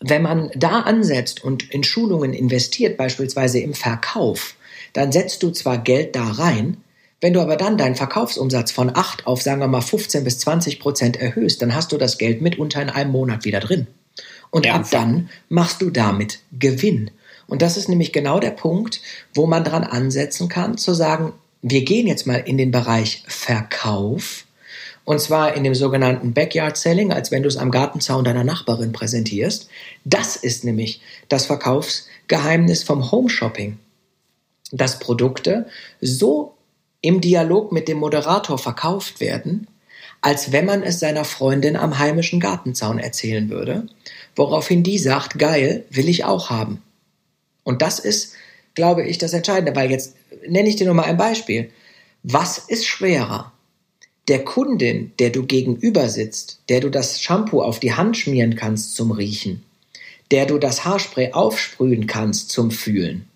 wenn 0.00 0.22
man 0.22 0.50
da 0.54 0.80
ansetzt 0.80 1.42
und 1.42 1.70
in 1.70 1.84
Schulungen 1.84 2.32
investiert, 2.32 2.96
beispielsweise 2.96 3.60
im 3.60 3.74
Verkauf, 3.74 4.54
dann 4.92 5.12
setzt 5.12 5.42
du 5.42 5.50
zwar 5.50 5.78
Geld 5.78 6.16
da 6.16 6.24
rein, 6.24 6.78
wenn 7.20 7.32
du 7.32 7.40
aber 7.40 7.56
dann 7.56 7.78
deinen 7.78 7.94
Verkaufsumsatz 7.94 8.72
von 8.72 8.94
8 8.94 9.26
auf, 9.26 9.40
sagen 9.40 9.60
wir 9.60 9.68
mal, 9.68 9.80
15 9.80 10.22
bis 10.22 10.38
20 10.38 10.80
Prozent 10.80 11.16
erhöhst, 11.16 11.62
dann 11.62 11.74
hast 11.74 11.92
du 11.92 11.98
das 11.98 12.18
Geld 12.18 12.42
mitunter 12.42 12.82
in 12.82 12.90
einem 12.90 13.10
Monat 13.10 13.44
wieder 13.44 13.60
drin. 13.60 13.86
Und 14.50 14.66
ja, 14.66 14.74
ab 14.74 14.86
dann 14.90 15.30
machst 15.48 15.80
du 15.82 15.90
damit 15.90 16.40
Gewinn. 16.52 17.10
Und 17.46 17.62
das 17.62 17.76
ist 17.76 17.88
nämlich 17.88 18.12
genau 18.12 18.38
der 18.38 18.50
Punkt, 18.50 19.00
wo 19.34 19.46
man 19.46 19.64
dran 19.64 19.84
ansetzen 19.84 20.48
kann, 20.48 20.78
zu 20.78 20.94
sagen, 20.94 21.32
wir 21.62 21.84
gehen 21.84 22.06
jetzt 22.06 22.26
mal 22.26 22.42
in 22.44 22.58
den 22.58 22.70
Bereich 22.70 23.24
Verkauf 23.26 24.45
und 25.06 25.20
zwar 25.20 25.54
in 25.54 25.62
dem 25.62 25.74
sogenannten 25.74 26.34
Backyard 26.34 26.76
Selling, 26.76 27.12
als 27.12 27.30
wenn 27.30 27.44
du 27.44 27.48
es 27.48 27.56
am 27.56 27.70
Gartenzaun 27.70 28.24
deiner 28.24 28.42
Nachbarin 28.42 28.90
präsentierst. 28.92 29.68
Das 30.04 30.34
ist 30.34 30.64
nämlich 30.64 31.00
das 31.28 31.46
Verkaufsgeheimnis 31.46 32.82
vom 32.82 33.12
Home 33.12 33.30
Shopping. 33.30 33.78
Dass 34.72 34.98
Produkte 34.98 35.66
so 36.00 36.54
im 37.02 37.20
Dialog 37.20 37.70
mit 37.70 37.86
dem 37.86 37.98
Moderator 37.98 38.58
verkauft 38.58 39.20
werden, 39.20 39.68
als 40.22 40.50
wenn 40.50 40.66
man 40.66 40.82
es 40.82 40.98
seiner 40.98 41.24
Freundin 41.24 41.76
am 41.76 42.00
heimischen 42.00 42.40
Gartenzaun 42.40 42.98
erzählen 42.98 43.48
würde, 43.48 43.86
woraufhin 44.34 44.82
die 44.82 44.98
sagt, 44.98 45.38
geil, 45.38 45.84
will 45.88 46.08
ich 46.08 46.24
auch 46.24 46.50
haben. 46.50 46.82
Und 47.62 47.80
das 47.80 48.00
ist, 48.00 48.34
glaube 48.74 49.04
ich, 49.06 49.18
das 49.18 49.34
Entscheidende, 49.34 49.76
weil 49.76 49.88
jetzt 49.88 50.16
nenne 50.48 50.68
ich 50.68 50.74
dir 50.74 50.86
nur 50.86 50.94
mal 50.94 51.04
ein 51.04 51.16
Beispiel. 51.16 51.70
Was 52.24 52.58
ist 52.58 52.86
schwerer? 52.86 53.52
Der 54.28 54.44
Kundin, 54.44 55.12
der 55.18 55.30
du 55.30 55.44
gegenüber 55.44 56.08
sitzt, 56.08 56.60
der 56.68 56.80
du 56.80 56.90
das 56.90 57.22
Shampoo 57.22 57.62
auf 57.62 57.78
die 57.78 57.94
Hand 57.94 58.16
schmieren 58.16 58.56
kannst 58.56 58.94
zum 58.94 59.12
Riechen, 59.12 59.62
der 60.30 60.46
du 60.46 60.58
das 60.58 60.84
Haarspray 60.84 61.32
aufsprühen 61.32 62.06
kannst 62.06 62.50
zum 62.50 62.70
Fühlen. 62.70 63.28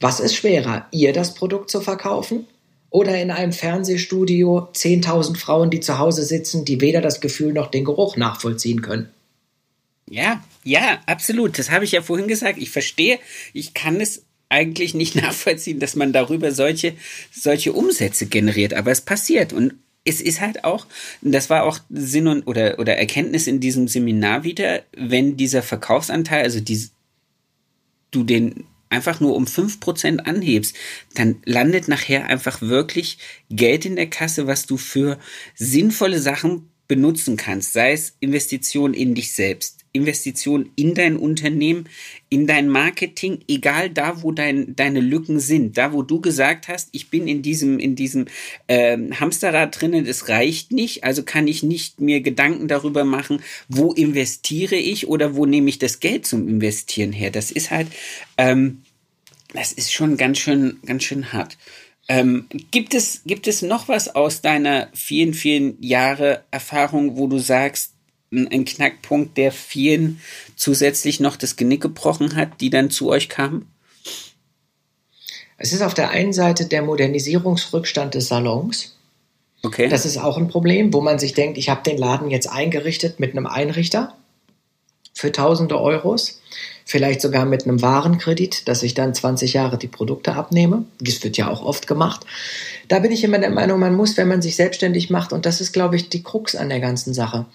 Was 0.00 0.20
ist 0.20 0.34
schwerer, 0.34 0.86
ihr 0.90 1.12
das 1.12 1.34
Produkt 1.34 1.70
zu 1.70 1.80
verkaufen 1.80 2.46
oder 2.90 3.20
in 3.20 3.30
einem 3.30 3.52
Fernsehstudio 3.52 4.68
10.000 4.72 5.36
Frauen, 5.36 5.70
die 5.70 5.80
zu 5.80 5.98
Hause 5.98 6.22
sitzen, 6.22 6.64
die 6.64 6.80
weder 6.80 7.00
das 7.00 7.20
Gefühl 7.20 7.52
noch 7.52 7.70
den 7.70 7.84
Geruch 7.84 8.16
nachvollziehen 8.16 8.82
können? 8.82 9.10
Ja, 10.08 10.44
ja, 10.62 11.00
absolut. 11.06 11.58
Das 11.58 11.70
habe 11.70 11.84
ich 11.84 11.92
ja 11.92 12.02
vorhin 12.02 12.28
gesagt. 12.28 12.58
Ich 12.58 12.70
verstehe, 12.70 13.18
ich 13.52 13.74
kann 13.74 14.00
es 14.00 14.22
eigentlich 14.48 14.94
nicht 14.94 15.14
nachvollziehen, 15.22 15.80
dass 15.80 15.96
man 15.96 16.12
darüber 16.12 16.52
solche, 16.52 16.94
solche 17.32 17.72
Umsätze 17.72 18.26
generiert. 18.26 18.74
Aber 18.74 18.90
es 18.90 19.00
passiert. 19.00 19.52
Und 19.52 19.74
es 20.04 20.20
ist 20.20 20.40
halt 20.40 20.64
auch, 20.64 20.86
das 21.22 21.50
war 21.50 21.64
auch 21.64 21.80
Sinn 21.88 22.28
und 22.28 22.46
oder, 22.46 22.78
oder 22.78 22.96
Erkenntnis 22.96 23.46
in 23.46 23.60
diesem 23.60 23.88
Seminar 23.88 24.44
wieder, 24.44 24.82
wenn 24.96 25.36
dieser 25.36 25.62
Verkaufsanteil, 25.62 26.42
also 26.42 26.60
die, 26.60 26.88
du 28.10 28.22
den 28.22 28.66
einfach 28.90 29.20
nur 29.20 29.34
um 29.34 29.46
fünf 29.46 29.80
Prozent 29.80 30.26
anhebst, 30.26 30.76
dann 31.14 31.36
landet 31.44 31.88
nachher 31.88 32.26
einfach 32.26 32.60
wirklich 32.60 33.18
Geld 33.50 33.84
in 33.86 33.96
der 33.96 34.08
Kasse, 34.08 34.46
was 34.46 34.66
du 34.66 34.76
für 34.76 35.18
sinnvolle 35.54 36.20
Sachen 36.20 36.70
benutzen 36.86 37.36
kannst, 37.36 37.72
sei 37.72 37.92
es 37.92 38.14
Investition 38.20 38.94
in 38.94 39.14
dich 39.14 39.32
selbst, 39.32 39.83
Investition 39.94 40.70
in 40.74 40.94
dein 40.94 41.16
Unternehmen, 41.16 41.88
in 42.28 42.48
dein 42.48 42.68
Marketing, 42.68 43.38
egal 43.46 43.88
da, 43.90 44.22
wo 44.22 44.32
dein, 44.32 44.74
deine 44.74 45.00
Lücken 45.00 45.38
sind, 45.38 45.78
da, 45.78 45.92
wo 45.92 46.02
du 46.02 46.20
gesagt 46.20 46.66
hast, 46.66 46.88
ich 46.90 47.10
bin 47.10 47.28
in 47.28 47.42
diesem, 47.42 47.78
in 47.78 47.94
diesem 47.94 48.26
äh, 48.66 48.98
Hamsterrad 48.98 49.80
drinnen, 49.80 50.04
es 50.04 50.28
reicht 50.28 50.72
nicht, 50.72 51.04
also 51.04 51.22
kann 51.22 51.46
ich 51.46 51.62
nicht 51.62 52.00
mir 52.00 52.22
Gedanken 52.22 52.66
darüber 52.66 53.04
machen, 53.04 53.40
wo 53.68 53.92
investiere 53.92 54.74
ich 54.74 55.06
oder 55.06 55.36
wo 55.36 55.46
nehme 55.46 55.68
ich 55.68 55.78
das 55.78 56.00
Geld 56.00 56.26
zum 56.26 56.48
Investieren 56.48 57.12
her. 57.12 57.30
Das 57.30 57.52
ist 57.52 57.70
halt, 57.70 57.86
ähm, 58.36 58.82
das 59.52 59.72
ist 59.72 59.92
schon 59.92 60.16
ganz 60.16 60.38
schön, 60.38 60.78
ganz 60.84 61.04
schön 61.04 61.32
hart. 61.32 61.56
Ähm, 62.08 62.46
gibt 62.72 62.94
es, 62.94 63.22
gibt 63.24 63.46
es 63.46 63.62
noch 63.62 63.86
was 63.86 64.14
aus 64.14 64.42
deiner 64.42 64.88
vielen, 64.92 65.34
vielen 65.34 65.80
Jahre 65.80 66.42
Erfahrung, 66.50 67.16
wo 67.16 67.28
du 67.28 67.38
sagst, 67.38 67.93
ein 68.36 68.64
Knackpunkt, 68.64 69.36
der 69.36 69.52
vielen 69.52 70.20
zusätzlich 70.56 71.20
noch 71.20 71.36
das 71.36 71.56
Genick 71.56 71.80
gebrochen 71.80 72.36
hat, 72.36 72.60
die 72.60 72.70
dann 72.70 72.90
zu 72.90 73.08
euch 73.08 73.28
kamen? 73.28 73.70
Es 75.56 75.72
ist 75.72 75.82
auf 75.82 75.94
der 75.94 76.10
einen 76.10 76.32
Seite 76.32 76.66
der 76.66 76.82
Modernisierungsrückstand 76.82 78.14
des 78.14 78.28
Salons. 78.28 78.96
Okay. 79.62 79.88
Das 79.88 80.04
ist 80.04 80.18
auch 80.18 80.36
ein 80.36 80.48
Problem, 80.48 80.92
wo 80.92 81.00
man 81.00 81.18
sich 81.18 81.32
denkt, 81.32 81.56
ich 81.56 81.70
habe 81.70 81.82
den 81.82 81.96
Laden 81.96 82.30
jetzt 82.30 82.50
eingerichtet 82.50 83.18
mit 83.18 83.32
einem 83.32 83.46
Einrichter 83.46 84.14
für 85.14 85.32
tausende 85.32 85.80
Euros, 85.80 86.40
vielleicht 86.84 87.20
sogar 87.20 87.46
mit 87.46 87.64
einem 87.64 87.80
Warenkredit, 87.80 88.68
dass 88.68 88.82
ich 88.82 88.94
dann 88.94 89.14
20 89.14 89.54
Jahre 89.54 89.78
die 89.78 89.88
Produkte 89.88 90.34
abnehme. 90.34 90.84
Das 91.00 91.22
wird 91.22 91.36
ja 91.36 91.48
auch 91.48 91.64
oft 91.64 91.86
gemacht. 91.86 92.26
Da 92.88 92.98
bin 92.98 93.12
ich 93.12 93.24
immer 93.24 93.38
der 93.38 93.50
Meinung, 93.50 93.78
man 93.78 93.94
muss, 93.94 94.16
wenn 94.16 94.28
man 94.28 94.42
sich 94.42 94.56
selbstständig 94.56 95.08
macht, 95.08 95.32
und 95.32 95.46
das 95.46 95.60
ist, 95.60 95.72
glaube 95.72 95.96
ich, 95.96 96.08
die 96.08 96.22
Krux 96.22 96.56
an 96.56 96.68
der 96.68 96.80
ganzen 96.80 97.14
Sache, 97.14 97.46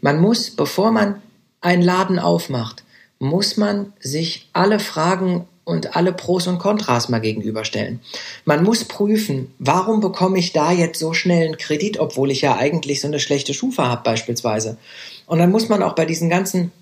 man 0.00 0.20
muss, 0.20 0.50
bevor 0.50 0.92
man 0.92 1.20
einen 1.60 1.82
Laden 1.82 2.18
aufmacht, 2.18 2.84
muss 3.18 3.56
man 3.56 3.92
sich 4.00 4.48
alle 4.52 4.80
Fragen 4.80 5.46
und 5.64 5.94
alle 5.94 6.12
Pros 6.12 6.46
und 6.46 6.58
Kontras 6.58 7.08
mal 7.08 7.20
gegenüberstellen. 7.20 8.00
Man 8.44 8.64
muss 8.64 8.84
prüfen, 8.84 9.54
warum 9.58 10.00
bekomme 10.00 10.38
ich 10.38 10.52
da 10.52 10.72
jetzt 10.72 10.98
so 10.98 11.12
schnell 11.12 11.46
einen 11.46 11.58
Kredit, 11.58 11.98
obwohl 12.00 12.30
ich 12.30 12.40
ja 12.40 12.56
eigentlich 12.56 13.00
so 13.00 13.06
eine 13.06 13.20
schlechte 13.20 13.54
Schufa 13.54 13.88
habe 13.88 14.02
beispielsweise. 14.02 14.78
Und 15.26 15.38
dann 15.38 15.50
muss 15.50 15.68
man 15.68 15.82
auch 15.82 15.94
bei 15.94 16.06
diesen 16.06 16.28
ganzen 16.28 16.72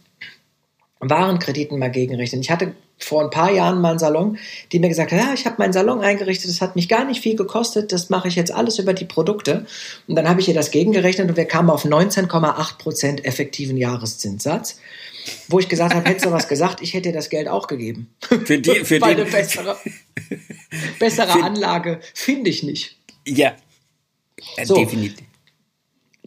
Warenkrediten 1.00 1.78
mal 1.78 1.90
gegenrechnen. 1.90 2.40
Ich 2.40 2.50
hatte 2.50 2.74
vor 2.98 3.22
ein 3.22 3.30
paar 3.30 3.52
Jahren 3.52 3.80
mal 3.80 3.90
einen 3.90 3.98
Salon, 3.98 4.38
die 4.72 4.78
mir 4.78 4.88
gesagt 4.88 5.12
hat, 5.12 5.18
ja, 5.18 5.32
ich 5.32 5.46
habe 5.46 5.56
meinen 5.58 5.72
Salon 5.72 6.00
eingerichtet, 6.00 6.50
das 6.50 6.60
hat 6.60 6.76
mich 6.76 6.88
gar 6.88 7.04
nicht 7.04 7.22
viel 7.22 7.36
gekostet, 7.36 7.92
das 7.92 8.10
mache 8.10 8.28
ich 8.28 8.36
jetzt 8.36 8.52
alles 8.52 8.78
über 8.78 8.92
die 8.92 9.04
Produkte. 9.04 9.66
Und 10.06 10.16
dann 10.16 10.28
habe 10.28 10.40
ich 10.40 10.48
ihr 10.48 10.54
das 10.54 10.70
gegengerechnet 10.70 11.28
und 11.28 11.36
wir 11.36 11.44
kamen 11.44 11.70
auf 11.70 11.84
19,8 11.84 12.78
Prozent 12.78 13.24
effektiven 13.24 13.76
Jahreszinssatz. 13.76 14.80
Wo 15.48 15.58
ich 15.58 15.68
gesagt 15.68 15.94
habe, 15.94 16.08
hättest 16.08 16.26
du 16.26 16.32
was 16.32 16.48
gesagt, 16.48 16.80
ich 16.80 16.94
hätte 16.94 17.10
dir 17.10 17.14
das 17.14 17.28
Geld 17.28 17.48
auch 17.48 17.66
gegeben. 17.66 18.08
Für 18.20 18.58
die, 18.58 18.70
für 18.84 19.00
Weil 19.00 19.14
eine 19.14 19.24
bessere, 19.26 19.76
bessere 20.98 21.32
Anlage 21.44 22.00
finde 22.14 22.50
ich 22.50 22.62
nicht. 22.62 22.96
Ja, 23.26 23.54
so, 24.64 24.74
definitiv. 24.74 25.27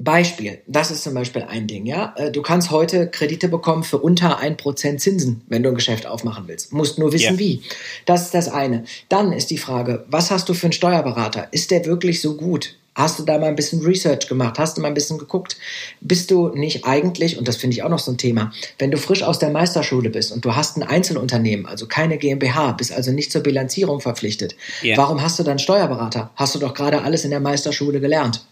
Beispiel, 0.03 0.59
das 0.67 0.91
ist 0.91 1.03
zum 1.03 1.13
Beispiel 1.13 1.43
ein 1.43 1.67
Ding, 1.67 1.85
ja. 1.85 2.13
Äh, 2.17 2.31
du 2.31 2.41
kannst 2.41 2.71
heute 2.71 3.07
Kredite 3.09 3.47
bekommen 3.47 3.83
für 3.83 3.97
unter 3.97 4.39
ein 4.39 4.57
Prozent 4.57 5.01
Zinsen, 5.01 5.41
wenn 5.47 5.63
du 5.63 5.69
ein 5.69 5.75
Geschäft 5.75 6.05
aufmachen 6.05 6.45
willst. 6.47 6.73
Musst 6.73 6.97
nur 6.97 7.11
wissen, 7.13 7.33
ja. 7.33 7.39
wie. 7.39 7.61
Das 8.05 8.23
ist 8.23 8.33
das 8.33 8.49
eine. 8.49 8.85
Dann 9.09 9.33
ist 9.33 9.51
die 9.51 9.57
Frage, 9.57 10.05
was 10.07 10.31
hast 10.31 10.49
du 10.49 10.53
für 10.53 10.67
einen 10.67 10.73
Steuerberater? 10.73 11.47
Ist 11.51 11.71
der 11.71 11.85
wirklich 11.85 12.21
so 12.21 12.35
gut? 12.35 12.75
Hast 12.93 13.19
du 13.19 13.23
da 13.23 13.37
mal 13.37 13.47
ein 13.47 13.55
bisschen 13.55 13.81
Research 13.81 14.27
gemacht? 14.27 14.59
Hast 14.59 14.77
du 14.77 14.81
mal 14.81 14.89
ein 14.89 14.93
bisschen 14.93 15.17
geguckt? 15.17 15.57
Bist 16.01 16.29
du 16.29 16.49
nicht 16.49 16.85
eigentlich, 16.85 17.37
und 17.37 17.47
das 17.47 17.55
finde 17.55 17.75
ich 17.75 17.83
auch 17.83 17.89
noch 17.89 17.99
so 17.99 18.11
ein 18.11 18.17
Thema, 18.17 18.51
wenn 18.79 18.91
du 18.91 18.97
frisch 18.97 19.23
aus 19.23 19.39
der 19.39 19.49
Meisterschule 19.49 20.09
bist 20.09 20.33
und 20.33 20.43
du 20.43 20.55
hast 20.55 20.75
ein 20.75 20.83
Einzelunternehmen, 20.83 21.65
also 21.65 21.87
keine 21.87 22.17
GmbH, 22.17 22.73
bist 22.73 22.91
also 22.91 23.11
nicht 23.11 23.31
zur 23.31 23.41
Bilanzierung 23.41 24.01
verpflichtet, 24.01 24.55
yeah. 24.83 24.97
warum 24.97 25.21
hast 25.21 25.39
du 25.39 25.43
dann 25.43 25.57
Steuerberater? 25.57 26.31
Hast 26.35 26.53
du 26.53 26.59
doch 26.59 26.73
gerade 26.73 27.01
alles 27.03 27.23
in 27.23 27.31
der 27.31 27.39
Meisterschule 27.39 28.01
gelernt. 28.01 28.43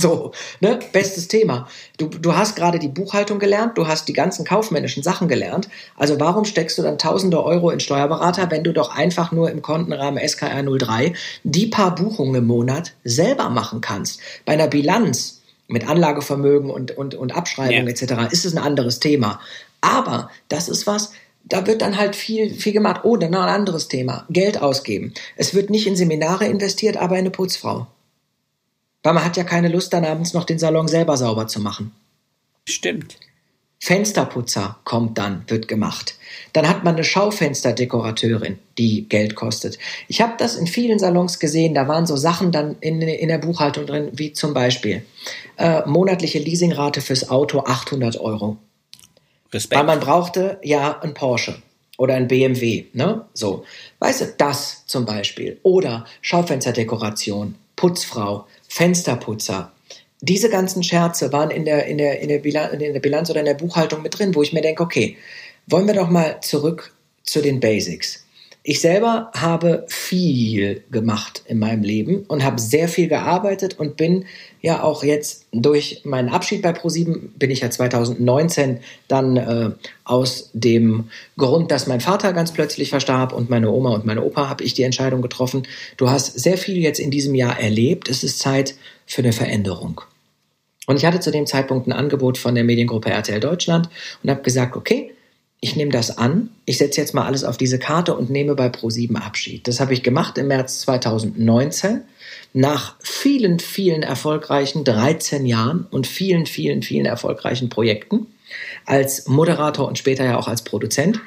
So, 0.00 0.30
ne? 0.60 0.78
Bestes 0.92 1.26
Thema. 1.26 1.66
Du, 1.96 2.06
du 2.06 2.36
hast 2.36 2.54
gerade 2.54 2.78
die 2.78 2.86
Buchhaltung 2.86 3.40
gelernt, 3.40 3.76
du 3.76 3.88
hast 3.88 4.06
die 4.06 4.12
ganzen 4.12 4.44
kaufmännischen 4.44 5.02
Sachen 5.02 5.26
gelernt. 5.26 5.68
Also 5.96 6.20
warum 6.20 6.44
steckst 6.44 6.78
du 6.78 6.82
dann 6.82 6.98
tausende 6.98 7.42
Euro 7.42 7.70
in 7.70 7.80
Steuerberater, 7.80 8.48
wenn 8.52 8.62
du 8.62 8.72
doch 8.72 8.94
einfach 8.94 9.32
nur 9.32 9.50
im 9.50 9.60
Kontenrahmen 9.60 10.22
SKR 10.26 10.62
03 10.62 11.14
die 11.42 11.66
paar 11.66 11.96
Buchungen 11.96 12.36
im 12.36 12.46
Monat 12.46 12.92
selber 13.02 13.50
machen 13.50 13.80
kannst? 13.80 14.20
Bei 14.44 14.52
einer 14.52 14.68
Bilanz 14.68 15.40
mit 15.66 15.88
Anlagevermögen 15.88 16.70
und, 16.70 16.96
und, 16.96 17.16
und 17.16 17.34
Abschreibung 17.34 17.88
ja. 17.88 17.92
etc. 17.92 18.30
ist 18.30 18.44
es 18.44 18.56
ein 18.56 18.62
anderes 18.62 19.00
Thema. 19.00 19.40
Aber 19.80 20.30
das 20.48 20.68
ist 20.68 20.86
was, 20.86 21.10
da 21.42 21.66
wird 21.66 21.82
dann 21.82 21.98
halt 21.98 22.14
viel, 22.14 22.54
viel 22.54 22.72
gemacht. 22.72 23.00
Oh, 23.02 23.16
dann 23.16 23.32
noch 23.32 23.42
ein 23.42 23.48
anderes 23.48 23.88
Thema. 23.88 24.26
Geld 24.30 24.62
ausgeben. 24.62 25.12
Es 25.36 25.54
wird 25.54 25.70
nicht 25.70 25.88
in 25.88 25.96
Seminare 25.96 26.44
investiert, 26.44 26.96
aber 26.96 27.16
in 27.16 27.22
eine 27.22 27.30
Putzfrau. 27.30 27.88
Weil 29.02 29.14
man 29.14 29.24
hat 29.24 29.36
ja 29.36 29.44
keine 29.44 29.68
Lust, 29.68 29.92
dann 29.92 30.04
abends 30.04 30.34
noch 30.34 30.44
den 30.44 30.58
Salon 30.58 30.88
selber 30.88 31.16
sauber 31.16 31.46
zu 31.46 31.60
machen. 31.60 31.92
Stimmt. 32.68 33.16
Fensterputzer 33.80 34.80
kommt 34.84 35.18
dann, 35.18 35.44
wird 35.46 35.68
gemacht. 35.68 36.16
Dann 36.52 36.68
hat 36.68 36.82
man 36.82 36.94
eine 36.94 37.04
Schaufensterdekorateurin, 37.04 38.58
die 38.76 39.08
Geld 39.08 39.36
kostet. 39.36 39.78
Ich 40.08 40.20
habe 40.20 40.34
das 40.36 40.56
in 40.56 40.66
vielen 40.66 40.98
Salons 40.98 41.38
gesehen, 41.38 41.74
da 41.74 41.86
waren 41.86 42.06
so 42.06 42.16
Sachen 42.16 42.50
dann 42.50 42.76
in, 42.80 43.00
in 43.00 43.28
der 43.28 43.38
Buchhaltung 43.38 43.86
drin, 43.86 44.10
wie 44.12 44.32
zum 44.32 44.52
Beispiel 44.52 45.04
äh, 45.58 45.82
monatliche 45.86 46.40
Leasingrate 46.40 47.00
fürs 47.00 47.30
Auto 47.30 47.60
800 47.60 48.18
Euro. 48.18 48.56
Respekt. 49.52 49.78
Weil 49.78 49.86
man 49.86 50.00
brauchte 50.00 50.58
ja 50.62 50.98
ein 51.00 51.14
Porsche 51.14 51.62
oder 51.96 52.14
ein 52.14 52.28
BMW, 52.28 52.86
ne? 52.92 53.26
So. 53.32 53.64
Weißt 54.00 54.20
du, 54.20 54.34
das 54.36 54.86
zum 54.86 55.06
Beispiel. 55.06 55.60
Oder 55.62 56.04
Schaufensterdekoration, 56.20 57.54
Putzfrau, 57.76 58.46
Fensterputzer. 58.68 59.72
Diese 60.20 60.50
ganzen 60.50 60.82
Scherze 60.82 61.32
waren 61.32 61.50
in 61.50 61.64
der, 61.64 61.86
in, 61.86 61.98
der, 61.98 62.20
in, 62.20 62.28
der 62.28 62.38
Bilanz, 62.38 62.72
in 62.72 62.78
der 62.78 63.00
Bilanz 63.00 63.30
oder 63.30 63.40
in 63.40 63.46
der 63.46 63.54
Buchhaltung 63.54 64.02
mit 64.02 64.18
drin, 64.18 64.34
wo 64.34 64.42
ich 64.42 64.52
mir 64.52 64.62
denke, 64.62 64.82
okay, 64.82 65.16
wollen 65.66 65.86
wir 65.86 65.94
doch 65.94 66.10
mal 66.10 66.40
zurück 66.40 66.92
zu 67.22 67.40
den 67.40 67.60
Basics. 67.60 68.24
Ich 68.62 68.80
selber 68.80 69.30
habe 69.34 69.86
viel 69.88 70.82
gemacht 70.90 71.42
in 71.46 71.58
meinem 71.58 71.82
Leben 71.82 72.24
und 72.28 72.44
habe 72.44 72.60
sehr 72.60 72.88
viel 72.88 73.08
gearbeitet 73.08 73.78
und 73.78 73.96
bin 73.96 74.26
ja 74.60 74.82
auch 74.82 75.04
jetzt 75.04 75.46
durch 75.52 76.02
meinen 76.04 76.28
Abschied 76.28 76.62
bei 76.62 76.72
ProSieben 76.72 77.32
bin 77.36 77.50
ich 77.50 77.60
ja 77.60 77.70
2019 77.70 78.80
dann 79.06 79.36
äh, 79.36 79.70
aus 80.04 80.50
dem 80.52 81.08
Grund, 81.36 81.70
dass 81.70 81.86
mein 81.86 82.00
Vater 82.00 82.32
ganz 82.32 82.52
plötzlich 82.52 82.90
verstarb 82.90 83.32
und 83.32 83.50
meine 83.50 83.70
Oma 83.70 83.94
und 83.94 84.04
meine 84.04 84.24
Opa, 84.24 84.48
habe 84.48 84.64
ich 84.64 84.74
die 84.74 84.82
Entscheidung 84.82 85.22
getroffen. 85.22 85.66
Du 85.96 86.10
hast 86.10 86.38
sehr 86.38 86.58
viel 86.58 86.78
jetzt 86.78 86.98
in 86.98 87.10
diesem 87.10 87.34
Jahr 87.34 87.58
erlebt. 87.58 88.08
Es 88.08 88.24
ist 88.24 88.38
Zeit 88.38 88.74
für 89.06 89.22
eine 89.22 89.32
Veränderung. 89.32 90.00
Und 90.86 90.96
ich 90.96 91.04
hatte 91.04 91.20
zu 91.20 91.30
dem 91.30 91.46
Zeitpunkt 91.46 91.86
ein 91.86 91.92
Angebot 91.92 92.38
von 92.38 92.54
der 92.54 92.64
Mediengruppe 92.64 93.10
RTL 93.10 93.40
Deutschland 93.40 93.88
und 94.22 94.30
habe 94.30 94.42
gesagt, 94.42 94.74
okay, 94.74 95.12
ich 95.60 95.76
nehme 95.76 95.90
das 95.90 96.16
an, 96.16 96.50
ich 96.64 96.78
setze 96.78 97.00
jetzt 97.00 97.14
mal 97.14 97.26
alles 97.26 97.42
auf 97.44 97.56
diese 97.56 97.78
Karte 97.78 98.14
und 98.14 98.30
nehme 98.30 98.54
bei 98.54 98.68
Pro7 98.68 99.16
Abschied. 99.16 99.66
Das 99.66 99.80
habe 99.80 99.92
ich 99.92 100.02
gemacht 100.02 100.38
im 100.38 100.48
März 100.48 100.80
2019 100.80 102.02
nach 102.52 102.96
vielen, 103.00 103.58
vielen 103.58 104.02
erfolgreichen 104.02 104.84
13 104.84 105.46
Jahren 105.46 105.86
und 105.90 106.06
vielen, 106.06 106.46
vielen, 106.46 106.82
vielen 106.82 107.06
erfolgreichen 107.06 107.68
Projekten 107.68 108.26
als 108.86 109.28
Moderator 109.28 109.86
und 109.86 109.98
später 109.98 110.24
ja 110.24 110.38
auch 110.38 110.48
als 110.48 110.62
Produzent. 110.62 111.20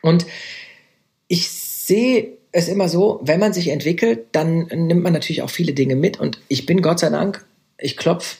Und 0.00 0.26
ich 1.28 1.50
sehe 1.50 2.38
es 2.52 2.68
immer 2.68 2.88
so, 2.88 3.20
wenn 3.22 3.40
man 3.40 3.52
sich 3.52 3.68
entwickelt, 3.68 4.26
dann 4.32 4.66
nimmt 4.66 5.02
man 5.02 5.12
natürlich 5.12 5.42
auch 5.42 5.50
viele 5.50 5.72
Dinge 5.72 5.96
mit. 5.96 6.20
Und 6.20 6.40
ich 6.48 6.66
bin 6.66 6.82
Gott 6.82 7.00
sei 7.00 7.10
Dank, 7.10 7.44
ich 7.78 7.96
klopfe 7.96 8.36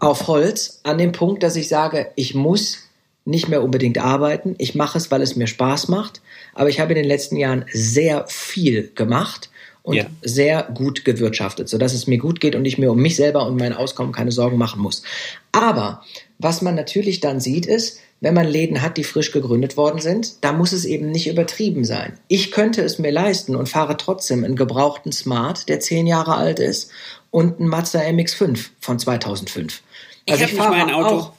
auf 0.00 0.28
Holz 0.28 0.80
an 0.82 0.98
dem 0.98 1.12
Punkt, 1.12 1.42
dass 1.42 1.56
ich 1.56 1.68
sage, 1.68 2.10
ich 2.16 2.34
muss 2.34 2.90
nicht 3.24 3.48
mehr 3.48 3.62
unbedingt 3.62 3.98
arbeiten. 3.98 4.54
Ich 4.58 4.74
mache 4.74 4.98
es, 4.98 5.10
weil 5.10 5.22
es 5.22 5.36
mir 5.36 5.46
Spaß 5.46 5.88
macht. 5.88 6.20
Aber 6.54 6.68
ich 6.68 6.80
habe 6.80 6.92
in 6.92 6.96
den 6.96 7.08
letzten 7.08 7.36
Jahren 7.36 7.64
sehr 7.72 8.26
viel 8.28 8.90
gemacht 8.94 9.50
und 9.82 9.96
ja. 9.96 10.06
sehr 10.22 10.62
gut 10.74 11.04
gewirtschaftet, 11.04 11.68
sodass 11.68 11.94
es 11.94 12.06
mir 12.06 12.18
gut 12.18 12.40
geht 12.40 12.54
und 12.54 12.64
ich 12.64 12.78
mir 12.78 12.90
um 12.90 12.98
mich 12.98 13.16
selber 13.16 13.46
und 13.46 13.58
mein 13.58 13.72
Auskommen 13.72 14.12
keine 14.12 14.32
Sorgen 14.32 14.58
machen 14.58 14.80
muss. 14.80 15.02
Aber 15.52 16.02
was 16.38 16.62
man 16.62 16.74
natürlich 16.74 17.20
dann 17.20 17.40
sieht, 17.40 17.66
ist, 17.66 17.98
wenn 18.20 18.34
man 18.34 18.46
Läden 18.46 18.82
hat, 18.82 18.98
die 18.98 19.04
frisch 19.04 19.32
gegründet 19.32 19.76
worden 19.76 20.00
sind, 20.00 20.44
da 20.44 20.52
muss 20.52 20.72
es 20.72 20.84
eben 20.84 21.10
nicht 21.10 21.26
übertrieben 21.26 21.84
sein. 21.84 22.18
Ich 22.28 22.50
könnte 22.50 22.82
es 22.82 22.98
mir 22.98 23.10
leisten 23.10 23.56
und 23.56 23.68
fahre 23.68 23.96
trotzdem 23.96 24.44
einen 24.44 24.56
gebrauchten 24.56 25.12
Smart, 25.12 25.68
der 25.68 25.80
zehn 25.80 26.06
Jahre 26.06 26.34
alt 26.34 26.58
ist, 26.58 26.90
und 27.30 27.60
einen 27.60 27.68
Mazda 27.68 28.00
MX5 28.00 28.70
von 28.80 28.98
2005. 28.98 29.82
Also 30.28 30.44
ich, 30.44 30.52
ich 30.52 30.56
fahre 30.56 30.70
mein 30.70 30.90
Auto. 30.90 31.16
Auch. 31.16 31.32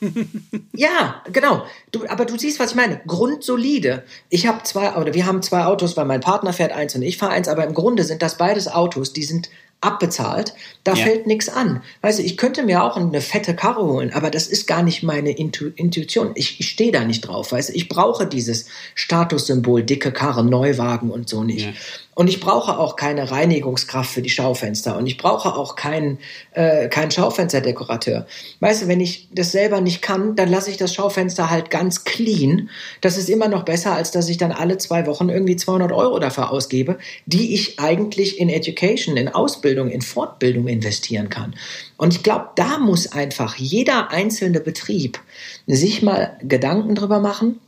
ja, 0.74 1.24
genau. 1.32 1.64
Du, 1.92 2.08
aber 2.08 2.26
du 2.26 2.38
siehst, 2.38 2.60
was 2.60 2.72
ich 2.72 2.76
meine. 2.76 3.02
Grundsolide. 3.06 4.04
Ich 4.30 4.48
habe 4.48 4.64
zwei, 4.64 4.96
oder 4.96 5.14
wir 5.14 5.26
haben 5.26 5.42
zwei 5.42 5.66
Autos, 5.66 5.98
weil 5.98 6.06
mein 6.06 6.22
Partner 6.22 6.54
fährt 6.54 6.72
eins 6.72 6.96
und 6.96 7.02
ich 7.02 7.18
fahre 7.18 7.34
eins, 7.34 7.48
aber 7.48 7.66
im 7.66 7.74
Grunde 7.74 8.04
sind 8.04 8.22
das 8.22 8.38
beides 8.38 8.68
Autos, 8.68 9.14
die 9.14 9.24
sind 9.24 9.50
abbezahlt, 9.82 10.54
da 10.84 10.94
ja. 10.94 11.04
fällt 11.04 11.26
nichts 11.26 11.50
an. 11.50 11.82
Weißt 12.02 12.20
du, 12.20 12.24
ich 12.24 12.38
könnte 12.38 12.64
mir 12.64 12.84
auch 12.84 12.98
eine 12.98 13.20
fette 13.20 13.56
Karre 13.56 13.84
holen, 13.84 14.14
aber 14.14 14.30
das 14.30 14.46
ist 14.46 14.68
gar 14.68 14.84
nicht 14.84 15.02
meine 15.02 15.32
Intu 15.32 15.72
Intuition. 15.76 16.32
Ich, 16.36 16.60
ich 16.60 16.70
stehe 16.70 16.92
da 16.92 17.04
nicht 17.04 17.22
drauf, 17.22 17.52
weißt 17.52 17.70
du, 17.70 17.74
ich 17.74 17.90
brauche 17.90 18.28
dieses 18.28 18.68
Statussymbol, 18.94 19.84
dicke 19.84 20.12
Karre, 20.12 20.46
Neuwagen 20.46 21.10
und 21.10 21.28
so 21.28 21.44
nicht. 21.44 21.66
Ja. 21.66 21.74
Und 22.14 22.28
ich 22.28 22.42
brauche 22.42 22.78
auch 22.78 22.98
keine 22.98 23.32
Reinigungskraft 23.32 24.12
für 24.12 24.22
die 24.22 24.30
Schaufenster 24.30 24.98
und 24.98 25.08
ich 25.08 25.18
brauche 25.18 25.56
auch 25.56 25.78
keinen 25.78 26.20
äh, 26.52 26.90
keinen 26.90 27.10
Schaufensterdekorateur. 27.10 28.28
Weißt 28.60 28.84
du, 28.84 28.88
wenn 28.90 29.00
ich 29.00 29.30
das 29.32 29.54
selber 29.54 29.80
nicht 29.80 30.02
kann, 30.02 30.36
dann 30.36 30.50
lasse 30.50 30.72
ich 30.72 30.78
das 30.78 30.94
Schaufenster 30.94 31.50
halt 31.50 31.70
ganz 31.70 32.04
clean. 32.04 32.70
Das 33.00 33.18
ist 33.18 33.30
immer 33.30 33.48
noch 33.48 33.64
besser, 33.64 33.94
als 33.94 34.12
dass 34.12 34.28
ich 34.28 34.38
dann 34.38 34.52
alle 34.52 34.78
zwei 34.78 35.06
Wochen 35.06 35.30
irgendwie 35.30 35.56
200 35.56 35.94
Euro 35.94 36.20
dafür 36.20 36.52
ausgebe, 36.52 36.98
die 37.26 37.54
ich 37.54 37.80
eigentlich 37.80 38.40
in 38.40 38.50
Education, 38.50 39.16
in 39.16 39.30
Ausbildung, 39.30 39.90
in 39.90 40.02
Fortbildung 40.02 40.68
investieren 40.68 41.30
kann. 41.30 41.56
Und 41.96 42.14
ich 42.14 42.24
glaube, 42.24 42.50
da 42.56 42.78
muss 42.78 43.12
einfach 43.14 43.56
jeder 43.56 44.12
einzelne 44.12 44.60
Betrieb 44.60 45.20
sich 45.66 46.02
mal 46.02 46.38
Gedanken 46.42 46.96
drüber 46.96 47.20
machen, 47.20 47.62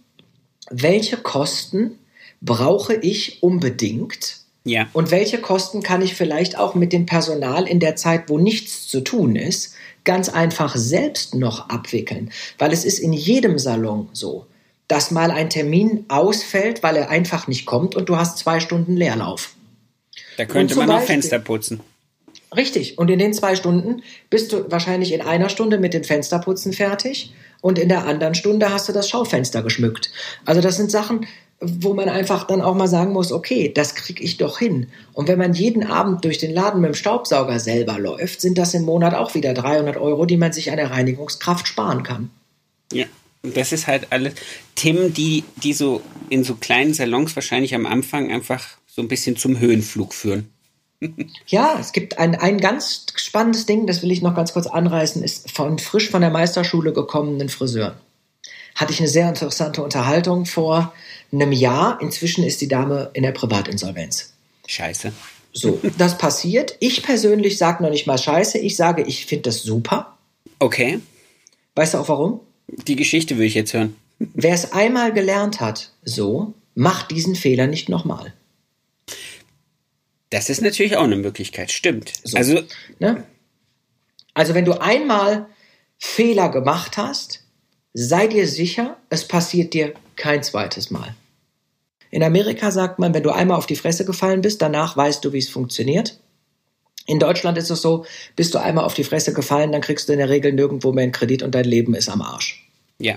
welche 0.70 1.18
Kosten 1.18 2.00
brauche 2.44 2.94
ich 2.94 3.42
unbedingt? 3.42 4.38
Ja. 4.66 4.88
Und 4.94 5.12
welche 5.12 5.40
Kosten 5.40 5.82
kann 5.82 6.02
ich 6.02 6.14
vielleicht 6.14 6.58
auch 6.58 6.76
mit 6.76 6.94
dem 6.94 7.06
Personal 7.06 7.68
in 7.68 7.80
der 7.80 7.96
Zeit, 7.96 8.30
wo 8.30 8.38
nichts 8.38 8.88
zu 8.88 9.02
tun 9.02 9.36
ist, 9.36 9.74
ganz 10.04 10.30
einfach 10.30 10.76
selbst 10.76 11.36
noch 11.36 11.70
abwickeln? 11.70 12.32
Weil 12.58 12.72
es 12.72 12.86
ist 12.86 13.00
in 13.00 13.14
jedem 13.14 13.58
Salon 13.60 14.10
so, 14.14 14.46
dass 14.88 15.12
mal 15.12 15.32
ein 15.32 15.50
Termin 15.50 16.06
ausfällt, 16.08 16.84
weil 16.84 16.96
er 16.96 17.10
einfach 17.10 17.48
nicht 17.48 17.66
kommt 17.66 17.96
und 17.96 18.08
du 18.08 18.18
hast 18.18 18.38
zwei 18.38 18.60
Stunden 18.60 18.96
Leerlauf. 18.96 19.56
Da 20.38 20.46
könnte 20.46 20.76
man 20.76 20.90
auch 20.92 21.02
Fenster 21.02 21.40
putzen. 21.40 21.82
Richtig. 22.56 22.98
Und 22.98 23.10
in 23.10 23.20
den 23.20 23.34
zwei 23.34 23.56
Stunden 23.56 24.04
bist 24.30 24.54
du 24.54 24.70
wahrscheinlich 24.72 25.12
in 25.14 25.22
einer 25.22 25.50
Stunde 25.50 25.80
mit 25.80 25.94
dem 25.94 26.04
Fensterputzen 26.04 26.72
fertig 26.72 27.34
und 27.62 27.80
in 27.80 27.90
der 27.90 28.06
anderen 28.06 28.36
Stunde 28.36 28.72
hast 28.72 28.88
du 28.88 28.94
das 28.94 29.10
Schaufenster 29.10 29.64
geschmückt. 29.64 30.12
Also 30.46 30.62
das 30.62 30.78
sind 30.78 30.92
Sachen, 30.92 31.26
wo 31.64 31.94
man 31.94 32.10
einfach 32.10 32.46
dann 32.46 32.62
auch 32.62 32.76
mal 32.76 32.88
sagen 32.88 33.14
muss, 33.14 33.32
okay, 33.32 33.72
das 33.74 33.96
kriege 33.96 34.24
ich 34.24 34.38
doch 34.38 34.60
hin. 34.60 34.88
Und 35.14 35.28
wenn 35.28 35.40
man 35.40 35.54
jeden 35.54 35.86
Abend 35.86 36.24
durch 36.26 36.38
den 36.38 36.54
Laden 36.54 36.82
mit 36.82 36.90
dem 36.90 36.96
Staubsauger 36.96 37.60
selber 37.60 38.00
läuft, 38.00 38.42
sind 38.42 38.58
das 38.58 38.74
im 38.74 38.84
Monat 38.84 39.14
auch 39.14 39.34
wieder 39.34 39.54
300 39.54 39.98
Euro, 39.98 40.26
die 40.26 40.38
man 40.38 40.54
sich 40.54 40.72
an 40.72 40.78
der 40.78 40.92
Reinigungskraft 40.92 41.68
sparen 41.68 42.04
kann. 42.04 42.30
Ja, 42.92 43.06
und 43.44 43.58
das 43.58 43.72
ist 43.72 43.88
halt 43.88 44.08
alles 44.12 44.34
Themen, 44.76 45.14
die, 45.14 45.44
die 45.58 45.74
so 45.74 46.02
in 46.30 46.44
so 46.44 46.56
kleinen 46.56 46.94
Salons 46.94 47.36
wahrscheinlich 47.36 47.76
am 47.76 47.86
Anfang 47.86 48.32
einfach 48.32 48.78
so 48.88 49.02
ein 49.02 49.08
bisschen 49.08 49.36
zum 49.36 49.60
Höhenflug 49.60 50.14
führen. 50.14 50.50
Ja, 51.48 51.78
es 51.80 51.92
gibt 51.92 52.18
ein, 52.18 52.36
ein 52.36 52.60
ganz 52.60 53.08
spannendes 53.16 53.66
Ding, 53.66 53.88
das 53.88 54.02
will 54.02 54.12
ich 54.12 54.22
noch 54.22 54.36
ganz 54.36 54.54
kurz 54.54 54.68
anreißen, 54.68 55.22
ist 55.22 55.52
von 55.52 55.78
frisch 55.78 56.10
von 56.10 56.22
der 56.22 56.30
Meisterschule 56.30 56.94
gekommenen 56.94 57.50
Friseuren. 57.50 57.96
Hatte 58.76 58.94
ich 58.94 59.00
eine 59.00 59.10
sehr 59.10 59.28
interessante 59.28 59.84
Unterhaltung 59.84 60.46
vor 60.46 60.94
einem 61.42 61.52
Jahr. 61.52 62.00
Inzwischen 62.02 62.44
ist 62.44 62.62
die 62.62 62.68
Dame 62.68 63.12
in 63.14 63.24
der 63.24 63.32
Privatinsolvenz. 63.32 64.34
Scheiße. 64.68 65.12
So, 65.52 65.80
das 65.98 66.18
passiert. 66.18 66.76
Ich 66.80 67.04
persönlich 67.04 67.58
sage 67.58 67.84
noch 67.84 67.92
nicht 67.92 68.08
mal 68.08 68.18
Scheiße. 68.18 68.58
Ich 68.58 68.76
sage, 68.76 69.04
ich 69.04 69.26
finde 69.26 69.44
das 69.44 69.62
super. 69.62 70.18
Okay. 70.60 71.00
Weißt 71.76 71.94
du 71.94 72.00
auch 72.00 72.10
warum? 72.10 72.40
Die 72.68 72.96
Geschichte 72.96 73.38
will 73.38 73.46
ich 73.46 73.54
jetzt 73.54 73.74
hören. 73.74 73.96
Wer 74.20 74.54
es 74.54 74.72
einmal 74.72 75.14
gelernt 75.14 75.60
hat, 75.60 75.92
so, 76.04 76.54
macht 76.76 77.12
diesen 77.12 77.36
Fehler 77.36 77.68
nicht 77.68 77.90
nochmal. 77.90 78.34
Das 80.30 80.50
ist 80.50 80.62
natürlich 80.62 80.98
auch 80.98 81.04
eine 81.04 81.18
Möglichkeit, 81.18 81.72
stimmt. 81.72 82.14
So. 82.24 82.38
Also, 82.38 82.62
Ne? 83.00 83.24
Also 84.34 84.56
wenn 84.56 84.66
du 84.66 84.82
einmal 84.82 85.48
Fehler 86.00 86.50
gemacht 86.50 86.98
hast, 86.98 87.44
sei 87.94 88.28
dir 88.28 88.48
sicher, 88.48 88.98
es 89.10 89.28
passiert 89.28 89.74
dir 89.74 89.94
kein 90.16 90.42
zweites 90.42 90.90
Mal. 90.90 91.16
In 92.14 92.22
Amerika 92.22 92.70
sagt 92.70 93.00
man, 93.00 93.16
wenn 93.16 93.24
du 93.24 93.32
einmal 93.32 93.58
auf 93.58 93.66
die 93.66 93.76
Fresse 93.76 94.06
gefallen 94.06 94.42
bist, 94.42 94.62
danach 94.62 94.96
weißt 94.96 95.26
du, 95.26 95.34
wie 95.34 95.40
es 95.40 95.50
funktioniert. 95.50 96.20
In 97.08 97.18
Deutschland 97.18 97.58
ist 97.58 97.72
es 97.72 97.82
so, 97.82 98.06
bist 98.36 98.54
du 98.54 98.60
einmal 98.60 98.86
auf 98.86 98.94
die 98.94 99.04
Fresse 99.04 99.34
gefallen, 99.34 99.72
dann 99.72 99.82
kriegst 99.82 100.08
du 100.08 100.14
in 100.14 100.20
der 100.20 100.30
Regel 100.30 100.54
nirgendwo 100.54 100.92
mehr 100.92 101.06
einen 101.06 101.12
Kredit 101.12 101.42
und 101.42 101.56
dein 101.56 101.66
Leben 101.66 101.96
ist 101.96 102.10
am 102.10 102.22
Arsch. 102.22 102.70
ja. 103.00 103.16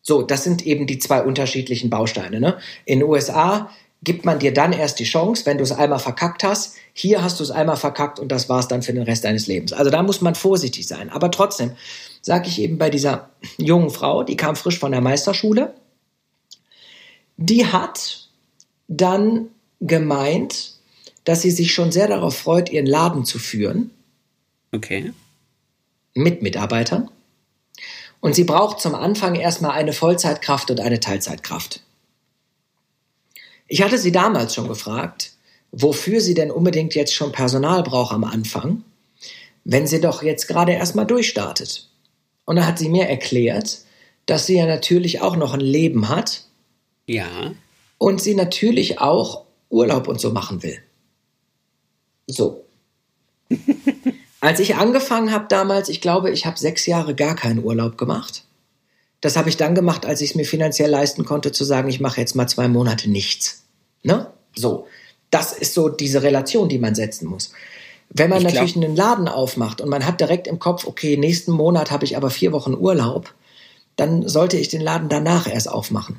So, 0.00 0.22
das 0.22 0.42
sind 0.42 0.64
eben 0.66 0.86
die 0.86 0.98
zwei 0.98 1.20
unterschiedlichen 1.22 1.90
Bausteine. 1.90 2.40
Ne? 2.40 2.56
In 2.86 3.00
den 3.00 3.08
USA 3.10 3.70
gibt 4.02 4.24
man 4.24 4.38
dir 4.38 4.54
dann 4.54 4.72
erst 4.72 4.98
die 5.00 5.04
Chance, 5.04 5.44
wenn 5.44 5.58
du 5.58 5.62
es 5.62 5.72
einmal 5.72 5.98
verkackt 5.98 6.42
hast. 6.42 6.76
Hier 6.94 7.22
hast 7.22 7.40
du 7.40 7.44
es 7.44 7.50
einmal 7.50 7.76
verkackt 7.76 8.18
und 8.18 8.32
das 8.32 8.48
war's 8.48 8.68
dann 8.68 8.80
für 8.80 8.94
den 8.94 9.02
Rest 9.02 9.24
deines 9.24 9.48
Lebens. 9.48 9.74
Also 9.74 9.90
da 9.90 10.02
muss 10.02 10.22
man 10.22 10.34
vorsichtig 10.34 10.88
sein. 10.88 11.10
Aber 11.10 11.30
trotzdem 11.30 11.72
sage 12.22 12.48
ich 12.48 12.58
eben 12.58 12.78
bei 12.78 12.88
dieser 12.88 13.28
jungen 13.58 13.90
Frau, 13.90 14.22
die 14.22 14.38
kam 14.38 14.56
frisch 14.56 14.78
von 14.78 14.92
der 14.92 15.02
Meisterschule, 15.02 15.74
die 17.36 17.66
hat 17.66 18.29
dann 18.90 19.48
gemeint, 19.80 20.74
dass 21.24 21.42
sie 21.42 21.52
sich 21.52 21.72
schon 21.72 21.92
sehr 21.92 22.08
darauf 22.08 22.36
freut, 22.36 22.70
ihren 22.70 22.86
Laden 22.86 23.24
zu 23.24 23.38
führen 23.38 23.90
Okay. 24.72 25.12
mit 26.14 26.42
Mitarbeitern. 26.42 27.08
Und 28.20 28.34
sie 28.34 28.44
braucht 28.44 28.80
zum 28.80 28.94
Anfang 28.94 29.36
erstmal 29.36 29.70
eine 29.70 29.92
Vollzeitkraft 29.92 30.70
und 30.70 30.80
eine 30.80 31.00
Teilzeitkraft. 31.00 31.82
Ich 33.68 33.82
hatte 33.82 33.96
sie 33.96 34.12
damals 34.12 34.54
schon 34.54 34.68
gefragt, 34.68 35.32
wofür 35.70 36.20
sie 36.20 36.34
denn 36.34 36.50
unbedingt 36.50 36.94
jetzt 36.96 37.14
schon 37.14 37.30
Personal 37.32 37.84
braucht 37.84 38.12
am 38.12 38.24
Anfang, 38.24 38.82
wenn 39.64 39.86
sie 39.86 40.00
doch 40.00 40.22
jetzt 40.24 40.48
gerade 40.48 40.72
erstmal 40.72 41.06
durchstartet. 41.06 41.88
Und 42.44 42.56
dann 42.56 42.66
hat 42.66 42.78
sie 42.80 42.88
mir 42.88 43.08
erklärt, 43.08 43.78
dass 44.26 44.46
sie 44.46 44.56
ja 44.56 44.66
natürlich 44.66 45.20
auch 45.20 45.36
noch 45.36 45.54
ein 45.54 45.60
Leben 45.60 46.08
hat 46.08 46.44
Ja. 47.06 47.52
Und 48.00 48.22
sie 48.22 48.34
natürlich 48.34 48.98
auch 48.98 49.44
Urlaub 49.68 50.08
und 50.08 50.20
so 50.20 50.30
machen 50.30 50.62
will. 50.62 50.78
So. 52.26 52.64
Als 54.40 54.58
ich 54.58 54.76
angefangen 54.76 55.30
habe 55.32 55.44
damals, 55.50 55.90
ich 55.90 56.00
glaube, 56.00 56.30
ich 56.30 56.46
habe 56.46 56.58
sechs 56.58 56.86
Jahre 56.86 57.14
gar 57.14 57.36
keinen 57.36 57.62
Urlaub 57.62 57.98
gemacht. 57.98 58.44
Das 59.20 59.36
habe 59.36 59.50
ich 59.50 59.58
dann 59.58 59.74
gemacht, 59.74 60.06
als 60.06 60.22
ich 60.22 60.30
es 60.30 60.34
mir 60.34 60.46
finanziell 60.46 60.88
leisten 60.88 61.26
konnte, 61.26 61.52
zu 61.52 61.62
sagen, 61.62 61.90
ich 61.90 62.00
mache 62.00 62.18
jetzt 62.18 62.34
mal 62.34 62.46
zwei 62.46 62.68
Monate 62.68 63.10
nichts. 63.10 63.64
Ne? 64.02 64.28
So. 64.56 64.86
Das 65.28 65.52
ist 65.52 65.74
so 65.74 65.90
diese 65.90 66.22
Relation, 66.22 66.70
die 66.70 66.78
man 66.78 66.94
setzen 66.94 67.28
muss. 67.28 67.52
Wenn 68.08 68.30
man 68.30 68.38
Ich 68.38 68.44
glaub- 68.44 68.54
natürlich 68.54 68.82
einen 68.82 68.96
Laden 68.96 69.28
aufmacht 69.28 69.82
und 69.82 69.90
man 69.90 70.06
hat 70.06 70.20
direkt 70.20 70.46
im 70.46 70.58
Kopf, 70.58 70.86
okay, 70.86 71.18
nächsten 71.18 71.52
Monat 71.52 71.90
habe 71.90 72.06
ich 72.06 72.16
aber 72.16 72.30
vier 72.30 72.52
Wochen 72.52 72.74
Urlaub, 72.74 73.34
dann 73.96 74.26
sollte 74.26 74.56
ich 74.56 74.68
den 74.68 74.80
Laden 74.80 75.10
danach 75.10 75.46
erst 75.46 75.68
aufmachen. 75.68 76.18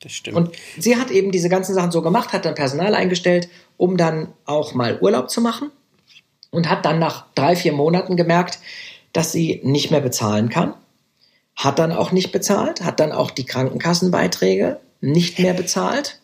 Das 0.00 0.12
stimmt. 0.12 0.36
Und 0.36 0.50
sie 0.78 0.96
hat 0.96 1.10
eben 1.10 1.30
diese 1.30 1.48
ganzen 1.48 1.74
Sachen 1.74 1.90
so 1.90 2.02
gemacht, 2.02 2.32
hat 2.32 2.44
dann 2.44 2.54
Personal 2.54 2.94
eingestellt, 2.94 3.48
um 3.76 3.96
dann 3.96 4.32
auch 4.44 4.74
mal 4.74 4.98
Urlaub 5.00 5.30
zu 5.30 5.40
machen 5.40 5.70
und 6.50 6.68
hat 6.68 6.84
dann 6.84 6.98
nach 6.98 7.26
drei, 7.34 7.56
vier 7.56 7.72
Monaten 7.72 8.16
gemerkt, 8.16 8.58
dass 9.12 9.32
sie 9.32 9.60
nicht 9.64 9.90
mehr 9.90 10.00
bezahlen 10.00 10.48
kann. 10.48 10.74
Hat 11.54 11.78
dann 11.78 11.92
auch 11.92 12.12
nicht 12.12 12.32
bezahlt, 12.32 12.82
hat 12.82 13.00
dann 13.00 13.12
auch 13.12 13.30
die 13.30 13.46
Krankenkassenbeiträge 13.46 14.78
nicht 15.00 15.38
mehr 15.38 15.54
bezahlt. 15.54 16.20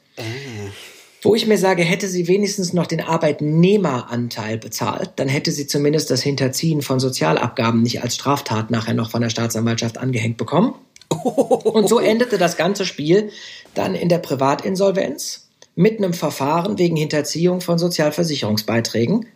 Wo 1.23 1.35
ich 1.35 1.47
mir 1.47 1.57
sage, 1.57 1.83
hätte 1.83 2.09
sie 2.09 2.27
wenigstens 2.27 2.73
noch 2.73 2.87
den 2.87 3.01
Arbeitnehmeranteil 3.01 4.59
bezahlt, 4.59 5.13
dann 5.17 5.29
hätte 5.29 5.53
sie 5.53 5.67
zumindest 5.67 6.11
das 6.11 6.21
Hinterziehen 6.21 6.83
von 6.83 6.99
Sozialabgaben 6.99 7.81
nicht 7.81 8.03
als 8.03 8.17
Straftat 8.17 8.71
nachher 8.71 8.95
noch 8.95 9.11
von 9.11 9.23
der 9.23 9.31
Staatsanwaltschaft 9.31 9.99
angehängt 9.99 10.37
bekommen. 10.37 10.75
Und 11.65 11.89
so 11.89 11.99
endete 11.99 12.39
das 12.39 12.57
ganze 12.57 12.85
Spiel 12.85 13.31
dann 13.75 13.95
in 13.95 14.09
der 14.09 14.19
Privatinsolvenz 14.19 15.49
mit 15.75 15.99
einem 15.99 16.13
Verfahren 16.13 16.79
wegen 16.79 16.97
Hinterziehung 16.97 17.61
von 17.61 17.79
Sozialversicherungsbeiträgen, 17.79 19.27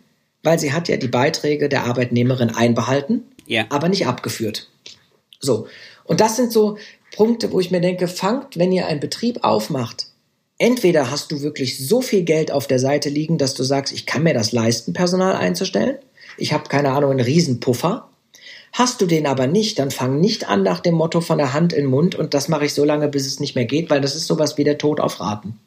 weil 0.43 0.59
sie 0.59 0.73
hat 0.73 0.87
ja 0.87 0.97
die 0.97 1.07
Beiträge 1.07 1.69
der 1.69 1.85
Arbeitnehmerin 1.85 2.51
einbehalten, 2.53 3.23
Ja. 3.45 3.65
aber 3.69 3.89
nicht 3.89 4.05
abgeführt. 4.07 4.69
So. 5.39 5.67
Und 6.03 6.21
das 6.21 6.35
sind 6.35 6.51
so 6.51 6.77
Punkte, 7.15 7.51
wo 7.51 7.59
ich 7.59 7.71
mir 7.71 7.81
denke, 7.81 8.07
fangt, 8.07 8.57
wenn 8.57 8.71
ihr 8.71 8.87
einen 8.87 8.99
Betrieb 8.99 9.43
aufmacht, 9.43 10.07
entweder 10.59 11.09
hast 11.11 11.31
du 11.31 11.41
wirklich 11.41 11.87
so 11.87 12.01
viel 12.01 12.23
Geld 12.23 12.51
auf 12.51 12.67
der 12.67 12.79
Seite 12.79 13.09
liegen, 13.09 13.37
dass 13.37 13.53
du 13.53 13.63
sagst, 13.63 13.93
ich 13.93 14.05
kann 14.05 14.23
mir 14.23 14.33
das 14.33 14.51
leisten, 14.51 14.93
Personal 14.93 15.35
einzustellen. 15.35 15.97
Ich 16.37 16.53
habe 16.53 16.69
keine 16.69 16.91
Ahnung, 16.91 17.11
einen 17.11 17.19
Riesenpuffer. 17.19 18.07
Hast 18.77 19.01
du 19.01 19.07
den 19.07 19.25
aber 19.25 19.47
nicht, 19.47 19.79
dann 19.79 19.89
fang 19.89 20.21
nicht 20.21 20.49
an 20.49 20.61
nach 20.61 20.81
dem 20.81 20.93
Motto 20.93 21.19
von 21.19 21.39
der 21.39 21.51
Hand 21.51 21.73
in 21.73 21.85
den 21.85 21.89
Mund 21.89 22.13
und 22.13 22.35
das 22.35 22.47
mache 22.47 22.65
ich 22.65 22.75
so 22.75 22.85
lange, 22.85 23.07
bis 23.07 23.25
es 23.25 23.39
nicht 23.39 23.55
mehr 23.55 23.65
geht, 23.65 23.89
weil 23.89 24.01
das 24.01 24.15
ist 24.15 24.27
sowas 24.27 24.59
wie 24.59 24.63
der 24.63 24.77
Tod 24.77 24.99
auf 24.99 25.19
Raten. 25.19 25.59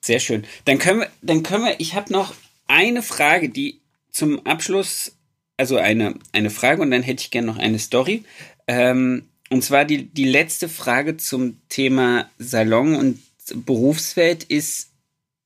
Sehr 0.00 0.18
schön. 0.18 0.44
Dann 0.64 0.78
können 0.80 0.98
wir, 0.98 1.08
dann 1.22 1.44
können 1.44 1.66
wir, 1.66 1.78
ich 1.78 1.94
habe 1.94 2.12
noch 2.12 2.34
eine 2.66 3.02
Frage, 3.02 3.48
die 3.48 3.78
zum 4.10 4.44
Abschluss, 4.44 5.12
also 5.56 5.76
eine, 5.76 6.16
eine 6.32 6.50
Frage 6.50 6.82
und 6.82 6.90
dann 6.90 7.04
hätte 7.04 7.22
ich 7.22 7.30
gerne 7.30 7.46
noch 7.46 7.58
eine 7.58 7.78
Story. 7.78 8.24
Ähm, 8.66 9.28
und 9.50 9.62
zwar 9.62 9.84
die, 9.84 10.06
die 10.06 10.28
letzte 10.28 10.68
Frage 10.68 11.16
zum 11.16 11.60
Thema 11.68 12.28
Salon 12.38 12.96
und 12.96 13.20
Berufswelt 13.54 14.42
ist, 14.42 14.88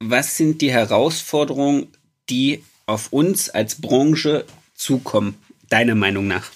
was 0.00 0.38
sind 0.38 0.62
die 0.62 0.72
Herausforderungen, 0.72 1.88
die 2.30 2.64
auf 2.86 3.12
uns 3.12 3.50
als 3.50 3.82
Branche 3.82 4.46
zukommen, 4.74 5.34
deiner 5.68 5.94
Meinung 5.94 6.26
nach? 6.26 6.50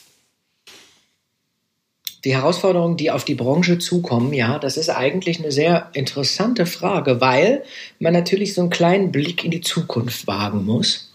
Die 2.27 2.35
Herausforderungen, 2.35 2.97
die 2.97 3.13
auf 3.13 3.25
die 3.25 3.37
Branche 3.37 3.79
zukommen, 3.79 4.33
ja, 4.33 4.59
das 4.59 4.77
ist 4.77 4.89
eigentlich 4.91 5.39
eine 5.39 5.53
sehr 5.53 5.91
interessante 5.93 6.67
Frage, 6.67 7.21
weil 7.21 7.63
man 8.01 8.13
natürlich 8.13 8.53
so 8.53 8.63
einen 8.63 8.71
kleinen 8.71 9.13
Blick 9.13 9.45
in 9.45 9.53
die 9.53 9.61
Zukunft 9.61 10.27
wagen 10.27 10.65
muss. 10.65 11.15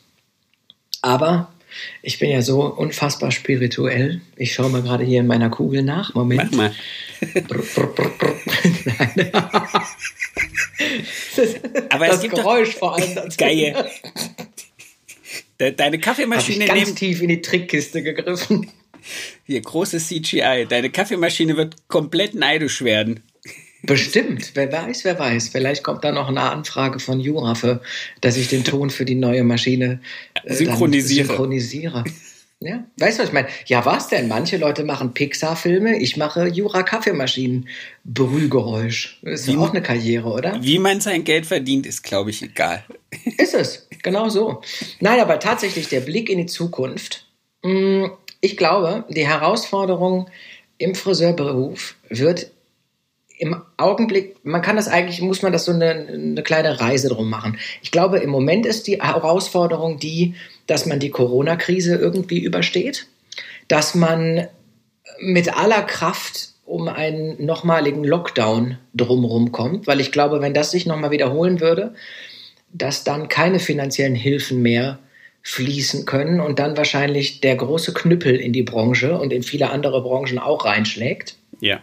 Aber 1.01 1.51
ich 2.01 2.18
bin 2.18 2.30
ja 2.30 2.41
so 2.41 2.62
unfassbar 2.64 3.30
spirituell. 3.32 4.22
Ich 4.38 4.53
schaue 4.53 4.70
mal 4.70 4.82
gerade 4.84 5.03
hier 5.03 5.20
in 5.20 5.28
meiner 5.28 5.49
Kugel 5.49 5.84
nach. 5.84 6.14
Moment. 6.16 6.49
Mach 6.53 6.57
mal. 6.57 6.74
Brr, 7.45 7.62
brr, 7.62 7.88
brr. 8.18 8.36
Nein. 8.86 9.32
Aber 11.89 12.07
das 12.07 12.22
Geräusch 12.22 12.76
vor 12.76 12.95
allem. 12.95 13.16
dazu. 13.16 13.36
geil. 13.38 13.89
De- 15.59 15.74
Deine 15.74 15.88
Habe 15.88 15.95
ich 15.97 16.01
Kaffeemaschine 16.01 16.66
ganz 16.66 16.80
neben, 16.80 16.95
tief 16.95 17.22
in 17.22 17.28
die 17.28 17.41
Trickkiste 17.41 18.01
gegriffen. 18.01 18.72
Hier 19.45 19.62
großes 19.62 20.08
CGI. 20.08 20.66
Deine 20.70 20.89
Kaffeemaschine 20.89 21.58
wird 21.58 21.76
komplett 21.88 22.34
neidisch 22.36 22.82
werden. 22.84 23.22
Bestimmt, 23.84 24.52
wer 24.54 24.72
weiß, 24.72 25.06
wer 25.06 25.18
weiß. 25.18 25.49
Vielleicht 25.49 25.82
kommt 25.84 26.04
da 26.04 26.12
noch 26.12 26.28
eine 26.30 26.41
Anfrage 26.41 26.99
von 26.99 27.20
Jura, 27.20 27.56
für, 27.56 27.82
dass 28.22 28.38
ich 28.38 28.47
den 28.47 28.64
Ton 28.64 28.91
für 28.91 29.06
die 29.06 29.16
neue 29.16 29.43
Maschine 29.43 30.02
äh, 30.43 30.54
Synchronisiere. 30.54 31.26
synchronisiere. 31.28 32.04
Ja, 32.64 32.86
weißt 32.99 33.18
du, 33.18 33.24
was 33.24 33.30
ich 33.30 33.34
meine? 33.34 33.47
Ja, 33.66 33.84
was 33.88 34.08
denn? 34.08 34.28
Manche 34.28 34.58
Leute 34.58 34.84
machen 34.84 35.16
Pixar-Filme, 35.16 35.97
ich 35.99 36.16
mache 36.16 36.45
Jura-Kaffeemaschinen-Brühgeräusch. 38.06 39.18
Ist 39.24 39.47
Wie- 39.47 39.58
auch 39.58 39.72
eine 39.72 39.82
Karriere, 39.82 40.30
oder? 40.30 40.62
Wie 40.62 40.78
man 40.80 41.02
sein 41.02 41.24
Geld 41.24 41.47
verdient, 41.47 41.86
ist, 41.88 42.04
glaube 42.04 42.30
ich, 42.30 42.41
egal. 42.43 42.84
Ist 43.38 43.56
es, 43.56 43.88
genau 44.04 44.30
so. 44.30 44.62
Nein, 44.99 45.20
aber 45.20 45.39
tatsächlich 45.39 45.88
der 45.89 46.02
Blick 46.02 46.30
in 46.30 46.38
die 46.38 46.45
Zukunft. 46.45 47.26
Mm, 47.64 48.06
Ich 48.41 48.57
glaube, 48.57 49.05
die 49.09 49.27
Herausforderung 49.27 50.29
im 50.77 50.95
Friseurberuf 50.95 51.95
wird 52.09 52.51
im 53.37 53.59
Augenblick, 53.77 54.35
man 54.43 54.61
kann 54.61 54.75
das 54.75 54.87
eigentlich, 54.87 55.19
muss 55.21 55.41
man 55.41 55.51
das 55.51 55.65
so 55.65 55.71
eine, 55.71 55.89
eine 55.89 56.43
kleine 56.43 56.79
Reise 56.79 57.09
drum 57.09 57.29
machen. 57.29 57.57
Ich 57.81 57.91
glaube, 57.91 58.19
im 58.19 58.29
Moment 58.29 58.67
ist 58.67 58.85
die 58.85 59.01
Herausforderung 59.01 59.97
die, 59.97 60.35
dass 60.67 60.85
man 60.85 60.99
die 60.99 61.09
Corona-Krise 61.09 61.95
irgendwie 61.95 62.39
übersteht, 62.39 63.07
dass 63.67 63.95
man 63.95 64.47
mit 65.19 65.57
aller 65.57 65.81
Kraft 65.81 66.49
um 66.65 66.87
einen 66.87 67.43
nochmaligen 67.43 68.03
Lockdown 68.03 68.77
drumherum 68.93 69.51
kommt, 69.51 69.87
weil 69.87 69.99
ich 69.99 70.11
glaube, 70.11 70.41
wenn 70.41 70.53
das 70.53 70.71
sich 70.71 70.85
nochmal 70.85 71.11
wiederholen 71.11 71.59
würde, 71.59 71.95
dass 72.71 73.03
dann 73.03 73.27
keine 73.27 73.59
finanziellen 73.59 74.15
Hilfen 74.15 74.61
mehr 74.61 74.99
fließen 75.43 76.05
können 76.05 76.39
und 76.39 76.59
dann 76.59 76.77
wahrscheinlich 76.77 77.41
der 77.41 77.55
große 77.55 77.93
Knüppel 77.93 78.35
in 78.35 78.53
die 78.53 78.63
Branche 78.63 79.17
und 79.17 79.33
in 79.33 79.43
viele 79.43 79.69
andere 79.69 80.01
Branchen 80.01 80.39
auch 80.39 80.65
reinschlägt. 80.65 81.35
Ja. 81.59 81.81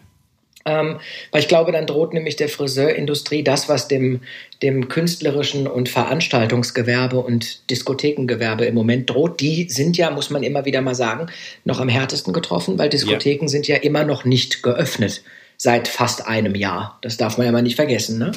Ähm, 0.65 0.99
weil 1.31 1.41
ich 1.41 1.49
glaube, 1.49 1.73
dann 1.73 1.87
droht 1.87 2.13
nämlich 2.13 2.37
der 2.37 2.49
Friseurindustrie 2.49 3.43
das, 3.43 3.69
was 3.69 3.89
dem, 3.89 4.21
dem 4.63 4.89
künstlerischen 4.89 5.67
und 5.67 5.89
Veranstaltungsgewerbe 5.89 7.19
und 7.19 7.71
Diskothekengewerbe 7.71 8.67
im 8.67 8.75
Moment 8.75 9.09
droht. 9.09 9.41
Die 9.41 9.69
sind 9.71 9.97
ja, 9.97 10.11
muss 10.11 10.31
man 10.31 10.43
immer 10.43 10.65
wieder 10.65 10.83
mal 10.83 10.95
sagen, 10.95 11.29
noch 11.65 11.81
am 11.81 11.89
härtesten 11.89 12.33
getroffen, 12.33 12.79
weil 12.79 12.91
Diskotheken 12.91 13.47
ja. 13.47 13.49
sind 13.49 13.67
ja 13.67 13.77
immer 13.77 14.05
noch 14.05 14.25
nicht 14.25 14.63
geöffnet 14.63 15.23
seit 15.57 15.89
fast 15.89 16.27
einem 16.27 16.55
Jahr. 16.55 16.99
Das 17.03 17.17
darf 17.17 17.39
man 17.39 17.47
ja 17.47 17.53
mal 17.53 17.63
nicht 17.63 17.77
vergessen, 17.77 18.19
ne? 18.19 18.33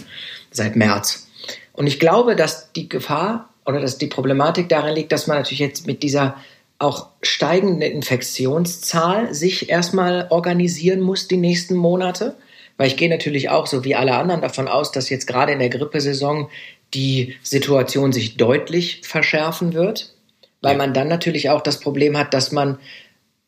seit 0.52 0.76
März. 0.76 1.28
Und 1.74 1.88
ich 1.88 2.00
glaube, 2.00 2.36
dass 2.36 2.72
die 2.74 2.90
Gefahr 2.90 3.51
oder 3.66 3.80
dass 3.80 3.98
die 3.98 4.08
Problematik 4.08 4.70
darin 4.70 4.96
liegt, 4.96 5.12
dass 5.12 5.28
man 5.28 5.38
natürlich 5.38 5.60
jetzt 5.60 5.88
mit 5.88 6.04
dieser 6.04 6.36
auch 6.80 7.10
steigende 7.22 7.86
Infektionszahl 7.86 9.34
sich 9.34 9.70
erstmal 9.70 10.28
organisieren 10.32 11.00
muss 11.00 11.28
die 11.28 11.38
nächsten 11.38 11.76
Monate. 11.76 12.36
Weil 12.78 12.88
ich 12.88 12.98
gehe 12.98 13.10
natürlich 13.10 13.50
auch, 13.50 13.68
so 13.68 13.84
wie 13.84 13.94
alle 13.94 14.16
anderen, 14.16 14.42
davon 14.42 14.68
aus, 14.68 14.92
dass 14.92 15.10
jetzt 15.10 15.28
gerade 15.28 15.52
in 15.52 15.60
der 15.60 15.70
Grippesaison 15.70 16.50
die 16.96 17.36
Situation 17.44 18.12
sich 18.12 18.38
deutlich 18.38 19.02
verschärfen 19.04 19.74
wird. 19.74 20.16
Weil 20.62 20.76
man 20.78 20.94
dann 20.94 21.08
natürlich 21.08 21.50
auch 21.50 21.62
das 21.62 21.80
Problem 21.80 22.18
hat, 22.18 22.34
dass 22.34 22.52
man 22.52 22.80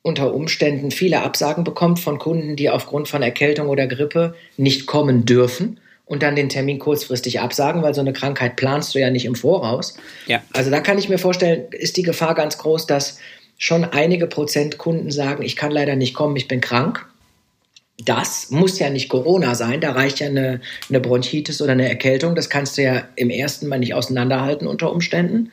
unter 0.04 0.34
Umständen 0.34 0.92
viele 0.92 1.22
Absagen 1.22 1.64
bekommt 1.64 2.00
von 2.00 2.20
Kunden, 2.20 2.56
die 2.56 2.70
aufgrund 2.70 3.08
von 3.08 3.24
Erkältung 3.24 3.70
oder 3.70 3.88
Grippe 3.88 4.36
nicht 4.58 4.86
kommen 4.86 5.26
dürfen 5.26 5.80
und 6.14 6.24
dann 6.24 6.36
den 6.36 6.48
Termin 6.48 6.80
kurzfristig 6.80 7.42
absagen, 7.42 7.82
weil 7.82 7.94
so 7.94 8.02
eine 8.02 8.14
Krankheit 8.14 8.56
planst 8.56 8.96
du 8.96 9.00
ja 9.00 9.10
nicht 9.10 9.26
im 9.26 9.36
Voraus. 9.36 9.98
Ja. 10.28 10.42
Also 10.54 10.70
da 10.70 10.80
kann 10.80 10.98
ich 10.98 11.10
mir 11.10 11.18
vorstellen, 11.18 11.66
ist 11.72 11.98
die 11.98 12.04
Gefahr 12.04 12.36
ganz 12.36 12.58
groß, 12.58 12.86
dass 12.86 13.20
schon 13.58 13.84
einige 13.84 14.28
Prozent 14.28 14.78
Kunden 14.78 15.12
sagen, 15.12 15.44
ich 15.44 15.56
kann 15.56 15.72
leider 15.72 15.96
nicht 15.96 16.14
kommen, 16.14 16.36
ich 16.36 16.48
bin 16.48 16.62
krank. 16.62 17.06
Das 17.98 18.50
muss 18.52 18.80
ja 18.80 18.90
nicht 18.90 19.10
Corona 19.10 19.56
sein, 19.56 19.82
da 19.82 19.92
reicht 19.92 20.20
ja 20.20 20.28
eine, 20.28 20.62
eine 20.90 21.00
Bronchitis 21.00 21.62
oder 21.62 21.74
eine 21.74 21.90
Erkältung. 21.90 22.36
Das 22.36 22.50
kannst 22.50 22.78
du 22.78 22.84
ja 22.84 23.08
im 23.16 23.30
ersten 23.30 23.68
Mal 23.68 23.80
nicht 23.80 23.94
auseinanderhalten 23.94 24.68
unter 24.68 24.92
Umständen. 24.92 25.52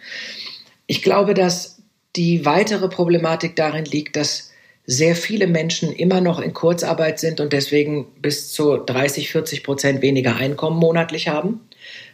Ich 0.87 1.03
glaube, 1.03 1.35
dass 1.35 1.79
die 2.17 2.45
weitere 2.45 2.89
Problematik 2.89 3.57
darin 3.57 3.85
liegt, 3.85 4.17
dass 4.17 4.50
sehr 4.91 5.15
viele 5.15 5.47
Menschen 5.47 5.93
immer 5.93 6.21
noch 6.21 6.41
in 6.41 6.53
Kurzarbeit 6.53 7.21
sind 7.21 7.39
und 7.39 7.53
deswegen 7.53 8.07
bis 8.21 8.53
zu 8.53 8.77
30, 8.77 9.31
40 9.31 9.63
Prozent 9.63 10.03
weniger 10.03 10.35
Einkommen 10.35 10.81
monatlich 10.81 11.29
haben. 11.29 11.61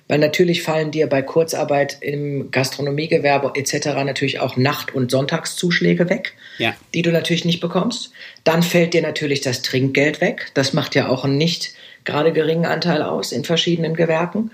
Weil 0.09 0.19
natürlich 0.19 0.63
fallen 0.63 0.91
dir 0.91 1.07
bei 1.07 1.23
Kurzarbeit 1.23 1.97
im 2.03 2.51
Gastronomiegewerbe 2.51 3.53
etc. 3.55 3.87
natürlich 4.05 4.41
auch 4.41 4.59
Nacht- 4.59 4.95
und 4.95 5.11
Sonntagszuschläge 5.11 6.11
weg, 6.11 6.35
ja. 6.59 6.77
die 6.93 7.01
du 7.01 7.11
natürlich 7.11 7.47
nicht 7.47 7.61
bekommst. 7.61 8.13
Dann 8.45 8.63
fällt 8.63 8.93
dir 8.93 9.01
natürlich 9.01 9.41
das 9.41 9.63
Trinkgeld 9.63 10.21
weg. 10.21 10.51
Das 10.53 10.75
macht 10.75 10.95
ja 10.95 11.09
auch 11.09 11.25
einen 11.25 11.39
nicht 11.39 11.73
gerade 12.05 12.35
geringen 12.35 12.67
Anteil 12.67 13.01
aus 13.01 13.33
in 13.33 13.45
verschiedenen 13.45 13.95
Gewerken. 13.95 14.51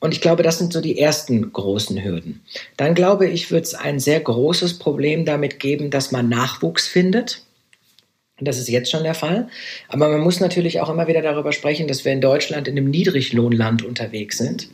Und 0.00 0.14
ich 0.14 0.22
glaube, 0.22 0.42
das 0.42 0.56
sind 0.56 0.72
so 0.72 0.80
die 0.80 0.98
ersten 0.98 1.52
großen 1.52 2.02
Hürden. 2.02 2.40
Dann 2.78 2.94
glaube 2.94 3.28
ich, 3.28 3.50
wird 3.50 3.66
es 3.66 3.74
ein 3.74 4.00
sehr 4.00 4.20
großes 4.20 4.78
Problem 4.78 5.26
damit 5.26 5.60
geben, 5.60 5.90
dass 5.90 6.12
man 6.12 6.30
Nachwuchs 6.30 6.88
findet. 6.88 7.42
Das 8.40 8.58
ist 8.58 8.68
jetzt 8.68 8.90
schon 8.90 9.02
der 9.02 9.14
Fall. 9.14 9.48
Aber 9.88 10.08
man 10.08 10.20
muss 10.20 10.40
natürlich 10.40 10.80
auch 10.80 10.88
immer 10.88 11.08
wieder 11.08 11.22
darüber 11.22 11.52
sprechen, 11.52 11.88
dass 11.88 12.04
wir 12.04 12.12
in 12.12 12.20
Deutschland 12.20 12.68
in 12.68 12.76
einem 12.76 12.90
Niedriglohnland 12.90 13.84
unterwegs 13.84 14.38
sind 14.38 14.68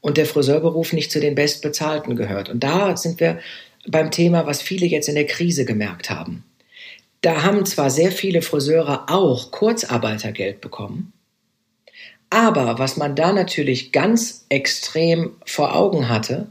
und 0.00 0.16
der 0.16 0.26
Friseurberuf 0.26 0.92
nicht 0.92 1.12
zu 1.12 1.20
den 1.20 1.34
bestbezahlten 1.34 2.16
gehört. 2.16 2.48
Und 2.48 2.64
da 2.64 2.96
sind 2.96 3.20
wir 3.20 3.38
beim 3.86 4.10
Thema, 4.10 4.46
was 4.46 4.62
viele 4.62 4.86
jetzt 4.86 5.08
in 5.08 5.14
der 5.14 5.26
Krise 5.26 5.64
gemerkt 5.64 6.10
haben. 6.10 6.44
Da 7.20 7.42
haben 7.42 7.66
zwar 7.66 7.90
sehr 7.90 8.12
viele 8.12 8.40
Friseure 8.40 9.04
auch 9.10 9.50
Kurzarbeitergeld 9.50 10.62
bekommen, 10.62 11.12
aber 12.30 12.78
was 12.78 12.96
man 12.96 13.16
da 13.16 13.32
natürlich 13.32 13.90
ganz 13.90 14.46
extrem 14.48 15.32
vor 15.44 15.74
Augen 15.74 16.08
hatte, 16.08 16.46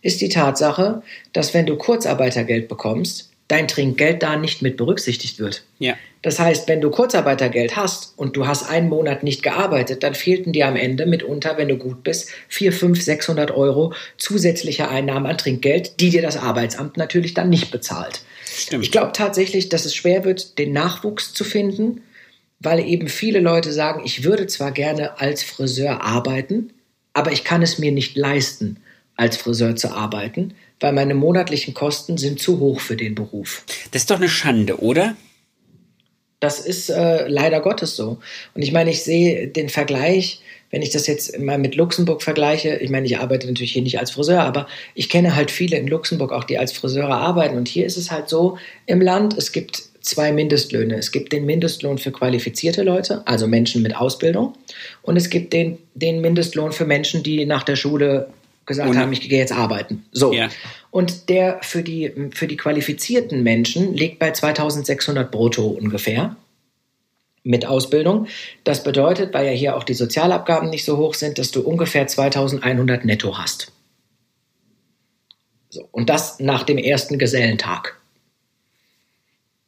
ist 0.00 0.22
die 0.22 0.30
Tatsache, 0.30 1.02
dass 1.34 1.52
wenn 1.52 1.66
du 1.66 1.76
Kurzarbeitergeld 1.76 2.66
bekommst, 2.66 3.27
dein 3.48 3.66
Trinkgeld 3.66 4.22
da 4.22 4.36
nicht 4.36 4.62
mit 4.62 4.76
berücksichtigt 4.76 5.38
wird. 5.38 5.64
Ja. 5.78 5.94
Das 6.22 6.38
heißt, 6.38 6.68
wenn 6.68 6.80
du 6.80 6.90
Kurzarbeitergeld 6.90 7.76
hast 7.76 8.18
und 8.18 8.36
du 8.36 8.46
hast 8.46 8.68
einen 8.68 8.88
Monat 8.88 9.22
nicht 9.22 9.42
gearbeitet, 9.42 10.02
dann 10.02 10.14
fehlten 10.14 10.52
dir 10.52 10.66
am 10.66 10.76
Ende 10.76 11.06
mitunter, 11.06 11.56
wenn 11.56 11.68
du 11.68 11.76
gut 11.76 12.02
bist, 12.02 12.30
4, 12.48 12.72
5, 12.72 13.02
600 13.02 13.50
Euro 13.52 13.94
zusätzliche 14.16 14.88
Einnahmen 14.88 15.26
an 15.26 15.38
Trinkgeld, 15.38 16.00
die 16.00 16.10
dir 16.10 16.22
das 16.22 16.36
Arbeitsamt 16.36 16.96
natürlich 16.96 17.34
dann 17.34 17.48
nicht 17.48 17.70
bezahlt. 17.70 18.20
Stimmt. 18.44 18.84
Ich 18.84 18.90
glaube 18.90 19.12
tatsächlich, 19.12 19.68
dass 19.68 19.84
es 19.84 19.94
schwer 19.94 20.24
wird, 20.24 20.58
den 20.58 20.72
Nachwuchs 20.72 21.32
zu 21.32 21.44
finden, 21.44 22.02
weil 22.58 22.80
eben 22.80 23.08
viele 23.08 23.40
Leute 23.40 23.72
sagen, 23.72 24.02
ich 24.04 24.24
würde 24.24 24.48
zwar 24.48 24.72
gerne 24.72 25.20
als 25.20 25.44
Friseur 25.44 26.02
arbeiten, 26.02 26.72
aber 27.12 27.30
ich 27.32 27.44
kann 27.44 27.62
es 27.62 27.78
mir 27.78 27.92
nicht 27.92 28.16
leisten, 28.16 28.78
als 29.16 29.36
Friseur 29.36 29.76
zu 29.76 29.92
arbeiten, 29.92 30.54
weil 30.80 30.92
meine 30.92 31.14
monatlichen 31.14 31.74
Kosten 31.74 32.18
sind 32.18 32.40
zu 32.40 32.60
hoch 32.60 32.80
für 32.80 32.96
den 32.96 33.14
Beruf. 33.14 33.64
Das 33.90 34.02
ist 34.02 34.10
doch 34.10 34.16
eine 34.16 34.28
Schande, 34.28 34.80
oder? 34.80 35.16
Das 36.40 36.60
ist 36.60 36.88
äh, 36.88 37.26
leider 37.26 37.60
Gottes 37.60 37.96
so. 37.96 38.18
Und 38.54 38.62
ich 38.62 38.72
meine, 38.72 38.90
ich 38.90 39.02
sehe 39.02 39.48
den 39.48 39.68
Vergleich, 39.68 40.40
wenn 40.70 40.82
ich 40.82 40.90
das 40.90 41.06
jetzt 41.06 41.38
mal 41.38 41.58
mit 41.58 41.74
Luxemburg 41.74 42.22
vergleiche, 42.22 42.76
ich 42.76 42.90
meine, 42.90 43.06
ich 43.06 43.18
arbeite 43.18 43.46
natürlich 43.46 43.72
hier 43.72 43.82
nicht 43.82 43.98
als 43.98 44.10
Friseur, 44.10 44.42
aber 44.42 44.68
ich 44.94 45.08
kenne 45.08 45.34
halt 45.34 45.50
viele 45.50 45.78
in 45.78 45.88
Luxemburg 45.88 46.30
auch, 46.30 46.44
die 46.44 46.58
als 46.58 46.72
Friseure 46.72 47.16
arbeiten. 47.16 47.56
Und 47.56 47.68
hier 47.68 47.86
ist 47.86 47.96
es 47.96 48.10
halt 48.10 48.28
so 48.28 48.58
im 48.86 49.00
Land, 49.00 49.36
es 49.36 49.52
gibt 49.52 49.82
zwei 50.00 50.32
Mindestlöhne. 50.32 50.96
Es 50.96 51.10
gibt 51.10 51.32
den 51.32 51.44
Mindestlohn 51.44 51.98
für 51.98 52.12
qualifizierte 52.12 52.82
Leute, 52.82 53.22
also 53.26 53.46
Menschen 53.46 53.82
mit 53.82 53.96
Ausbildung. 53.96 54.54
Und 55.02 55.16
es 55.16 55.30
gibt 55.30 55.52
den, 55.52 55.78
den 55.94 56.20
Mindestlohn 56.20 56.72
für 56.72 56.84
Menschen, 56.84 57.22
die 57.22 57.44
nach 57.46 57.62
der 57.62 57.76
Schule 57.76 58.28
gesagt 58.68 58.88
und, 58.88 58.96
haben, 58.96 59.12
ich 59.12 59.28
gehe 59.28 59.38
jetzt 59.38 59.52
arbeiten. 59.52 60.04
So. 60.12 60.32
Ja. 60.32 60.48
Und 60.92 61.28
der 61.28 61.58
für 61.62 61.82
die, 61.82 62.12
für 62.32 62.46
die 62.46 62.56
qualifizierten 62.56 63.42
Menschen 63.42 63.94
liegt 63.94 64.20
bei 64.20 64.30
2600 64.30 65.28
brutto 65.28 65.66
ungefähr 65.66 66.36
mit 67.42 67.66
Ausbildung. 67.66 68.28
Das 68.62 68.84
bedeutet, 68.84 69.34
weil 69.34 69.46
ja 69.46 69.52
hier 69.52 69.76
auch 69.76 69.82
die 69.82 69.94
Sozialabgaben 69.94 70.70
nicht 70.70 70.84
so 70.84 70.96
hoch 70.98 71.14
sind, 71.14 71.38
dass 71.38 71.50
du 71.50 71.62
ungefähr 71.62 72.06
2100 72.06 73.04
netto 73.04 73.36
hast. 73.36 73.72
So, 75.70 75.88
und 75.90 76.08
das 76.08 76.38
nach 76.38 76.62
dem 76.62 76.78
ersten 76.78 77.18
Gesellentag. 77.18 78.00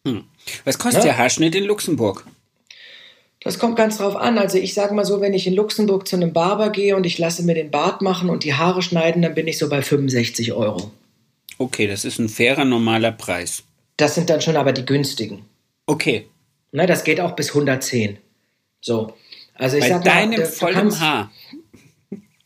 Hm. 0.06 0.24
Was 0.64 0.78
kostet 0.78 1.04
ja? 1.04 1.10
der 1.10 1.18
Haarschnitt 1.18 1.54
in 1.54 1.64
Luxemburg? 1.64 2.24
Das 3.42 3.58
kommt 3.58 3.76
ganz 3.76 3.98
drauf 3.98 4.16
an. 4.16 4.38
Also 4.38 4.58
ich 4.58 4.74
sage 4.74 4.94
mal 4.94 5.04
so, 5.04 5.20
wenn 5.20 5.32
ich 5.32 5.46
in 5.46 5.54
Luxemburg 5.54 6.06
zu 6.06 6.16
einem 6.16 6.32
Barber 6.32 6.70
gehe 6.70 6.94
und 6.94 7.06
ich 7.06 7.18
lasse 7.18 7.42
mir 7.42 7.54
den 7.54 7.70
Bart 7.70 8.02
machen 8.02 8.28
und 8.28 8.44
die 8.44 8.54
Haare 8.54 8.82
schneiden, 8.82 9.22
dann 9.22 9.34
bin 9.34 9.46
ich 9.46 9.58
so 9.58 9.68
bei 9.68 9.80
65 9.80 10.52
Euro. 10.52 10.90
Okay, 11.58 11.86
das 11.86 12.04
ist 12.04 12.18
ein 12.18 12.28
fairer, 12.28 12.64
normaler 12.64 13.12
Preis. 13.12 13.62
Das 13.96 14.14
sind 14.14 14.30
dann 14.30 14.40
schon 14.40 14.56
aber 14.56 14.72
die 14.72 14.84
günstigen. 14.84 15.44
Okay. 15.86 16.26
Ne, 16.72 16.86
das 16.86 17.04
geht 17.04 17.20
auch 17.20 17.32
bis 17.32 17.48
110. 17.48 18.18
So. 18.80 19.14
Also 19.54 19.76
ich 19.76 19.84
bei 19.84 19.88
sag 19.90 20.04
deinem 20.04 20.40
mal, 20.40 20.46
vollen 20.46 20.74
kannst, 20.74 21.00
Haar 21.00 21.30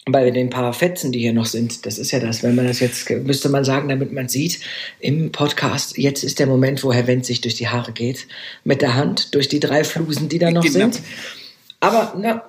bei 0.07 0.31
den 0.31 0.51
paar 0.51 0.75
Fetzen, 0.75 1.13
die 1.13 1.21
hier 1.21 1.33
noch 1.33 1.47
sind, 1.47 1.87
das 1.87 1.99
ist 1.99 2.11
ja 2.11 2.21
das, 2.21 2.43
wenn 2.43 2.55
man 2.55 2.67
das 2.67 2.81
jetzt, 2.81 3.09
müsste 3.09 3.49
man 3.49 3.65
sagen, 3.65 3.89
damit 3.89 4.13
man 4.13 4.29
sieht, 4.29 4.61
im 5.01 5.33
Podcast, 5.33 5.97
jetzt 5.97 6.23
ist 6.25 6.39
der 6.39 6.47
Moment, 6.47 6.85
wo 6.85 6.93
Herr 6.93 7.07
Wendt 7.07 7.25
sich 7.25 7.41
durch 7.41 7.55
die 7.55 7.69
Haare 7.69 7.93
geht, 7.93 8.27
mit 8.65 8.83
der 8.83 8.95
Hand, 8.95 9.35
durch 9.35 9.49
die 9.49 9.61
drei 9.61 9.83
Flusen, 9.83 10.29
die 10.29 10.39
da 10.39 10.51
noch 10.51 10.63
genau. 10.63 10.75
sind. 10.75 11.01
Aber, 11.81 12.15
na, 12.19 12.45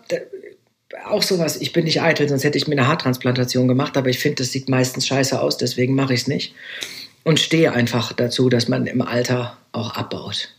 auch 1.08 1.24
sowas, 1.24 1.62
ich 1.62 1.72
bin 1.72 1.86
nicht 1.86 2.02
eitel, 2.02 2.28
sonst 2.28 2.44
hätte 2.44 2.58
ich 2.58 2.68
mir 2.68 2.78
eine 2.78 2.88
Haartransplantation 2.88 3.68
gemacht, 3.70 3.96
aber 3.96 4.10
ich 4.10 4.20
finde, 4.20 4.44
das 4.44 4.52
sieht 4.52 4.68
meistens 4.68 5.08
scheiße 5.08 5.40
aus, 5.40 5.58
deswegen 5.58 5.96
mache 5.96 6.14
ich 6.14 6.22
es 6.22 6.28
nicht. 6.28 6.54
Und 7.24 7.40
stehe 7.40 7.72
einfach 7.72 8.12
dazu, 8.14 8.50
dass 8.50 8.68
man 8.68 8.86
im 8.86 9.02
Alter 9.02 9.58
auch 9.72 9.96
abbaut. 9.96 10.50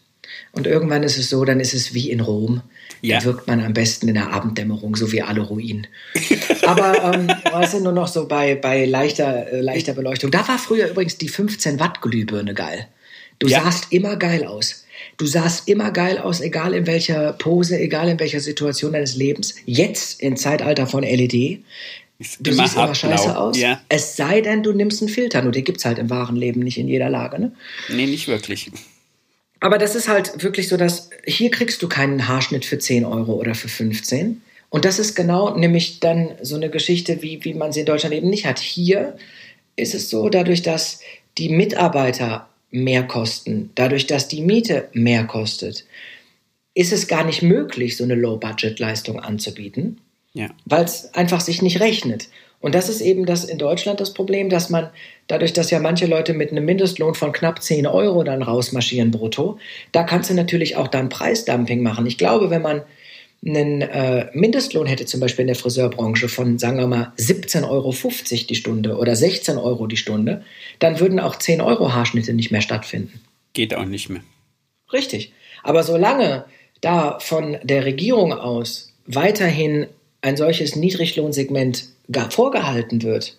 Und 0.52 0.66
irgendwann 0.66 1.02
ist 1.02 1.18
es 1.18 1.28
so, 1.28 1.44
dann 1.44 1.60
ist 1.60 1.74
es 1.74 1.94
wie 1.94 2.10
in 2.10 2.20
Rom. 2.20 2.62
Ja. 3.02 3.16
Dann 3.16 3.26
wirkt 3.26 3.46
man 3.46 3.62
am 3.62 3.74
besten 3.74 4.08
in 4.08 4.14
der 4.14 4.32
Abenddämmerung, 4.32 4.96
so 4.96 5.12
wie 5.12 5.22
alle 5.22 5.42
Ruinen. 5.42 5.86
Aber 6.66 7.14
ähm, 7.14 7.28
was 7.52 7.72
sind 7.72 7.82
nur 7.82 7.92
noch 7.92 8.08
so 8.08 8.26
bei, 8.26 8.54
bei 8.54 8.84
leichter, 8.86 9.52
äh, 9.52 9.60
leichter 9.60 9.92
Beleuchtung? 9.92 10.30
Da 10.30 10.46
war 10.48 10.58
früher 10.58 10.88
übrigens 10.88 11.18
die 11.18 11.28
15 11.28 11.78
Watt 11.78 12.00
Glühbirne 12.00 12.54
geil. 12.54 12.88
Du 13.38 13.48
ja. 13.48 13.62
sahst 13.62 13.92
immer 13.92 14.16
geil 14.16 14.46
aus. 14.46 14.86
Du 15.18 15.26
sahst 15.26 15.68
immer 15.68 15.90
geil 15.90 16.18
aus, 16.18 16.40
egal 16.40 16.74
in 16.74 16.86
welcher 16.86 17.32
Pose, 17.34 17.78
egal 17.78 18.08
in 18.08 18.18
welcher 18.18 18.40
Situation 18.40 18.92
deines 18.92 19.14
Lebens. 19.14 19.54
Jetzt 19.66 20.20
im 20.22 20.36
Zeitalter 20.36 20.86
von 20.86 21.02
LED. 21.02 21.60
Du 22.40 22.50
immer 22.50 22.62
siehst 22.62 22.76
immer 22.76 22.94
scheiße 22.94 23.36
aus. 23.36 23.58
Ja. 23.58 23.80
Es 23.88 24.16
sei 24.16 24.40
denn, 24.40 24.62
du 24.62 24.72
nimmst 24.72 25.02
einen 25.02 25.10
Filter. 25.10 25.42
Nur 25.42 25.52
den 25.52 25.64
gibt 25.64 25.78
es 25.78 25.84
halt 25.84 25.98
im 25.98 26.08
wahren 26.08 26.36
Leben 26.36 26.60
nicht 26.60 26.78
in 26.78 26.88
jeder 26.88 27.10
Lage. 27.10 27.38
Ne? 27.38 27.52
Nee, 27.90 28.06
nicht 28.06 28.26
wirklich. 28.26 28.70
Aber 29.60 29.78
das 29.78 29.94
ist 29.94 30.08
halt 30.08 30.42
wirklich 30.42 30.68
so, 30.68 30.76
dass 30.76 31.10
hier 31.24 31.50
kriegst 31.50 31.82
du 31.82 31.88
keinen 31.88 32.28
Haarschnitt 32.28 32.64
für 32.64 32.78
10 32.78 33.04
Euro 33.04 33.34
oder 33.34 33.54
für 33.54 33.68
15. 33.68 34.42
Und 34.68 34.84
das 34.84 34.98
ist 34.98 35.14
genau 35.14 35.56
nämlich 35.56 36.00
dann 36.00 36.30
so 36.42 36.56
eine 36.56 36.68
Geschichte, 36.70 37.22
wie, 37.22 37.44
wie 37.44 37.54
man 37.54 37.72
sie 37.72 37.80
in 37.80 37.86
Deutschland 37.86 38.14
eben 38.14 38.28
nicht 38.28 38.46
hat. 38.46 38.58
Hier 38.58 39.16
ist 39.76 39.94
es 39.94 40.10
so, 40.10 40.28
dadurch, 40.28 40.62
dass 40.62 41.00
die 41.38 41.48
Mitarbeiter 41.48 42.48
mehr 42.70 43.04
kosten, 43.04 43.70
dadurch, 43.74 44.06
dass 44.06 44.28
die 44.28 44.42
Miete 44.42 44.88
mehr 44.92 45.24
kostet, 45.24 45.84
ist 46.74 46.92
es 46.92 47.08
gar 47.08 47.24
nicht 47.24 47.42
möglich, 47.42 47.96
so 47.96 48.04
eine 48.04 48.14
Low-Budget-Leistung 48.14 49.20
anzubieten, 49.20 49.98
Ja. 50.34 50.50
weil 50.66 50.84
es 50.84 51.14
einfach 51.14 51.40
sich 51.40 51.62
nicht 51.62 51.80
rechnet. 51.80 52.28
Und 52.60 52.74
das 52.74 52.88
ist 52.88 53.00
eben 53.00 53.24
das 53.26 53.44
in 53.44 53.58
Deutschland 53.58 54.00
das 54.00 54.12
Problem, 54.12 54.50
dass 54.50 54.68
man 54.68 54.90
dadurch, 55.28 55.52
dass 55.52 55.70
ja 55.70 55.78
manche 55.78 56.06
Leute 56.06 56.34
mit 56.34 56.50
einem 56.50 56.64
Mindestlohn 56.64 57.14
von 57.14 57.32
knapp 57.32 57.62
10 57.62 57.86
Euro 57.86 58.22
dann 58.24 58.42
rausmarschieren 58.42 59.10
brutto, 59.10 59.58
da 59.92 60.04
kannst 60.04 60.30
du 60.30 60.34
natürlich 60.34 60.76
auch 60.76 60.88
dann 60.88 61.08
Preisdumping 61.08 61.82
machen. 61.82 62.06
Ich 62.06 62.18
glaube, 62.18 62.50
wenn 62.50 62.62
man 62.62 62.82
einen 63.44 63.82
äh, 63.82 64.28
Mindestlohn 64.32 64.86
hätte, 64.86 65.06
zum 65.06 65.20
Beispiel 65.20 65.42
in 65.42 65.48
der 65.48 65.56
Friseurbranche 65.56 66.28
von, 66.28 66.58
sagen 66.58 66.78
wir 66.78 66.86
mal, 66.86 67.12
17,50 67.18 67.68
Euro 67.68 67.94
die 68.48 68.54
Stunde 68.54 68.96
oder 68.96 69.14
16 69.14 69.58
Euro 69.58 69.86
die 69.86 69.96
Stunde, 69.96 70.42
dann 70.78 71.00
würden 71.00 71.20
auch 71.20 71.36
10 71.36 71.60
Euro 71.60 71.92
Haarschnitte 71.92 72.32
nicht 72.32 72.50
mehr 72.50 72.62
stattfinden. 72.62 73.20
Geht 73.52 73.74
auch 73.74 73.84
nicht 73.84 74.08
mehr. 74.08 74.22
Richtig. 74.92 75.32
Aber 75.62 75.82
solange 75.82 76.44
da 76.80 77.18
von 77.20 77.58
der 77.62 77.84
Regierung 77.84 78.32
aus 78.32 78.92
weiterhin 79.06 79.86
ein 80.22 80.36
solches 80.36 80.76
Niedriglohnsegment 80.76 81.88
gar 82.10 82.30
vorgehalten 82.30 83.02
wird, 83.02 83.36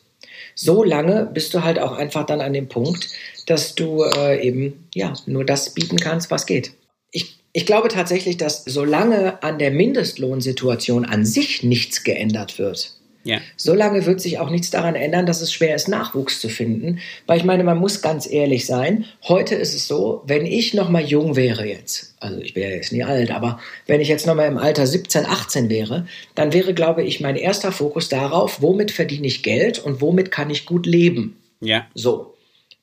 so 0.58 0.84
lange 0.84 1.30
bist 1.32 1.53
du 1.53 1.64
halt 1.64 1.80
auch 1.80 1.93
einfach 1.93 2.26
dann 2.26 2.41
an 2.41 2.51
dem 2.51 2.68
Punkt, 2.68 3.10
dass 3.45 3.76
du 3.76 4.03
äh, 4.03 4.45
eben 4.45 4.88
ja 4.93 5.14
nur 5.26 5.45
das 5.45 5.74
bieten 5.74 5.97
kannst, 5.97 6.32
was 6.32 6.45
geht. 6.45 6.72
Ich, 7.12 7.38
ich 7.53 7.66
glaube 7.66 7.88
tatsächlich, 7.88 8.38
dass 8.38 8.66
solange 8.66 9.41
an 9.43 9.60
der 9.60 9.72
Mindestlohnsituation 9.72 11.05
an 11.05 11.26
sich 11.26 11.64
nichts 11.64 12.03
geändert 12.03 12.58
wird, 12.58 12.97
Ja. 13.28 13.42
Solange 13.58 14.06
wird 14.06 14.22
sich 14.22 14.40
auch 14.40 14.50
nichts 14.50 14.70
daran 14.70 14.96
ändern, 14.96 15.26
dass 15.26 15.42
es 15.42 15.52
schwer 15.52 15.76
ist, 15.76 15.90
Nachwuchs 15.90 16.40
zu 16.40 16.48
finden. 16.48 17.00
Weil 17.26 17.38
ich 17.38 17.44
meine, 17.44 17.66
man 17.66 17.78
muss 17.78 18.02
ganz 18.02 18.26
ehrlich 18.30 18.66
sein. 18.66 19.04
Heute 19.28 19.56
ist 19.56 19.76
es 19.76 19.86
so, 19.86 20.24
wenn 20.26 20.46
ich 20.46 20.74
noch 20.74 20.88
mal 20.88 21.04
jung 21.04 21.36
wäre 21.36 21.68
jetzt, 21.68 22.16
also 22.22 22.40
ich 22.40 22.56
wäre 22.56 22.74
jetzt 22.74 22.94
nie 22.94 23.04
alt, 23.04 23.32
aber 23.32 23.60
wenn 23.86 24.00
ich 24.00 24.08
jetzt 24.08 24.28
noch 24.28 24.36
mal 24.36 24.48
im 24.48 24.58
Alter 24.58 24.88
17, 24.88 25.26
18 25.26 25.70
wäre, 25.70 26.08
dann 26.36 26.54
wäre, 26.54 26.74
glaube 26.74 27.04
ich, 27.04 27.20
mein 27.20 27.36
erster 27.36 27.74
Fokus 27.74 28.08
darauf, 28.08 28.62
womit 28.62 28.92
verdiene 28.92 29.28
ich 29.28 29.44
Geld 29.44 29.78
und 29.78 30.00
womit 30.00 30.32
kann 30.32 30.50
ich 30.50 30.66
gut 30.66 30.86
leben. 30.86 31.36
Ja. 31.60 31.86
So. 31.94 32.34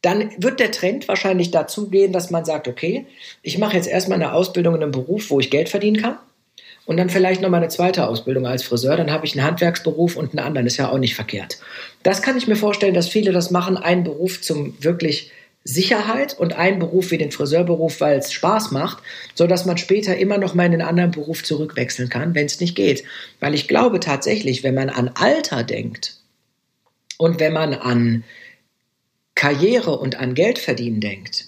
Dann 0.03 0.31
wird 0.37 0.61
der 0.61 0.73
Trend 0.73 1.09
wahrscheinlich 1.09 1.53
dazu 1.53 1.89
gehen, 1.89 2.13
dass 2.13 2.31
man 2.31 2.45
sagt, 2.45 2.69
okay, 2.69 3.07
ich 3.41 3.57
mache 3.57 3.77
jetzt 3.77 3.89
erstmal 3.89 4.21
eine 4.21 4.35
Ausbildung 4.35 4.75
in 4.75 4.83
einem 4.83 4.93
Beruf, 4.93 5.31
wo 5.31 5.41
ich 5.41 5.49
Geld 5.49 5.71
verdienen 5.71 6.03
kann. 6.03 6.19
Und 6.87 6.99
dann 6.99 7.09
vielleicht 7.09 7.41
noch 7.41 7.49
mal 7.49 7.59
eine 7.59 7.69
zweite 7.69 8.07
Ausbildung 8.07 8.47
als 8.47 8.63
Friseur. 8.63 8.97
Dann 8.97 9.11
habe 9.11 9.25
ich 9.25 9.37
einen 9.37 9.47
Handwerksberuf 9.47 10.17
und 10.17 10.31
einen 10.31 10.47
anderen. 10.47 10.67
Ist 10.67 10.77
ja 10.77 10.91
auch 10.91 10.99
nicht 10.99 11.15
verkehrt. 11.15 11.59
Das 12.03 12.21
kann 12.21 12.37
ich 12.37 12.47
mir 12.47 12.57
vorstellen, 12.57 12.95
dass 12.95 13.09
viele 13.09 13.33
das 13.33 13.51
machen. 13.51 13.77
Einen 13.77 14.05
Beruf 14.05 14.43
zum 14.43 14.75
wirklich 14.81 15.33
Sicherheit 15.65 16.39
und 16.39 16.53
einen 16.53 16.79
Beruf 16.79 17.11
wie 17.11 17.17
den 17.17 17.33
Friseurberuf, 17.33 18.03
weil 18.03 18.19
es 18.19 18.33
Spaß 18.33 18.71
macht, 18.71 19.03
so 19.35 19.47
dass 19.47 19.65
man 19.65 19.79
später 19.79 20.15
immer 20.15 20.37
noch 20.37 20.55
mal 20.55 20.67
in 20.67 20.73
den 20.73 20.83
anderen 20.83 21.11
Beruf 21.11 21.43
zurückwechseln 21.43 22.11
kann, 22.11 22.35
wenn 22.35 22.45
es 22.45 22.61
nicht 22.61 22.75
geht. 22.75 23.05
Weil 23.41 23.55
ich 23.55 23.67
glaube 23.67 23.99
tatsächlich, 23.99 24.63
wenn 24.63 24.75
man 24.75 24.91
an 24.91 25.11
Alter 25.15 25.65
denkt 25.65 26.19
und 27.17 27.41
wenn 27.41 27.55
man 27.55 27.73
an 27.73 28.25
Karriere 29.35 29.99
und 29.99 30.17
an 30.17 30.35
Geld 30.35 30.59
verdienen 30.59 31.01
denkt, 31.01 31.47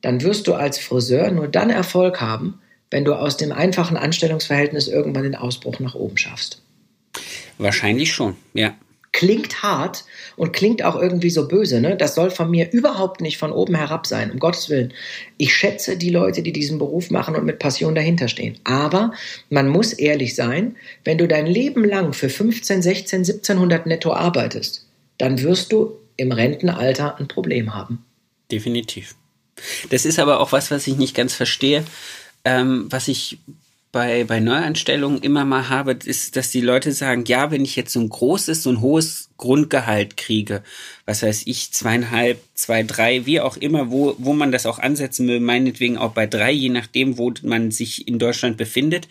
dann 0.00 0.22
wirst 0.22 0.46
du 0.46 0.54
als 0.54 0.78
Friseur 0.78 1.30
nur 1.30 1.48
dann 1.48 1.68
Erfolg 1.68 2.22
haben, 2.22 2.60
wenn 2.90 3.04
du 3.04 3.14
aus 3.14 3.36
dem 3.36 3.52
einfachen 3.52 3.96
Anstellungsverhältnis 3.96 4.88
irgendwann 4.88 5.24
den 5.24 5.34
Ausbruch 5.34 5.78
nach 5.80 5.94
oben 5.94 6.16
schaffst. 6.16 6.62
Wahrscheinlich 7.58 8.12
schon, 8.12 8.36
ja. 8.54 8.74
Klingt 9.10 9.62
hart 9.62 10.04
und 10.36 10.52
klingt 10.52 10.84
auch 10.84 10.94
irgendwie 10.94 11.30
so 11.30 11.48
böse, 11.48 11.80
ne? 11.80 11.96
Das 11.96 12.14
soll 12.14 12.30
von 12.30 12.50
mir 12.50 12.70
überhaupt 12.72 13.20
nicht 13.20 13.38
von 13.38 13.50
oben 13.50 13.74
herab 13.74 14.06
sein, 14.06 14.30
um 14.30 14.38
Gottes 14.38 14.68
Willen. 14.68 14.92
Ich 15.38 15.54
schätze 15.54 15.96
die 15.96 16.10
Leute, 16.10 16.42
die 16.42 16.52
diesen 16.52 16.78
Beruf 16.78 17.10
machen 17.10 17.34
und 17.34 17.44
mit 17.44 17.58
Passion 17.58 17.94
dahinter 17.94 18.28
stehen. 18.28 18.58
Aber 18.64 19.12
man 19.48 19.68
muss 19.68 19.92
ehrlich 19.94 20.36
sein, 20.36 20.76
wenn 21.04 21.18
du 21.18 21.26
dein 21.26 21.46
Leben 21.46 21.84
lang 21.84 22.12
für 22.12 22.28
15, 22.28 22.82
16, 22.82 23.20
1700 23.20 23.86
netto 23.86 24.12
arbeitest, 24.12 24.86
dann 25.16 25.42
wirst 25.42 25.72
du 25.72 25.98
im 26.16 26.30
Rentenalter 26.30 27.18
ein 27.18 27.28
Problem 27.28 27.74
haben. 27.74 28.04
Definitiv. 28.52 29.14
Das 29.90 30.04
ist 30.04 30.18
aber 30.18 30.40
auch 30.40 30.52
was, 30.52 30.70
was 30.70 30.86
ich 30.86 30.96
nicht 30.96 31.14
ganz 31.14 31.34
verstehe. 31.34 31.84
Ähm, 32.48 32.86
was 32.88 33.08
ich 33.08 33.38
bei, 33.92 34.24
bei 34.24 34.40
Neuanstellungen 34.40 35.20
immer 35.20 35.44
mal 35.44 35.68
habe, 35.68 35.92
ist, 35.92 36.34
dass 36.34 36.50
die 36.50 36.62
Leute 36.62 36.92
sagen, 36.92 37.24
ja, 37.26 37.50
wenn 37.50 37.62
ich 37.62 37.76
jetzt 37.76 37.92
so 37.92 38.00
ein 38.00 38.08
großes, 38.08 38.62
so 38.62 38.70
ein 38.70 38.80
hohes 38.80 39.28
Grundgehalt 39.36 40.16
kriege, 40.16 40.62
was 41.04 41.22
weiß 41.22 41.42
ich, 41.44 41.72
zweieinhalb, 41.72 42.40
zwei, 42.54 42.84
drei, 42.84 43.26
wie 43.26 43.40
auch 43.40 43.58
immer, 43.58 43.90
wo, 43.90 44.14
wo 44.16 44.32
man 44.32 44.50
das 44.50 44.64
auch 44.64 44.78
ansetzen 44.78 45.28
will, 45.28 45.40
meinetwegen 45.40 45.98
auch 45.98 46.12
bei 46.12 46.26
drei, 46.26 46.50
je 46.50 46.70
nachdem, 46.70 47.18
wo 47.18 47.34
man 47.42 47.70
sich 47.70 48.08
in 48.08 48.18
Deutschland 48.18 48.56
befindet, 48.56 49.08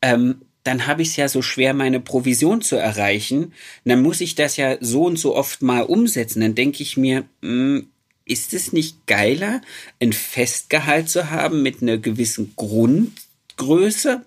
ähm, 0.00 0.40
dann 0.64 0.86
habe 0.86 1.02
ich 1.02 1.08
es 1.08 1.16
ja 1.16 1.28
so 1.28 1.42
schwer, 1.42 1.74
meine 1.74 2.00
Provision 2.00 2.62
zu 2.62 2.76
erreichen. 2.76 3.52
Dann 3.84 4.00
muss 4.00 4.22
ich 4.22 4.36
das 4.36 4.56
ja 4.56 4.78
so 4.80 5.04
und 5.04 5.18
so 5.18 5.36
oft 5.36 5.60
mal 5.60 5.82
umsetzen. 5.82 6.40
Dann 6.40 6.54
denke 6.54 6.82
ich 6.82 6.96
mir, 6.96 7.24
mh, 7.42 7.82
ist 8.30 8.54
es 8.54 8.72
nicht 8.72 9.06
geiler, 9.06 9.60
ein 10.00 10.12
Festgehalt 10.12 11.08
zu 11.08 11.30
haben 11.30 11.62
mit 11.62 11.82
einer 11.82 11.98
gewissen 11.98 12.54
Grundgröße, 12.56 14.24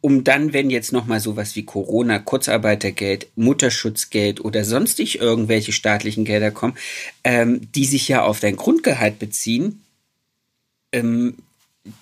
um 0.00 0.24
dann, 0.24 0.52
wenn 0.52 0.70
jetzt 0.70 0.92
nochmal 0.92 1.20
sowas 1.20 1.56
wie 1.56 1.64
Corona, 1.64 2.18
Kurzarbeitergeld, 2.18 3.28
Mutterschutzgeld 3.36 4.44
oder 4.44 4.64
sonstig 4.64 5.20
irgendwelche 5.20 5.72
staatlichen 5.72 6.24
Gelder 6.24 6.50
kommen, 6.50 6.76
ähm, 7.24 7.72
die 7.74 7.84
sich 7.86 8.08
ja 8.08 8.22
auf 8.22 8.40
dein 8.40 8.56
Grundgehalt 8.56 9.18
beziehen, 9.18 9.82
ähm, 10.92 11.36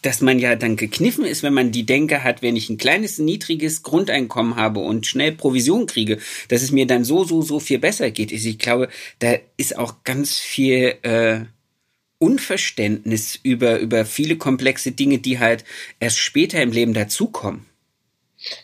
dass 0.03 0.21
man 0.21 0.39
ja 0.39 0.57
dann 0.57 0.77
gekniffen 0.77 1.25
ist, 1.25 1.43
wenn 1.43 1.55
man 1.55 1.71
die 1.71 1.87
Denke 1.87 2.25
hat, 2.25 2.43
wenn 2.43 2.57
ich 2.57 2.69
ein 2.69 2.79
kleines, 2.79 3.19
niedriges 3.19 3.83
Grundeinkommen 3.83 4.57
habe 4.57 4.81
und 4.81 5.07
schnell 5.07 5.33
Provision 5.33 5.87
kriege, 5.87 6.19
dass 6.49 6.63
es 6.63 6.73
mir 6.73 6.87
dann 6.87 7.05
so, 7.05 7.25
so, 7.25 7.43
so 7.43 7.61
viel 7.61 7.79
besser 7.79 8.11
geht. 8.11 8.33
Also 8.33 8.49
Ich 8.49 8.59
glaube, 8.59 8.89
da 9.21 9.37
ist 9.57 9.77
auch 9.79 10.03
ganz 10.03 10.37
viel 10.37 10.97
äh, 11.03 11.41
Unverständnis 12.19 13.39
über, 13.43 13.79
über 13.79 14.05
viele 14.05 14.37
komplexe 14.37 14.93
Dinge, 14.93 15.19
die 15.19 15.39
halt 15.39 15.65
erst 16.01 16.19
später 16.19 16.61
im 16.61 16.73
Leben 16.73 16.95
dazukommen. 16.95 17.67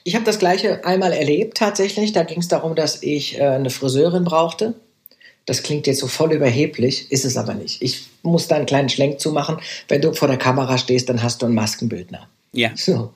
Ich 0.03 0.15
habe 0.15 0.25
das 0.25 0.39
gleiche 0.39 0.85
einmal 0.85 1.13
erlebt 1.13 1.57
tatsächlich. 1.57 2.13
Da 2.13 2.25
ging 2.25 2.39
es 2.39 2.49
darum, 2.49 2.75
dass 2.75 3.03
ich 3.03 3.39
äh, 3.39 3.43
eine 3.43 3.71
Friseurin 3.71 4.25
brauchte. 4.25 4.75
Das 5.47 5.63
klingt 5.63 5.87
jetzt 5.87 6.01
so 6.01 6.07
voll 6.07 6.33
überheblich, 6.33 7.11
ist 7.13 7.25
es 7.25 7.37
aber 7.37 7.55
nicht. 7.55 7.83
Ich 7.83 8.07
muss 8.23 8.49
da 8.49 8.57
einen 8.57 8.67
kleinen 8.67 8.89
Schlenk 8.89 9.21
zu 9.21 9.31
machen. 9.31 9.59
Wenn 9.89 10.01
du 10.01 10.13
vor 10.15 10.29
der 10.29 10.39
Kamera 10.39 10.79
stehst, 10.79 11.09
dann 11.09 11.23
hast 11.23 11.43
du 11.43 11.47
einen 11.47 11.55
Maskenbildner. 11.55 12.29
Ja. 12.53 12.71
So. 12.75 13.11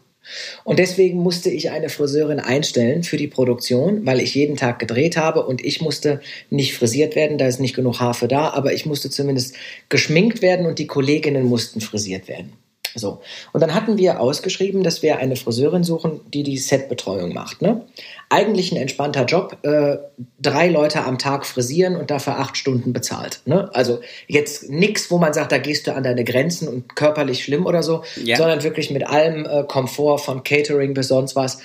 Und 0.65 0.79
deswegen 0.79 1.19
musste 1.19 1.51
ich 1.51 1.71
eine 1.71 1.89
Friseurin 1.89 2.41
einstellen 2.41 3.03
für 3.03 3.17
die 3.17 3.29
Produktion, 3.29 4.05
weil 4.05 4.21
ich 4.21 4.35
jeden 4.35 4.57
Tag 4.57 4.79
gedreht 4.79 5.17
habe 5.17 5.47
und 5.47 5.65
ich 5.65 5.81
musste 5.81 6.21
nicht 6.51 6.75
frisiert 6.75 7.17
werden, 7.17 7.39
da 7.39 7.47
ist 7.47 7.61
nicht 7.61 7.75
genug 7.75 8.01
Haar 8.01 8.15
für 8.15 8.29
da, 8.29 8.51
aber 8.51 8.73
ich 8.73 8.85
musste 8.85 9.09
zumindest 9.09 9.55
geschminkt 9.89 10.43
werden 10.43 10.67
und 10.67 10.79
die 10.79 10.87
Kolleginnen 10.87 11.45
mussten 11.45 11.81
frisiert 11.81 12.29
werden. 12.29 12.53
So. 12.95 13.21
Und 13.53 13.61
dann 13.61 13.75
hatten 13.75 13.99
wir 13.99 14.21
ausgeschrieben, 14.21 14.83
dass 14.83 15.03
wir 15.03 15.19
eine 15.19 15.37
Friseurin 15.37 15.85
suchen, 15.85 16.21
die 16.33 16.43
die 16.43 16.59
Setbetreuung 16.59 17.33
macht. 17.33 17.63
Ne? 17.63 17.83
Eigentlich 18.31 18.73
ein 18.73 18.77
entspannter 18.77 19.25
Job, 19.25 19.57
äh, 19.63 19.97
drei 20.39 20.69
Leute 20.69 21.05
am 21.05 21.19
Tag 21.19 21.47
frisieren 21.47 21.97
und 21.97 22.11
dafür 22.11 22.39
acht 22.39 22.57
Stunden 22.59 22.93
bezahlt. 22.93 23.41
Ne? 23.47 23.71
Also 23.73 24.01
jetzt 24.27 24.69
nichts, 24.69 25.11
wo 25.11 25.17
man 25.17 25.33
sagt, 25.33 25.51
da 25.51 25.59
gehst 25.59 25.87
du 25.87 25.95
an 25.95 26.03
deine 26.03 26.25
Grenzen 26.25 26.69
und 26.69 26.95
körperlich 26.95 27.43
schlimm 27.43 27.65
oder 27.65 27.83
so, 27.83 28.05
Ja. 28.23 28.37
sondern 28.37 28.63
wirklich 28.63 28.91
mit 28.91 29.07
allem 29.07 29.47
äh, 29.47 29.65
Komfort 29.67 30.19
von 30.19 30.43
Catering 30.43 30.93
bis 30.93 31.09
sonst 31.09 31.37
was. 31.37 31.61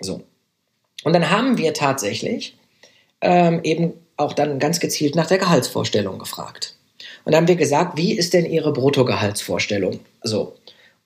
So. 0.00 0.22
Und 1.04 1.12
dann 1.12 1.30
haben 1.30 1.58
wir 1.58 1.74
tatsächlich 1.74 2.56
ähm, 3.20 3.60
eben 3.62 3.92
auch 4.16 4.32
dann 4.32 4.58
ganz 4.58 4.80
gezielt 4.80 5.14
nach 5.14 5.26
der 5.26 5.38
Gehaltsvorstellung 5.38 6.18
gefragt. 6.18 6.74
Und 7.24 7.32
dann 7.32 7.42
haben 7.42 7.48
wir 7.48 7.56
gesagt, 7.56 7.96
wie 7.98 8.16
ist 8.16 8.32
denn 8.32 8.46
Ihre 8.46 8.72
Bruttogehaltsvorstellung? 8.72 10.00
So. 10.22 10.54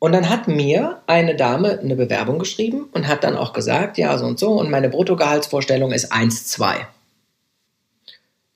Und 0.00 0.12
dann 0.12 0.30
hat 0.30 0.48
mir 0.48 1.02
eine 1.06 1.36
Dame 1.36 1.78
eine 1.78 1.94
Bewerbung 1.94 2.38
geschrieben 2.38 2.88
und 2.92 3.06
hat 3.06 3.22
dann 3.22 3.36
auch 3.36 3.52
gesagt, 3.52 3.98
ja, 3.98 4.16
so 4.16 4.24
und 4.24 4.38
so, 4.38 4.52
und 4.52 4.70
meine 4.70 4.88
Bruttogehaltsvorstellung 4.88 5.92
ist 5.92 6.10
1,2. 6.10 6.86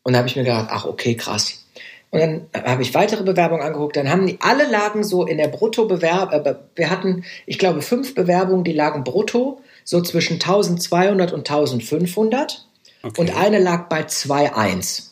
Und 0.03 0.15
da 0.15 0.19
habe 0.19 0.29
ich 0.29 0.37
mir 0.37 0.45
gedacht, 0.45 0.69
ach, 0.71 0.87
okay, 0.87 1.15
krass. 1.15 1.67
Und 2.11 2.21
dann 2.21 2.47
habe 2.55 2.81
ich 2.81 2.95
weitere 2.95 3.25
Bewerbungen 3.25 3.63
angeguckt, 3.63 3.97
dann 3.97 4.09
haben 4.09 4.27
die, 4.27 4.39
alle 4.41 4.71
lagen 4.71 5.05
so 5.05 5.27
in 5.27 5.37
der 5.37 5.49
Bruttobewerbung, 5.49 6.47
äh, 6.47 6.55
wir 6.77 6.89
hatten, 6.89 7.25
ich 7.45 7.59
glaube, 7.59 7.83
fünf 7.83 8.15
Bewerbungen, 8.15 8.65
die 8.65 8.73
lagen 8.73 9.05
brutto, 9.05 9.61
so 9.85 10.01
zwischen 10.01 10.35
1200 10.35 11.33
und 11.33 11.41
1500. 11.41 12.67
Okay. 13.03 13.21
Und 13.21 13.37
eine 13.37 13.59
lag 13.59 13.91
bei 13.91 14.01
2,1. 14.01 15.09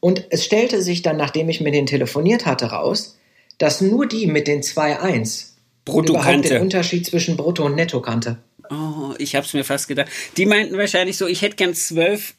Und 0.00 0.26
es 0.28 0.44
stellte 0.44 0.82
sich 0.82 1.00
dann, 1.00 1.16
nachdem 1.16 1.48
ich 1.48 1.62
mit 1.62 1.72
denen 1.72 1.86
telefoniert 1.86 2.44
hatte, 2.44 2.66
raus, 2.66 3.16
dass 3.58 3.80
nur 3.80 4.06
die 4.06 4.26
mit 4.26 4.46
den 4.46 4.62
2,1 4.62 5.52
Brutto 5.84 6.14
überhaupt 6.14 6.48
den 6.48 6.62
Unterschied 6.62 7.06
zwischen 7.06 7.36
Brutto 7.36 7.64
und 7.64 7.74
Netto 7.74 8.00
kannte. 8.00 8.38
Oh, 8.70 9.14
ich 9.18 9.34
hab's 9.34 9.52
mir 9.52 9.64
fast 9.64 9.88
gedacht. 9.88 10.08
Die 10.36 10.46
meinten 10.46 10.78
wahrscheinlich 10.78 11.16
so, 11.16 11.26
ich 11.26 11.42
hätte 11.42 11.56
gern 11.56 11.74
zwölf 11.74 12.34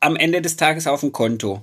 am 0.00 0.16
Ende 0.16 0.42
des 0.42 0.56
Tages 0.56 0.86
auf 0.86 1.00
dem 1.00 1.12
Konto. 1.12 1.62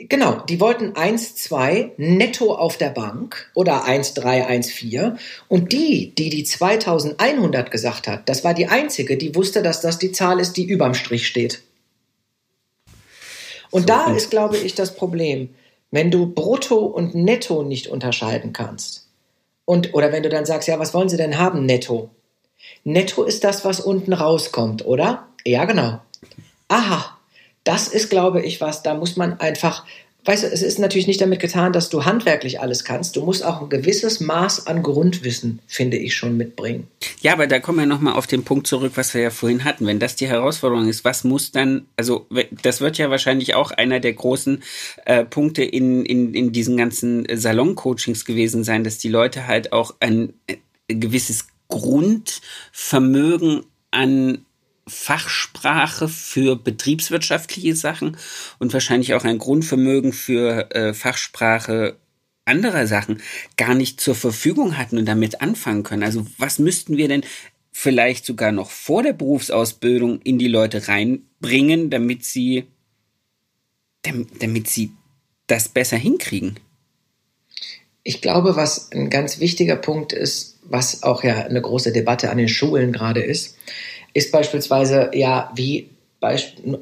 Genau, 0.00 0.42
die 0.42 0.60
wollten 0.60 0.92
1,2 0.92 1.92
netto 1.96 2.54
auf 2.54 2.76
der 2.76 2.90
Bank 2.90 3.50
oder 3.54 3.84
1,3, 3.84 4.46
1,4. 4.46 5.16
Und 5.48 5.72
die, 5.72 6.14
die 6.14 6.30
die 6.30 6.44
2100 6.44 7.70
gesagt 7.72 8.06
hat, 8.06 8.28
das 8.28 8.44
war 8.44 8.54
die 8.54 8.68
einzige, 8.68 9.16
die 9.16 9.34
wusste, 9.34 9.60
dass 9.60 9.80
das 9.80 9.98
die 9.98 10.12
Zahl 10.12 10.38
ist, 10.38 10.56
die 10.56 10.66
überm 10.66 10.94
Strich 10.94 11.26
steht. 11.26 11.62
Und 13.70 13.82
so, 13.82 13.86
da 13.88 14.12
ist, 14.14 14.30
glaube 14.30 14.56
ich, 14.56 14.76
das 14.76 14.94
Problem. 14.94 15.48
Wenn 15.90 16.10
du 16.10 16.26
brutto 16.26 16.78
und 16.78 17.14
netto 17.14 17.62
nicht 17.62 17.86
unterscheiden 17.88 18.52
kannst. 18.52 19.08
Und, 19.64 19.94
oder 19.94 20.12
wenn 20.12 20.22
du 20.22 20.28
dann 20.28 20.46
sagst, 20.46 20.68
ja, 20.68 20.78
was 20.78 20.94
wollen 20.94 21.08
sie 21.08 21.16
denn 21.16 21.38
haben 21.38 21.66
netto? 21.66 22.10
Netto 22.84 23.22
ist 23.24 23.44
das, 23.44 23.64
was 23.64 23.80
unten 23.80 24.12
rauskommt, 24.12 24.84
oder? 24.86 25.28
Ja, 25.44 25.64
genau. 25.64 26.00
Aha, 26.68 27.18
das 27.64 27.88
ist, 27.88 28.10
glaube 28.10 28.42
ich, 28.42 28.60
was, 28.60 28.82
da 28.82 28.94
muss 28.94 29.16
man 29.16 29.40
einfach, 29.40 29.84
weißt 30.28 30.42
du, 30.42 30.48
es 30.48 30.60
ist 30.60 30.78
natürlich 30.78 31.06
nicht 31.06 31.22
damit 31.22 31.40
getan, 31.40 31.72
dass 31.72 31.88
du 31.88 32.04
handwerklich 32.04 32.60
alles 32.60 32.84
kannst. 32.84 33.16
Du 33.16 33.24
musst 33.24 33.42
auch 33.42 33.62
ein 33.62 33.70
gewisses 33.70 34.20
Maß 34.20 34.66
an 34.66 34.82
Grundwissen, 34.82 35.60
finde 35.66 35.96
ich, 35.96 36.14
schon 36.14 36.36
mitbringen. 36.36 36.86
Ja, 37.22 37.32
aber 37.32 37.46
da 37.46 37.60
kommen 37.60 37.78
wir 37.78 37.86
nochmal 37.86 38.12
auf 38.12 38.26
den 38.26 38.44
Punkt 38.44 38.66
zurück, 38.66 38.92
was 38.96 39.14
wir 39.14 39.22
ja 39.22 39.30
vorhin 39.30 39.64
hatten. 39.64 39.86
Wenn 39.86 39.98
das 39.98 40.16
die 40.16 40.28
Herausforderung 40.28 40.86
ist, 40.86 41.02
was 41.02 41.24
muss 41.24 41.50
dann, 41.50 41.86
also 41.96 42.26
das 42.62 42.82
wird 42.82 42.98
ja 42.98 43.08
wahrscheinlich 43.08 43.54
auch 43.54 43.70
einer 43.70 44.00
der 44.00 44.12
großen 44.12 44.62
äh, 45.06 45.24
Punkte 45.24 45.64
in, 45.64 46.04
in, 46.04 46.34
in 46.34 46.52
diesen 46.52 46.76
ganzen 46.76 47.26
Salon-Coachings 47.32 48.26
gewesen 48.26 48.64
sein, 48.64 48.84
dass 48.84 48.98
die 48.98 49.08
Leute 49.08 49.46
halt 49.46 49.72
auch 49.72 49.94
ein, 50.00 50.34
ein 50.46 50.58
äh, 50.88 50.94
gewisses 50.94 51.46
Grundvermögen 51.68 53.62
an 53.90 54.44
Fachsprache 54.88 56.08
für 56.08 56.56
betriebswirtschaftliche 56.56 57.74
Sachen 57.74 58.16
und 58.58 58.72
wahrscheinlich 58.72 59.14
auch 59.14 59.24
ein 59.24 59.38
Grundvermögen 59.38 60.12
für 60.12 60.74
äh, 60.74 60.94
Fachsprache 60.94 61.96
anderer 62.44 62.86
Sachen 62.86 63.22
gar 63.56 63.74
nicht 63.74 64.00
zur 64.00 64.14
Verfügung 64.14 64.78
hatten 64.78 64.98
und 64.98 65.06
damit 65.06 65.40
anfangen 65.40 65.82
können. 65.82 66.02
Also 66.02 66.26
was 66.38 66.58
müssten 66.58 66.96
wir 66.96 67.08
denn 67.08 67.22
vielleicht 67.70 68.24
sogar 68.24 68.50
noch 68.50 68.70
vor 68.70 69.02
der 69.02 69.12
Berufsausbildung 69.12 70.20
in 70.22 70.38
die 70.38 70.48
Leute 70.48 70.88
reinbringen, 70.88 71.90
damit 71.90 72.24
sie, 72.24 72.64
damit 74.02 74.68
sie 74.68 74.92
das 75.46 75.68
besser 75.68 75.96
hinkriegen? 75.96 76.58
Ich 78.02 78.22
glaube, 78.22 78.56
was 78.56 78.90
ein 78.92 79.10
ganz 79.10 79.38
wichtiger 79.38 79.76
Punkt 79.76 80.12
ist, 80.12 80.58
was 80.62 81.02
auch 81.02 81.22
ja 81.24 81.44
eine 81.44 81.60
große 81.60 81.92
Debatte 81.92 82.30
an 82.30 82.38
den 82.38 82.48
Schulen 82.48 82.92
gerade 82.92 83.22
ist, 83.22 83.56
ist 84.14 84.32
beispielsweise 84.32 85.10
ja 85.14 85.50
wie 85.54 85.90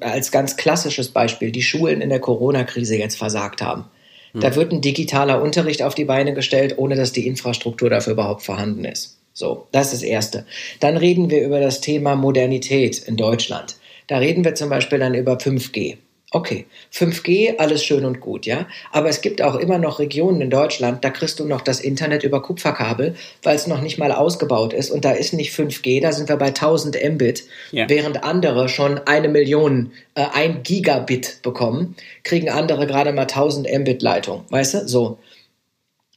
als 0.01 0.33
ganz 0.33 0.57
klassisches 0.57 1.11
Beispiel 1.11 1.51
die 1.51 1.63
Schulen 1.63 2.01
in 2.01 2.09
der 2.09 2.21
Corona-Krise 2.21 2.97
jetzt 2.97 3.19
versagt 3.19 3.61
haben. 3.61 3.85
Hm. 4.33 4.41
Da 4.41 4.55
wird 4.55 4.73
ein 4.73 4.81
digitaler 4.81 5.43
Unterricht 5.43 5.83
auf 5.83 5.95
die 5.95 6.07
Beine 6.07 6.33
gestellt, 6.33 6.75
ohne 6.79 6.97
dass 6.97 7.13
die 7.13 7.27
Infrastruktur 7.27 7.91
dafür 7.91 8.15
überhaupt 8.15 8.43
vorhanden 8.43 8.85
ist. 8.85 9.19
So, 9.35 9.67
das 9.73 9.93
ist 9.93 10.03
das 10.03 10.09
Erste. 10.09 10.47
Dann 10.81 10.97
reden 10.97 11.29
wir 11.29 11.45
über 11.45 11.61
das 11.61 11.83
Thema 11.83 12.17
Modernität 12.17 12.99
in 12.99 13.17
Deutschland. 13.17 13.77
Da 14.07 14.19
reden 14.19 14.45
wir 14.45 14.55
zum 14.55 14.71
Beispiel 14.71 14.99
dann 14.99 15.15
über 15.15 15.35
5G. 15.35 15.99
Okay, 16.37 16.67
5G, 16.93 17.57
alles 17.57 17.83
schön 17.83 18.05
und 18.05 18.21
gut, 18.21 18.45
ja. 18.45 18.67
Aber 18.93 19.09
es 19.09 19.23
gibt 19.23 19.41
auch 19.41 19.55
immer 19.55 19.79
noch 19.79 20.01
Regionen 20.01 20.43
in 20.43 20.51
Deutschland, 20.51 21.03
da 21.03 21.09
kriegst 21.09 21.41
du 21.41 21.47
noch 21.47 21.63
das 21.63 21.81
Internet 21.81 22.25
über 22.25 22.43
Kupferkabel, 22.43 23.15
weil 23.43 23.57
es 23.57 23.67
noch 23.67 23.81
nicht 23.81 23.97
mal 23.97 24.13
ausgebaut 24.13 24.75
ist. 24.75 24.91
Und 24.91 25.07
da 25.07 25.13
ist 25.13 25.33
nicht 25.33 25.55
5G, 25.55 26.03
da 26.03 26.13
sind 26.13 26.29
wir 26.29 26.37
bei 26.37 26.49
1000 26.49 26.99
Mbit, 27.13 27.45
ja. 27.73 27.89
während 27.89 28.23
andere 28.23 28.69
schon 28.69 28.99
eine 29.07 29.31
Million, 29.31 29.93
äh, 30.15 30.27
ein 30.31 30.63
Gigabit 30.63 31.41
bekommen, 31.41 31.97
kriegen 32.23 32.51
andere 32.51 32.87
gerade 32.87 33.15
mal 33.15 33.23
1000 33.23 33.67
Mbit 33.73 34.03
Leitung, 34.03 34.45
weißt 34.51 34.75
du? 34.75 34.89
So 34.89 35.19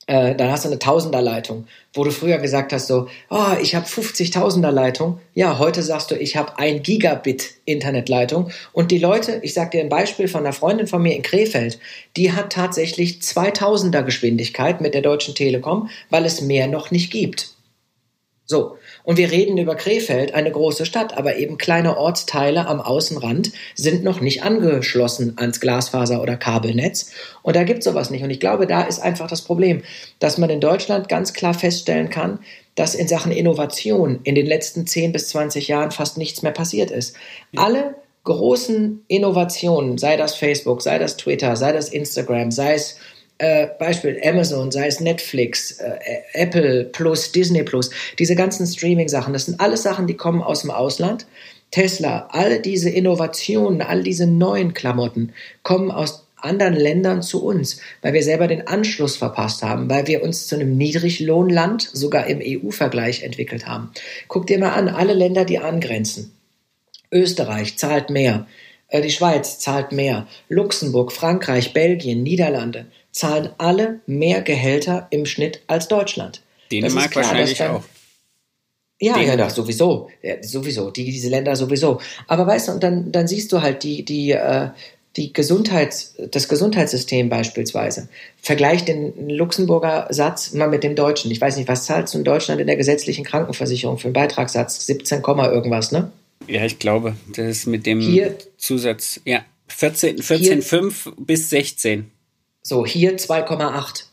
äh, 0.10 0.34
dann 0.34 0.52
hast 0.52 0.66
du 0.66 0.70
eine 0.70 0.80
Tausenderleitung, 0.80 1.68
wo 1.94 2.04
du 2.04 2.10
früher 2.10 2.40
gesagt 2.40 2.74
hast 2.74 2.88
so, 2.88 3.08
oh, 3.30 3.54
ich 3.62 3.76
habe 3.76 3.86
50.000er 3.86 4.72
Leitung. 4.72 5.20
Ja, 5.36 5.60
heute 5.60 5.84
sagst 5.84 6.10
du, 6.10 6.16
ich 6.16 6.36
habe 6.36 6.58
ein 6.58 6.82
Gigabit 6.82 7.52
Internetleitung. 7.66 8.50
Und 8.74 8.90
die 8.90 8.98
Leute, 8.98 9.40
ich 9.44 9.54
sage 9.54 9.70
dir 9.78 9.82
ein 9.82 9.90
Beispiel 9.90 10.28
von 10.28 10.42
einer 10.42 10.54
Freundin 10.54 10.88
von 10.88 11.04
mir 11.04 11.16
in 11.16 11.22
Krefeld, 11.22 11.80
die 12.18 12.32
hat 12.32 12.52
tatsächlich 12.52 13.20
2000er 13.20 14.02
Geschwindigkeit 14.02 14.82
mit 14.82 14.96
der 14.96 15.04
Deutschen 15.04 15.36
Telekom, 15.36 15.90
weil 16.10 16.26
es 16.26 16.42
mehr 16.42 16.68
noch 16.68 16.90
nicht 16.90 17.12
gibt. 17.12 17.54
So, 18.46 18.78
und 19.10 19.18
wir 19.18 19.32
reden 19.32 19.58
über 19.58 19.74
Krefeld, 19.74 20.36
eine 20.36 20.52
große 20.52 20.86
Stadt, 20.86 21.18
aber 21.18 21.38
eben 21.38 21.58
kleine 21.58 21.98
Ortsteile 21.98 22.68
am 22.68 22.80
Außenrand 22.80 23.52
sind 23.74 24.04
noch 24.04 24.22
nicht 24.22 24.44
angeschlossen 24.44 25.34
ans 25.38 25.60
Glasfaser- 25.60 26.22
oder 26.22 26.38
Kabelnetz. 26.38 27.10
Und 27.42 27.56
da 27.56 27.64
gibt 27.64 27.80
es 27.80 27.86
sowas 27.86 28.12
nicht. 28.12 28.24
Und 28.24 28.30
ich 28.30 28.40
glaube, 28.40 28.68
da 28.68 28.84
ist 28.84 29.00
einfach 29.00 29.26
das 29.26 29.42
Problem, 29.42 29.82
dass 30.20 30.38
man 30.38 30.52
in 30.52 30.62
Deutschland 30.62 31.10
ganz 31.10 31.34
klar 31.34 31.56
feststellen 31.56 32.12
kann, 32.12 32.38
dass 32.76 32.94
in 32.94 33.08
Sachen 33.08 33.32
Innovation 33.32 34.20
in 34.26 34.36
den 34.36 34.46
letzten 34.46 34.86
10 34.86 35.12
bis 35.12 35.30
20 35.30 35.68
Jahren 35.68 35.90
fast 35.90 36.20
nichts 36.20 36.44
mehr 36.44 36.52
passiert 36.52 36.92
ist. 36.92 37.16
Alle 37.56 37.96
großen 38.26 39.06
Innovationen, 39.08 39.98
sei 39.98 40.18
das 40.18 40.36
Facebook, 40.36 40.84
sei 40.84 41.00
das 41.00 41.18
Twitter, 41.18 41.56
sei 41.56 41.72
das 41.72 41.90
Instagram, 41.90 42.52
sei 42.52 42.76
es 42.76 43.00
äh, 43.40 43.68
Beispiel 43.80 44.22
Amazon, 44.24 44.70
sei 44.70 44.88
es 44.88 45.00
Netflix, 45.00 45.80
äh, 45.80 45.98
Apple 46.34 46.86
Plus, 46.86 47.32
Disney 47.32 47.64
Plus, 47.64 47.90
diese 48.20 48.36
ganzen 48.36 48.68
Streaming-Sachen, 48.68 49.34
das 49.34 49.46
sind 49.46 49.60
alles 49.60 49.82
Sachen, 49.82 50.08
die 50.08 50.18
kommen 50.18 50.44
aus 50.44 50.62
dem 50.62 50.72
Ausland. 50.72 51.26
Tesla, 51.72 52.28
all 52.32 52.62
diese 52.62 52.90
Innovationen, 52.90 53.82
all 53.82 54.04
diese 54.04 54.28
neuen 54.28 54.74
Klamotten 54.74 55.34
kommen 55.64 55.92
aus 55.92 56.26
anderen 56.36 56.74
Ländern 56.74 57.22
zu 57.22 57.44
uns, 57.44 57.80
weil 58.02 58.14
wir 58.14 58.24
selber 58.24 58.48
den 58.48 58.68
Anschluss 58.68 59.18
verpasst 59.18 59.62
haben, 59.62 59.90
weil 59.90 60.08
wir 60.08 60.24
uns 60.24 60.48
zu 60.48 60.56
einem 60.56 60.78
Niedriglohnland 60.78 61.82
sogar 61.82 62.28
im 62.28 62.42
EU-Vergleich 62.42 63.24
entwickelt 63.24 63.68
haben. 63.68 63.92
Guck 64.28 64.48
dir 64.48 64.58
mal 64.58 64.72
an, 64.72 64.88
alle 64.90 65.14
Länder, 65.14 65.46
die 65.46 65.60
angrenzen. 65.60 66.34
Österreich 67.12 67.78
zahlt 67.78 68.10
mehr, 68.10 68.48
äh, 68.88 69.02
die 69.02 69.12
Schweiz 69.12 69.60
zahlt 69.60 69.92
mehr, 69.92 70.28
Luxemburg, 70.48 71.12
Frankreich, 71.12 71.74
Belgien, 71.74 72.24
Niederlande 72.24 72.86
zahlen 73.12 73.50
alle 73.58 74.00
mehr 74.06 74.42
Gehälter 74.42 75.08
im 75.10 75.26
Schnitt 75.26 75.62
als 75.68 75.88
Deutschland. 75.88 76.42
Dänemark 76.72 77.12
klar, 77.12 77.26
wahrscheinlich 77.26 77.58
dann, 77.58 77.72
auch. 77.72 77.84
Ja, 79.02 79.14
Dänemark. 79.14 79.40
ja, 79.40 79.46
doch, 79.46 79.56
sowieso. 79.56 80.10
Ja, 80.22 80.44
sowieso. 80.44 80.92
Die, 80.92 81.06
diese 81.06 81.30
Länder 81.30 81.56
sowieso. 81.56 82.00
Aber 82.28 82.46
weißt 82.46 82.68
du, 82.68 82.72
und 82.74 82.84
dann, 82.84 83.12
dann 83.12 83.28
siehst 83.28 83.52
du 83.52 83.62
halt 83.62 83.84
die, 83.84 84.04
die, 84.04 84.32
äh, 84.32 84.70
die 85.16 85.34
Gesundheits, 85.34 86.16
das 86.32 86.48
Gesundheitssystem 86.48 87.30
beispielsweise. 87.30 88.10
Vergleich 88.42 88.86
den 88.86 89.30
Luxemburger 89.30 90.08
Satz 90.12 90.54
mal 90.54 90.70
mit 90.70 90.84
dem 90.84 90.96
deutschen. 90.96 91.32
Ich 91.32 91.42
weiß 91.42 91.58
nicht, 91.58 91.68
was 91.68 91.86
zahlst 91.86 92.14
du 92.14 92.20
in 92.20 92.24
Deutschland 92.24 92.62
in 92.62 92.68
der 92.68 92.76
gesetzlichen 92.76 93.26
Krankenversicherung 93.26 93.98
für 93.98 94.06
einen 94.08 94.14
Beitragssatz? 94.14 94.86
17, 94.86 95.24
irgendwas, 95.24 95.92
ne? 95.92 96.12
Ja, 96.48 96.64
ich 96.66 96.80
glaube, 96.80 97.16
das 97.36 97.48
ist 97.48 97.68
mit 97.68 97.86
dem 97.86 98.00
Hier, 98.00 98.36
Zusatz, 98.58 99.20
ja, 99.26 99.44
14, 99.68 100.22
14 100.22 100.62
5 100.62 101.12
bis 101.18 101.50
16. 101.50 102.10
So, 102.62 102.86
hier 102.86 103.18
2,8. 103.18 104.04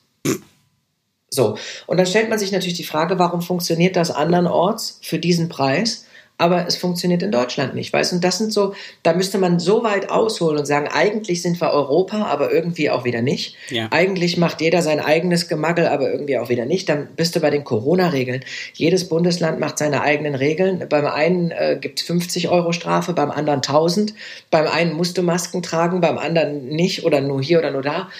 So, 1.28 1.58
und 1.86 1.98
dann 1.98 2.06
stellt 2.06 2.30
man 2.30 2.38
sich 2.38 2.52
natürlich 2.52 2.76
die 2.76 2.84
Frage, 2.84 3.18
warum 3.18 3.42
funktioniert 3.42 3.96
das 3.96 4.10
andernorts 4.10 5.00
für 5.02 5.18
diesen 5.18 5.48
Preis? 5.48 6.05
Aber 6.38 6.66
es 6.66 6.76
funktioniert 6.76 7.22
in 7.22 7.32
Deutschland 7.32 7.74
nicht, 7.74 7.92
weißt 7.92 8.12
Und 8.12 8.22
das 8.22 8.38
sind 8.38 8.52
so, 8.52 8.74
da 9.02 9.14
müsste 9.14 9.38
man 9.38 9.58
so 9.58 9.82
weit 9.82 10.10
ausholen 10.10 10.58
und 10.58 10.66
sagen, 10.66 10.88
eigentlich 10.88 11.40
sind 11.40 11.60
wir 11.60 11.70
Europa, 11.70 12.26
aber 12.26 12.52
irgendwie 12.52 12.90
auch 12.90 13.04
wieder 13.04 13.22
nicht. 13.22 13.56
Ja. 13.70 13.88
Eigentlich 13.90 14.36
macht 14.36 14.60
jeder 14.60 14.82
sein 14.82 15.00
eigenes 15.00 15.48
Gemaggel, 15.48 15.86
aber 15.86 16.10
irgendwie 16.10 16.38
auch 16.38 16.50
wieder 16.50 16.66
nicht. 16.66 16.88
Dann 16.88 17.08
bist 17.16 17.36
du 17.36 17.40
bei 17.40 17.50
den 17.50 17.64
Corona-Regeln. 17.64 18.44
Jedes 18.74 19.08
Bundesland 19.08 19.60
macht 19.60 19.78
seine 19.78 20.02
eigenen 20.02 20.34
Regeln. 20.34 20.86
Beim 20.88 21.06
einen 21.06 21.52
äh, 21.52 21.78
gibt 21.80 22.00
es 22.00 22.06
50 22.06 22.50
Euro 22.50 22.72
Strafe, 22.72 23.14
beim 23.14 23.30
anderen 23.30 23.58
1000. 23.58 24.12
Beim 24.50 24.66
einen 24.66 24.92
musst 24.92 25.16
du 25.16 25.22
Masken 25.22 25.62
tragen, 25.62 26.02
beim 26.02 26.18
anderen 26.18 26.68
nicht 26.68 27.04
oder 27.04 27.22
nur 27.22 27.42
hier 27.42 27.60
oder 27.60 27.70
nur 27.70 27.82
da. 27.82 28.10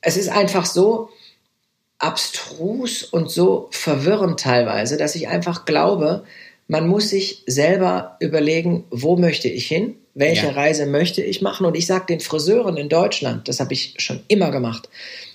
Es 0.00 0.16
ist 0.16 0.30
einfach 0.30 0.64
so, 0.64 1.10
abstrus 1.98 3.02
und 3.02 3.30
so 3.30 3.68
verwirrend 3.72 4.38
teilweise, 4.40 4.96
dass 4.96 5.16
ich 5.16 5.28
einfach 5.28 5.64
glaube, 5.64 6.24
man 6.68 6.86
muss 6.86 7.08
sich 7.08 7.42
selber 7.46 8.16
überlegen, 8.20 8.84
wo 8.90 9.16
möchte 9.16 9.48
ich 9.48 9.66
hin, 9.66 9.96
welche 10.14 10.46
ja. 10.46 10.52
Reise 10.52 10.86
möchte 10.86 11.22
ich 11.22 11.40
machen. 11.40 11.66
Und 11.66 11.76
ich 11.76 11.86
sage 11.86 12.06
den 12.06 12.20
Friseuren 12.20 12.76
in 12.76 12.90
Deutschland, 12.90 13.48
das 13.48 13.58
habe 13.58 13.72
ich 13.72 13.94
schon 13.96 14.20
immer 14.28 14.50
gemacht. 14.50 14.88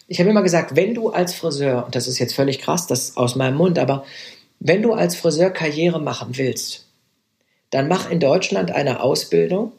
Ich 0.07 0.19
habe 0.19 0.29
immer 0.29 0.43
gesagt, 0.43 0.75
wenn 0.75 0.93
du 0.93 1.09
als 1.09 1.33
Friseur, 1.33 1.85
und 1.85 1.95
das 1.95 2.07
ist 2.07 2.19
jetzt 2.19 2.35
völlig 2.35 2.59
krass, 2.59 2.85
das 2.85 3.09
ist 3.09 3.17
aus 3.17 3.35
meinem 3.35 3.57
Mund, 3.57 3.79
aber 3.79 4.05
wenn 4.59 4.83
du 4.83 4.93
als 4.93 5.15
Friseur 5.15 5.49
Karriere 5.49 5.99
machen 5.99 6.37
willst, 6.37 6.85
dann 7.71 7.87
mach 7.87 8.11
in 8.11 8.19
Deutschland 8.19 8.71
eine 8.71 9.01
Ausbildung 9.01 9.71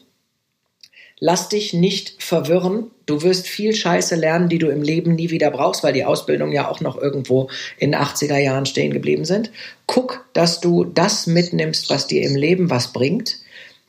Lass 1.19 1.47
dich 1.47 1.73
nicht 1.73 2.21
verwirren. 2.21 2.91
Du 3.05 3.21
wirst 3.21 3.47
viel 3.47 3.73
Scheiße 3.73 4.15
lernen, 4.15 4.49
die 4.49 4.57
du 4.57 4.67
im 4.67 4.81
Leben 4.81 5.15
nie 5.15 5.29
wieder 5.29 5.49
brauchst, 5.49 5.83
weil 5.83 5.93
die 5.93 6.03
Ausbildung 6.03 6.51
ja 6.51 6.69
auch 6.69 6.81
noch 6.81 6.97
irgendwo 6.97 7.49
in 7.77 7.91
den 7.91 8.01
80er 8.01 8.37
Jahren 8.37 8.65
stehen 8.65 8.91
geblieben 8.91 9.23
sind. 9.23 9.51
Guck, 9.85 10.25
dass 10.33 10.59
du 10.59 10.83
das 10.83 11.25
mitnimmst, 11.25 11.89
was 11.89 12.07
dir 12.07 12.21
im 12.23 12.35
Leben 12.35 12.69
was 12.69 12.91
bringt. 12.91 13.39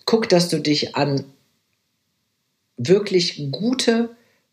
Guck, 0.05 0.29
dass 0.29 0.49
du 0.49 0.61
dich 0.61 0.95
an 0.95 1.25
wirklich 2.77 3.49
gute 3.51 4.11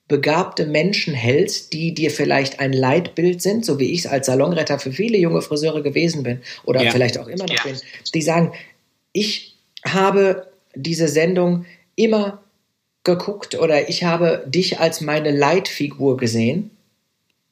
begabte 0.07 0.65
Menschen 0.65 1.13
hältst, 1.13 1.74
die 1.74 1.93
dir 1.93 2.11
vielleicht 2.11 2.59
ein 2.59 2.74
Leitbild 2.74 3.41
sind, 3.41 3.65
so 3.65 3.80
wie 3.80 3.91
ich 3.91 3.99
es 3.99 4.07
als 4.07 4.26
Salonretter 4.26 4.80
für 4.80 4.91
viele 4.91 5.17
junge 5.17 5.41
Friseure 5.41 5.82
gewesen 5.82 6.24
bin 6.24 6.41
oder 6.65 6.84
ja. 6.84 6.91
vielleicht 6.91 7.17
auch 7.17 7.28
immer 7.28 7.45
noch 7.45 7.55
ja. 7.55 7.63
bin, 7.63 7.80
die 8.13 8.21
sagen, 8.21 8.51
ich 9.11 9.55
habe 9.86 10.47
diese 10.76 11.07
Sendung 11.07 11.65
immer 11.95 12.43
geguckt 13.04 13.56
oder 13.56 13.89
ich 13.89 14.04
habe 14.04 14.43
dich 14.47 14.80
als 14.80 15.01
meine 15.01 15.32
Leitfigur 15.32 16.18
gesehen. 16.18 16.72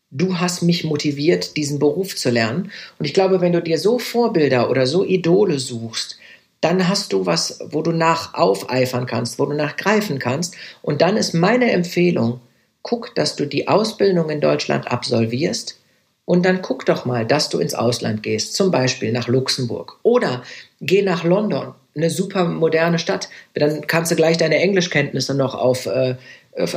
Du 0.10 0.40
hast 0.40 0.62
mich 0.62 0.84
motiviert, 0.84 1.56
diesen 1.58 1.80
Beruf 1.80 2.16
zu 2.16 2.30
lernen. 2.30 2.72
Und 3.00 3.06
ich 3.06 3.14
glaube, 3.14 3.42
wenn 3.42 3.54
du 3.54 3.62
dir 3.62 3.78
so 3.78 3.98
Vorbilder 4.00 4.70
oder 4.70 4.86
so 4.86 5.06
Idole 5.06 5.60
suchst, 5.60 6.18
dann 6.60 6.88
hast 6.88 7.14
du 7.14 7.26
was, 7.26 7.60
wo 7.72 7.82
du 7.82 7.92
nach 7.92 8.34
aufeifern 8.34 9.06
kannst, 9.08 9.40
wo 9.40 9.46
du 9.46 9.54
nachgreifen 9.54 10.20
kannst. 10.20 10.56
Und 10.82 11.02
dann 11.02 11.18
ist 11.18 11.34
meine 11.34 11.72
Empfehlung, 11.72 12.40
guck, 12.82 13.16
dass 13.16 13.36
du 13.36 13.46
die 13.46 13.68
Ausbildung 13.68 14.30
in 14.30 14.42
Deutschland 14.42 14.92
absolvierst 14.92 15.80
und 16.26 16.46
dann 16.46 16.62
guck 16.62 16.86
doch 16.86 17.06
mal, 17.06 17.26
dass 17.26 17.50
du 17.50 17.60
ins 17.60 17.74
Ausland 17.74 18.24
gehst, 18.24 18.54
zum 18.54 18.72
Beispiel 18.72 19.12
nach 19.12 19.28
Luxemburg 19.28 20.00
oder 20.04 20.44
geh 20.80 21.02
nach 21.02 21.24
London, 21.24 21.74
eine 21.96 22.10
super 22.10 22.46
moderne 22.46 23.00
Stadt. 23.00 23.30
Dann 23.54 23.86
kannst 23.88 24.12
du 24.12 24.16
gleich 24.16 24.38
deine 24.38 24.58
Englischkenntnisse 24.58 25.36
noch 25.36 25.56
auf, 25.56 25.86
äh, 25.86 26.16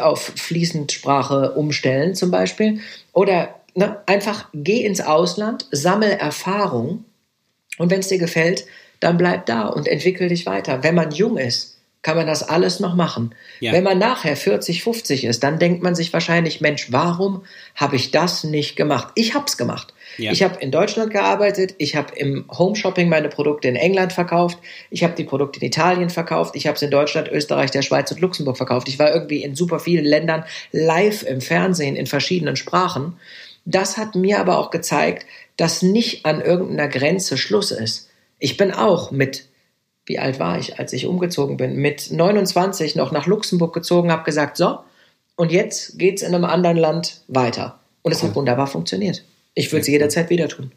auf 0.00 0.32
Fließendsprache 0.36 1.52
umstellen, 1.52 2.14
zum 2.14 2.30
Beispiel. 2.30 2.80
Oder 3.12 3.54
ne, 3.74 3.98
einfach 4.06 4.48
geh 4.52 4.84
ins 4.84 5.00
Ausland, 5.00 5.66
sammel 5.70 6.10
Erfahrung 6.10 7.04
und 7.78 7.90
wenn 7.90 8.00
es 8.00 8.08
dir 8.08 8.18
gefällt, 8.18 8.66
dann 9.00 9.18
bleib 9.18 9.46
da 9.46 9.66
und 9.66 9.88
entwickel 9.88 10.28
dich 10.28 10.46
weiter. 10.46 10.82
Wenn 10.82 10.94
man 10.94 11.10
jung 11.10 11.36
ist, 11.36 11.78
kann 12.02 12.16
man 12.16 12.26
das 12.26 12.42
alles 12.42 12.80
noch 12.80 12.94
machen. 12.94 13.34
Ja. 13.60 13.72
Wenn 13.72 13.82
man 13.82 13.98
nachher 13.98 14.36
40, 14.36 14.84
50 14.84 15.24
ist, 15.24 15.42
dann 15.42 15.58
denkt 15.58 15.82
man 15.82 15.94
sich 15.94 16.12
wahrscheinlich, 16.12 16.60
Mensch, 16.60 16.92
warum 16.92 17.44
habe 17.74 17.96
ich 17.96 18.10
das 18.10 18.44
nicht 18.44 18.76
gemacht? 18.76 19.08
Ich 19.14 19.34
habe 19.34 19.46
es 19.46 19.56
gemacht. 19.56 19.94
Ja. 20.18 20.32
Ich 20.32 20.42
habe 20.42 20.60
in 20.60 20.70
Deutschland 20.70 21.12
gearbeitet, 21.12 21.74
ich 21.78 21.96
habe 21.96 22.14
im 22.16 22.44
Home 22.56 22.76
Shopping 22.76 23.08
meine 23.08 23.28
Produkte 23.28 23.68
in 23.68 23.76
England 23.76 24.12
verkauft, 24.12 24.58
ich 24.90 25.04
habe 25.04 25.14
die 25.14 25.24
Produkte 25.24 25.60
in 25.60 25.66
Italien 25.66 26.10
verkauft, 26.10 26.56
ich 26.56 26.66
habe 26.66 26.76
es 26.76 26.82
in 26.82 26.90
Deutschland, 26.90 27.28
Österreich, 27.28 27.70
der 27.70 27.82
Schweiz 27.82 28.10
und 28.10 28.20
Luxemburg 28.20 28.56
verkauft. 28.56 28.88
Ich 28.88 28.98
war 28.98 29.12
irgendwie 29.12 29.42
in 29.42 29.54
super 29.54 29.80
vielen 29.80 30.04
Ländern 30.04 30.44
live 30.72 31.22
im 31.22 31.40
Fernsehen 31.40 31.96
in 31.96 32.06
verschiedenen 32.06 32.56
Sprachen. 32.56 33.16
Das 33.64 33.96
hat 33.96 34.14
mir 34.14 34.40
aber 34.40 34.58
auch 34.58 34.70
gezeigt, 34.70 35.26
dass 35.56 35.82
nicht 35.82 36.26
an 36.26 36.40
irgendeiner 36.40 36.88
Grenze 36.88 37.36
Schluss 37.36 37.70
ist. 37.70 38.10
Ich 38.38 38.56
bin 38.56 38.72
auch 38.72 39.10
mit 39.10 39.46
wie 40.06 40.18
alt 40.18 40.38
war 40.38 40.58
ich, 40.58 40.78
als 40.78 40.92
ich 40.92 41.06
umgezogen 41.06 41.56
bin, 41.56 41.76
mit 41.76 42.10
29 42.10 42.94
noch 42.94 43.10
nach 43.10 43.26
Luxemburg 43.26 43.72
gezogen, 43.72 44.12
habe 44.12 44.24
gesagt, 44.24 44.56
so, 44.56 44.80
und 45.36 45.50
jetzt 45.50 45.98
geht's 45.98 46.22
in 46.22 46.34
einem 46.34 46.44
anderen 46.44 46.76
Land 46.76 47.22
weiter. 47.28 47.80
Und 48.02 48.12
es 48.12 48.22
cool. 48.22 48.28
hat 48.28 48.36
wunderbar 48.36 48.66
funktioniert. 48.66 49.24
Ich 49.54 49.72
würde 49.72 49.82
es 49.82 49.88
jederzeit 49.88 50.30
wieder 50.30 50.48
tun. 50.48 50.72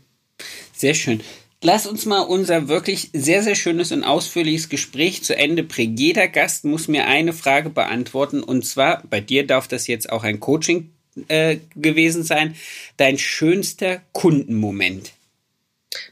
Sehr 0.73 0.93
schön. 0.93 1.21
Lass 1.63 1.88
uns 1.88 2.05
mal 2.05 2.21
unser 2.21 2.67
wirklich 2.67 3.09
sehr, 3.13 3.41
sehr 3.41 3.55
schönes 3.55 3.91
und 3.91 4.03
ausführliches 4.03 4.69
Gespräch 4.69 5.23
zu 5.23 5.36
Ende 5.36 5.63
bringen. 5.63 5.97
Jeder 5.97 6.28
Gast 6.28 6.65
muss 6.65 6.88
mir 6.88 7.07
eine 7.07 7.34
Frage 7.34 7.71
beantworten. 7.71 8.43
Und 8.43 8.63
zwar, 8.63 9.01
bei 9.09 9.21
dir 9.21 9.47
darf 9.47 9.67
das 9.67 9.88
jetzt 9.88 10.11
auch 10.11 10.23
ein 10.23 10.39
Coaching 10.39 10.91
äh, 11.30 11.57
gewesen 11.75 12.21
sein. 12.21 12.55
Dein 12.97 13.17
schönster 13.17 14.01
Kundenmoment. 14.11 15.13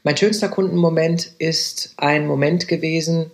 Mein 0.03 0.17
schönster 0.17 0.49
Kundenmoment 0.49 1.33
ist 1.37 1.93
ein 1.97 2.25
Moment 2.25 2.67
gewesen 2.67 3.29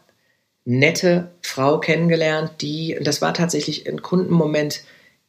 nette 0.66 1.32
Frau 1.42 1.80
kennengelernt, 1.80 2.54
die, 2.62 2.98
das 3.00 3.22
war 3.22 3.34
tatsächlich 3.34 3.88
ein 3.88 4.02
Kundenmoment 4.02 4.82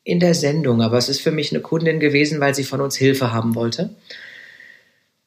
in 0.03 0.19
der 0.19 0.35
Sendung, 0.35 0.83
aber 0.83 0.97
es 0.97 1.09
ist 1.09 1.21
für 1.21 1.31
mich 1.31 1.53
eine 1.53 1.61
Kundin 1.61 2.01
gewesen, 2.01 2.41
weil 2.41 2.55
sie 2.55 2.65
von 2.65 2.81
uns 2.81 2.97
Hilfe 2.97 3.33
haben 3.33 3.55
wollte. 3.55 3.91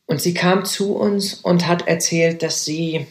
Und 0.06 0.22
sie 0.22 0.34
kam 0.34 0.66
zu 0.66 0.96
uns 0.96 1.36
und 1.36 1.68
hat 1.68 1.88
erzählt, 1.88 2.42
dass 2.42 2.66
sie 2.66 3.06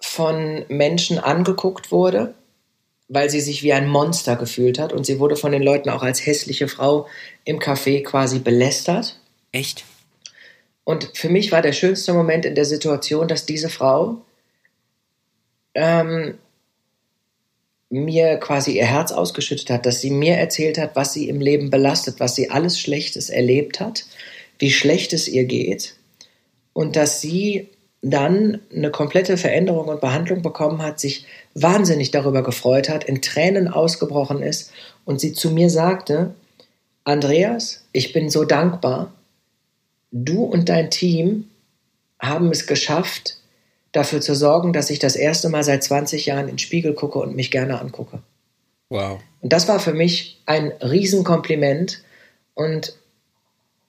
von 0.00 0.64
Menschen 0.68 1.18
angeguckt 1.18 1.90
wurde, 1.90 2.34
weil 3.08 3.28
sie 3.28 3.40
sich 3.40 3.62
wie 3.62 3.72
ein 3.72 3.88
Monster 3.88 4.36
gefühlt 4.36 4.78
hat 4.78 4.92
und 4.92 5.04
sie 5.04 5.18
wurde 5.18 5.36
von 5.36 5.52
den 5.52 5.62
Leuten 5.62 5.90
auch 5.90 6.02
als 6.02 6.24
hässliche 6.24 6.68
Frau 6.68 7.06
im 7.44 7.58
Café 7.58 8.02
quasi 8.02 8.38
belästert. 8.38 9.18
Echt? 9.52 9.84
Und 10.84 11.10
für 11.14 11.28
mich 11.28 11.52
war 11.52 11.60
der 11.60 11.72
schönste 11.72 12.14
Moment 12.14 12.46
in 12.46 12.54
der 12.54 12.64
Situation, 12.64 13.28
dass 13.28 13.44
diese 13.44 13.68
Frau 13.68 14.22
ähm, 15.78 16.34
mir 17.88 18.36
quasi 18.36 18.72
ihr 18.72 18.84
Herz 18.84 19.12
ausgeschüttet 19.12 19.70
hat, 19.70 19.86
dass 19.86 20.00
sie 20.00 20.10
mir 20.10 20.34
erzählt 20.34 20.76
hat, 20.76 20.96
was 20.96 21.12
sie 21.12 21.28
im 21.28 21.40
Leben 21.40 21.70
belastet, 21.70 22.20
was 22.20 22.34
sie 22.34 22.50
alles 22.50 22.78
Schlechtes 22.78 23.30
erlebt 23.30 23.80
hat, 23.80 24.04
wie 24.58 24.70
schlecht 24.70 25.12
es 25.12 25.28
ihr 25.28 25.44
geht. 25.44 25.94
Und 26.72 26.96
dass 26.96 27.20
sie 27.20 27.68
dann 28.02 28.60
eine 28.74 28.90
komplette 28.90 29.36
Veränderung 29.36 29.88
und 29.88 30.00
Behandlung 30.00 30.42
bekommen 30.42 30.82
hat, 30.82 31.00
sich 31.00 31.26
wahnsinnig 31.54 32.10
darüber 32.10 32.42
gefreut 32.42 32.88
hat, 32.88 33.04
in 33.04 33.22
Tränen 33.22 33.68
ausgebrochen 33.68 34.42
ist 34.42 34.72
und 35.04 35.20
sie 35.20 35.32
zu 35.32 35.50
mir 35.50 35.70
sagte, 35.70 36.34
Andreas, 37.04 37.84
ich 37.92 38.12
bin 38.12 38.30
so 38.30 38.44
dankbar, 38.44 39.12
du 40.12 40.42
und 40.42 40.68
dein 40.68 40.90
Team 40.90 41.48
haben 42.20 42.50
es 42.50 42.66
geschafft, 42.66 43.37
dafür 43.98 44.20
zu 44.20 44.34
sorgen, 44.34 44.72
dass 44.72 44.90
ich 44.90 44.98
das 44.98 45.16
erste 45.16 45.48
Mal 45.48 45.64
seit 45.64 45.82
20 45.82 46.26
Jahren 46.26 46.48
in 46.48 46.54
den 46.54 46.58
Spiegel 46.58 46.94
gucke 46.94 47.18
und 47.18 47.34
mich 47.34 47.50
gerne 47.50 47.80
angucke. 47.80 48.20
Wow. 48.88 49.18
Und 49.40 49.52
das 49.52 49.68
war 49.68 49.80
für 49.80 49.92
mich 49.92 50.40
ein 50.46 50.72
Riesenkompliment 50.80 52.02
und 52.54 52.96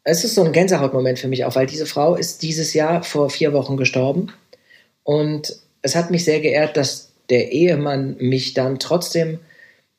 es 0.04 0.24
ist 0.24 0.36
so 0.36 0.44
ein 0.44 0.52
Gänsehautmoment 0.52 1.20
für 1.20 1.28
mich 1.28 1.46
auch, 1.46 1.56
weil 1.56 1.68
diese 1.68 1.86
Frau 1.86 2.16
ist 2.16 2.42
dieses 2.42 2.74
Jahr 2.74 3.04
vor 3.04 3.30
vier 3.30 3.54
Wochen 3.54 3.78
gestorben 3.78 4.34
und 5.04 5.56
es 5.82 5.96
hat 5.96 6.12
mich 6.12 6.26
sehr 6.26 6.42
geehrt, 6.42 6.76
dass 6.76 7.12
der 7.30 7.52
Ehemann 7.52 8.18
mich 8.18 8.54
dann 8.54 8.80
trotzdem 8.80 9.40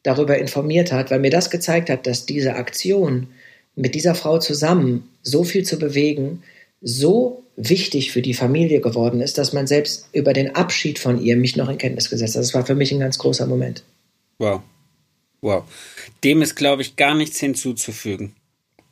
darüber 0.03 0.39
informiert 0.39 0.93
hat, 0.93 1.11
weil 1.11 1.21
mir 1.21 1.31
das 1.31 1.51
gezeigt 1.51 1.89
hat, 1.89 2.07
dass 2.07 2.27
diese 2.27 2.57
Aktion 2.57 3.29
mit 3.77 3.95
dieser 3.95 4.15
Frau 4.15 4.39
zusammen 4.39 5.09
so 5.23 5.45
viel 5.45 5.65
zu 5.65 5.79
bewegen, 5.79 6.43
so 6.81 7.45
wichtig 7.57 8.13
für 8.13 8.23
die 8.23 8.35
Familie 8.35 8.81
geworden 8.81 9.21
ist, 9.21 9.39
dass 9.39 9.53
man 9.53 9.67
selbst 9.67 10.09
über 10.13 10.33
den 10.33 10.55
Abschied 10.55 10.99
von 10.99 11.21
ihr 11.21 11.37
mich 11.37 11.57
noch 11.57 11.69
in 11.69 11.79
Kenntnis 11.79 12.09
gesetzt 12.09 12.37
hat. 12.37 12.43
Das 12.43 12.55
war 12.55 12.65
für 12.65 12.75
mich 12.75 12.93
ein 12.93 13.01
ganz 13.01 13.19
großer 13.19 13.47
Moment. 13.47 13.85
Wow. 14.39 14.63
Wow. 15.43 15.65
Dem 16.25 16.43
ist, 16.43 16.55
glaube 16.55 16.83
ich, 16.83 16.97
gar 16.97 17.15
nichts 17.15 17.39
hinzuzufügen. 17.41 18.35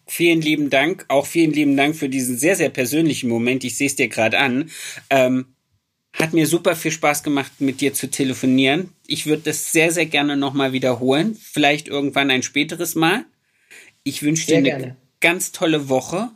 Vielen 0.06 0.40
lieben 0.40 0.70
Dank. 0.70 1.04
Auch 1.08 1.26
vielen 1.26 1.52
lieben 1.52 1.76
Dank 1.76 1.94
für 1.94 2.08
diesen 2.08 2.38
sehr, 2.38 2.56
sehr 2.56 2.70
persönlichen 2.70 3.28
Moment. 3.28 3.64
Ich 3.64 3.76
sehe 3.76 3.86
es 3.86 3.96
dir 3.96 4.08
gerade 4.08 4.38
an. 4.38 4.70
Ähm, 5.10 5.46
hat 6.14 6.32
mir 6.32 6.46
super 6.46 6.74
viel 6.74 6.90
Spaß 6.90 7.22
gemacht, 7.22 7.52
mit 7.60 7.80
dir 7.80 7.92
zu 7.92 8.10
telefonieren. 8.10 8.90
Ich 9.06 9.26
würde 9.26 9.42
das 9.44 9.72
sehr, 9.72 9.92
sehr 9.92 10.06
gerne 10.06 10.36
nochmal 10.36 10.72
wiederholen. 10.72 11.36
Vielleicht 11.40 11.88
irgendwann 11.88 12.30
ein 12.30 12.42
späteres 12.42 12.94
Mal. 12.94 13.24
Ich 14.02 14.22
wünsche 14.22 14.46
dir 14.46 14.56
eine 14.56 14.68
gerne. 14.68 14.96
ganz 15.20 15.52
tolle 15.52 15.88
Woche. 15.90 16.30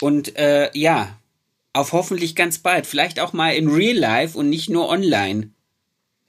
Und 0.00 0.36
äh, 0.36 0.70
ja, 0.74 1.18
auf 1.72 1.92
hoffentlich 1.92 2.34
ganz 2.34 2.58
bald. 2.58 2.86
Vielleicht 2.86 3.20
auch 3.20 3.32
mal 3.32 3.50
in 3.50 3.68
Real 3.68 3.96
Life 3.96 4.36
und 4.36 4.48
nicht 4.48 4.68
nur 4.68 4.88
online. 4.88 5.50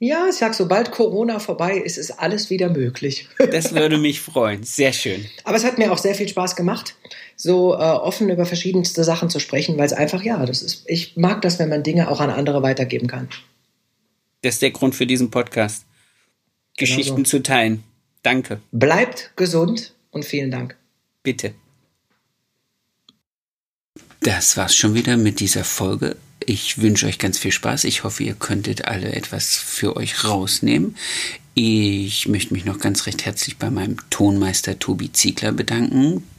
Ja, 0.02 0.28
ich 0.30 0.36
sag, 0.36 0.54
sobald 0.54 0.92
Corona 0.92 1.40
vorbei 1.40 1.78
ist, 1.78 1.98
ist 1.98 2.12
alles 2.12 2.50
wieder 2.50 2.70
möglich. 2.70 3.28
Das 3.52 3.74
würde 3.76 3.98
mich 3.98 4.22
freuen. 4.22 4.64
Sehr 4.64 4.94
schön. 4.94 5.26
Aber 5.44 5.58
es 5.58 5.66
hat 5.66 5.78
mir 5.78 5.92
auch 5.92 5.98
sehr 5.98 6.16
viel 6.16 6.30
Spaß 6.30 6.56
gemacht, 6.56 6.96
so 7.36 7.74
äh, 7.74 7.78
offen 7.78 8.30
über 8.30 8.46
verschiedenste 8.46 9.04
Sachen 9.04 9.30
zu 9.30 9.40
sprechen, 9.40 9.78
weil 9.78 9.86
es 9.86 9.94
einfach, 9.94 10.24
ja, 10.24 10.46
das 10.46 10.62
ist, 10.62 10.84
ich 10.88 11.18
mag 11.18 11.42
das, 11.42 11.60
wenn 11.60 11.68
man 11.68 11.84
Dinge 11.84 12.10
auch 12.10 12.22
an 12.22 12.30
andere 12.30 12.62
weitergeben 12.64 13.08
kann. 13.08 13.28
Das 14.42 14.56
ist 14.56 14.62
der 14.62 14.72
Grund 14.72 14.96
für 14.96 15.06
diesen 15.06 15.32
Podcast. 15.32 15.86
Geschichten 16.78 17.16
genau 17.16 17.26
so. 17.26 17.38
zu 17.38 17.44
teilen. 17.44 17.84
Danke. 18.24 18.62
Bleibt 18.72 19.34
gesund 19.36 19.94
und 20.12 20.24
vielen 20.24 20.52
Dank. 20.52 20.78
Bitte. 21.24 21.54
Das 24.22 24.58
war's 24.58 24.76
schon 24.76 24.94
wieder 24.96 25.18
mit 25.18 25.40
dieser 25.40 25.64
Folge. 25.64 26.18
Ich 26.46 26.82
wünsche 26.82 27.06
euch 27.06 27.20
ganz 27.20 27.38
viel 27.38 27.52
Spaß. 27.52 27.84
Ich 27.86 28.04
hoffe, 28.04 28.24
ihr 28.24 28.34
könntet 28.34 28.86
alle 28.86 29.14
etwas 29.14 29.56
für 29.56 29.96
euch 29.96 30.24
rausnehmen. 30.24 30.96
Ich 31.54 32.28
möchte 32.28 32.54
mich 32.54 32.66
noch 32.66 32.80
ganz 32.80 33.06
recht 33.06 33.26
herzlich 33.26 33.58
bei 33.58 33.70
meinem 33.70 33.98
Tonmeister 34.10 34.80
Tobi 34.80 35.12
Ziegler 35.12 35.52
bedanken 35.52 36.24